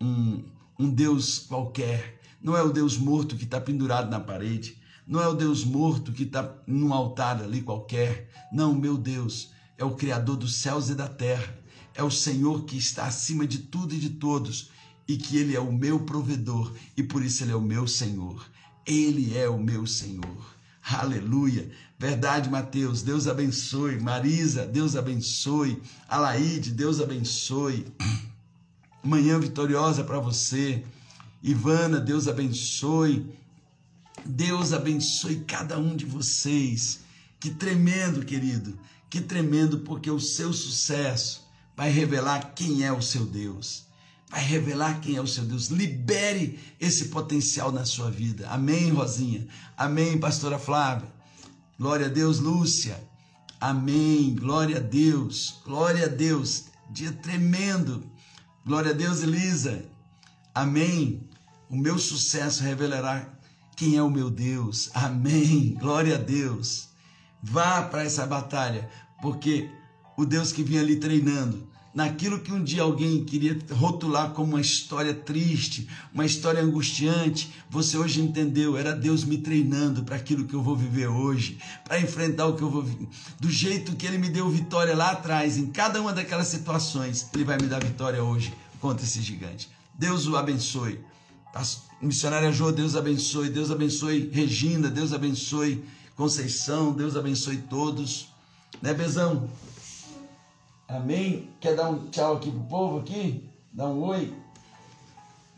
um, 0.00 0.44
um, 0.78 0.90
Deus 0.90 1.38
qualquer 1.38 2.18
não 2.40 2.56
é 2.56 2.62
o 2.62 2.72
Deus 2.72 2.96
morto 2.96 3.36
que 3.36 3.44
está 3.44 3.60
pendurado 3.60 4.10
na 4.10 4.20
parede. 4.20 4.80
Não 5.06 5.20
é 5.20 5.26
o 5.26 5.34
Deus 5.34 5.64
morto 5.64 6.12
que 6.12 6.22
está 6.22 6.54
num 6.66 6.92
altar 6.92 7.42
ali 7.42 7.62
qualquer. 7.62 8.30
Não, 8.52 8.74
meu 8.74 8.96
Deus 8.96 9.50
é 9.76 9.84
o 9.84 9.94
Criador 9.94 10.36
dos 10.36 10.54
céus 10.54 10.88
e 10.88 10.94
da 10.94 11.08
terra. 11.08 11.58
É 11.98 12.02
o 12.04 12.12
Senhor 12.12 12.64
que 12.64 12.78
está 12.78 13.06
acima 13.06 13.44
de 13.44 13.58
tudo 13.58 13.92
e 13.92 13.98
de 13.98 14.10
todos. 14.10 14.70
E 15.08 15.16
que 15.16 15.36
Ele 15.36 15.56
é 15.56 15.60
o 15.60 15.72
meu 15.72 15.98
provedor. 15.98 16.72
E 16.96 17.02
por 17.02 17.24
isso 17.24 17.42
Ele 17.42 17.50
é 17.50 17.56
o 17.56 17.60
meu 17.60 17.88
Senhor. 17.88 18.48
Ele 18.86 19.36
é 19.36 19.48
o 19.48 19.58
meu 19.58 19.84
Senhor. 19.84 20.56
Aleluia. 20.80 21.68
Verdade, 21.98 22.48
Mateus. 22.48 23.02
Deus 23.02 23.26
abençoe. 23.26 23.98
Marisa, 23.98 24.64
Deus 24.64 24.94
abençoe. 24.94 25.82
Alaide, 26.08 26.70
Deus 26.70 27.00
abençoe. 27.00 27.84
Manhã 29.02 29.40
vitoriosa 29.40 30.04
para 30.04 30.20
você. 30.20 30.84
Ivana, 31.42 31.98
Deus 31.98 32.28
abençoe. 32.28 33.26
Deus 34.24 34.72
abençoe 34.72 35.40
cada 35.40 35.76
um 35.80 35.96
de 35.96 36.04
vocês. 36.04 37.00
Que 37.40 37.50
tremendo, 37.50 38.24
querido. 38.24 38.78
Que 39.10 39.20
tremendo, 39.20 39.80
porque 39.80 40.08
o 40.12 40.20
seu 40.20 40.52
sucesso 40.52 41.47
vai 41.78 41.90
revelar 41.90 42.54
quem 42.56 42.82
é 42.82 42.92
o 42.92 43.00
seu 43.00 43.24
Deus. 43.24 43.86
Vai 44.28 44.42
revelar 44.42 45.00
quem 45.00 45.14
é 45.14 45.20
o 45.20 45.28
seu 45.28 45.44
Deus. 45.44 45.68
Libere 45.68 46.58
esse 46.80 47.04
potencial 47.04 47.70
na 47.70 47.84
sua 47.84 48.10
vida. 48.10 48.48
Amém, 48.48 48.90
Rosinha. 48.90 49.46
Amém, 49.76 50.18
pastora 50.18 50.58
Flávia. 50.58 51.08
Glória 51.78 52.06
a 52.06 52.08
Deus, 52.08 52.40
Lúcia. 52.40 53.00
Amém. 53.60 54.34
Glória 54.34 54.78
a 54.78 54.80
Deus. 54.80 55.60
Glória 55.64 56.06
a 56.06 56.08
Deus. 56.08 56.64
Dia 56.90 57.12
tremendo. 57.12 58.10
Glória 58.66 58.90
a 58.90 58.94
Deus, 58.94 59.22
Elisa. 59.22 59.84
Amém. 60.52 61.30
O 61.70 61.76
meu 61.76 61.96
sucesso 61.96 62.64
revelará 62.64 63.24
quem 63.76 63.94
é 63.94 64.02
o 64.02 64.10
meu 64.10 64.30
Deus. 64.30 64.90
Amém. 64.94 65.76
Glória 65.78 66.16
a 66.16 66.18
Deus. 66.18 66.88
Vá 67.40 67.82
para 67.82 68.02
essa 68.02 68.26
batalha, 68.26 68.90
porque 69.22 69.70
o 70.18 70.26
Deus 70.26 70.50
que 70.50 70.64
vinha 70.64 70.80
ali 70.80 70.96
treinando, 70.96 71.64
naquilo 71.94 72.40
que 72.40 72.52
um 72.52 72.62
dia 72.62 72.82
alguém 72.82 73.24
queria 73.24 73.56
rotular 73.70 74.30
como 74.32 74.54
uma 74.54 74.60
história 74.60 75.14
triste, 75.14 75.88
uma 76.12 76.26
história 76.26 76.60
angustiante, 76.60 77.54
você 77.70 77.96
hoje 77.96 78.20
entendeu, 78.20 78.76
era 78.76 78.96
Deus 78.96 79.22
me 79.22 79.38
treinando 79.38 80.02
para 80.02 80.16
aquilo 80.16 80.44
que 80.44 80.54
eu 80.54 80.60
vou 80.60 80.74
viver 80.74 81.06
hoje, 81.06 81.60
para 81.84 82.00
enfrentar 82.00 82.46
o 82.46 82.56
que 82.56 82.62
eu 82.62 82.68
vou 82.68 82.82
viver. 82.82 83.06
Do 83.38 83.48
jeito 83.48 83.94
que 83.94 84.08
ele 84.08 84.18
me 84.18 84.28
deu 84.28 84.50
vitória 84.50 84.96
lá 84.96 85.12
atrás, 85.12 85.56
em 85.56 85.68
cada 85.68 86.00
uma 86.00 86.12
daquelas 86.12 86.48
situações, 86.48 87.28
ele 87.32 87.44
vai 87.44 87.56
me 87.56 87.68
dar 87.68 87.78
vitória 87.80 88.20
hoje 88.20 88.52
contra 88.80 89.06
esse 89.06 89.22
gigante. 89.22 89.70
Deus 89.94 90.26
o 90.26 90.36
abençoe. 90.36 90.98
Missionária 92.02 92.50
Jô, 92.50 92.72
Deus 92.72 92.96
abençoe. 92.96 93.50
Deus 93.50 93.70
abençoe 93.70 94.30
Regina, 94.32 94.88
Deus 94.88 95.12
abençoe 95.12 95.84
Conceição, 96.16 96.92
Deus 96.92 97.14
abençoe 97.14 97.58
todos. 97.58 98.32
Né, 98.82 98.92
Bezão? 98.92 99.48
Amém? 100.88 101.50
Quer 101.60 101.76
dar 101.76 101.90
um 101.90 102.08
tchau 102.08 102.36
aqui 102.36 102.50
pro 102.50 102.60
povo 102.62 102.98
aqui? 103.00 103.48
Dá 103.70 103.86
um 103.86 104.02
oi? 104.04 104.34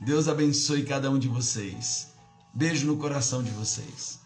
Deus 0.00 0.26
abençoe 0.26 0.84
cada 0.84 1.08
um 1.08 1.18
de 1.18 1.28
vocês. 1.28 2.12
Beijo 2.52 2.86
no 2.86 2.96
coração 2.96 3.40
de 3.40 3.50
vocês. 3.52 4.19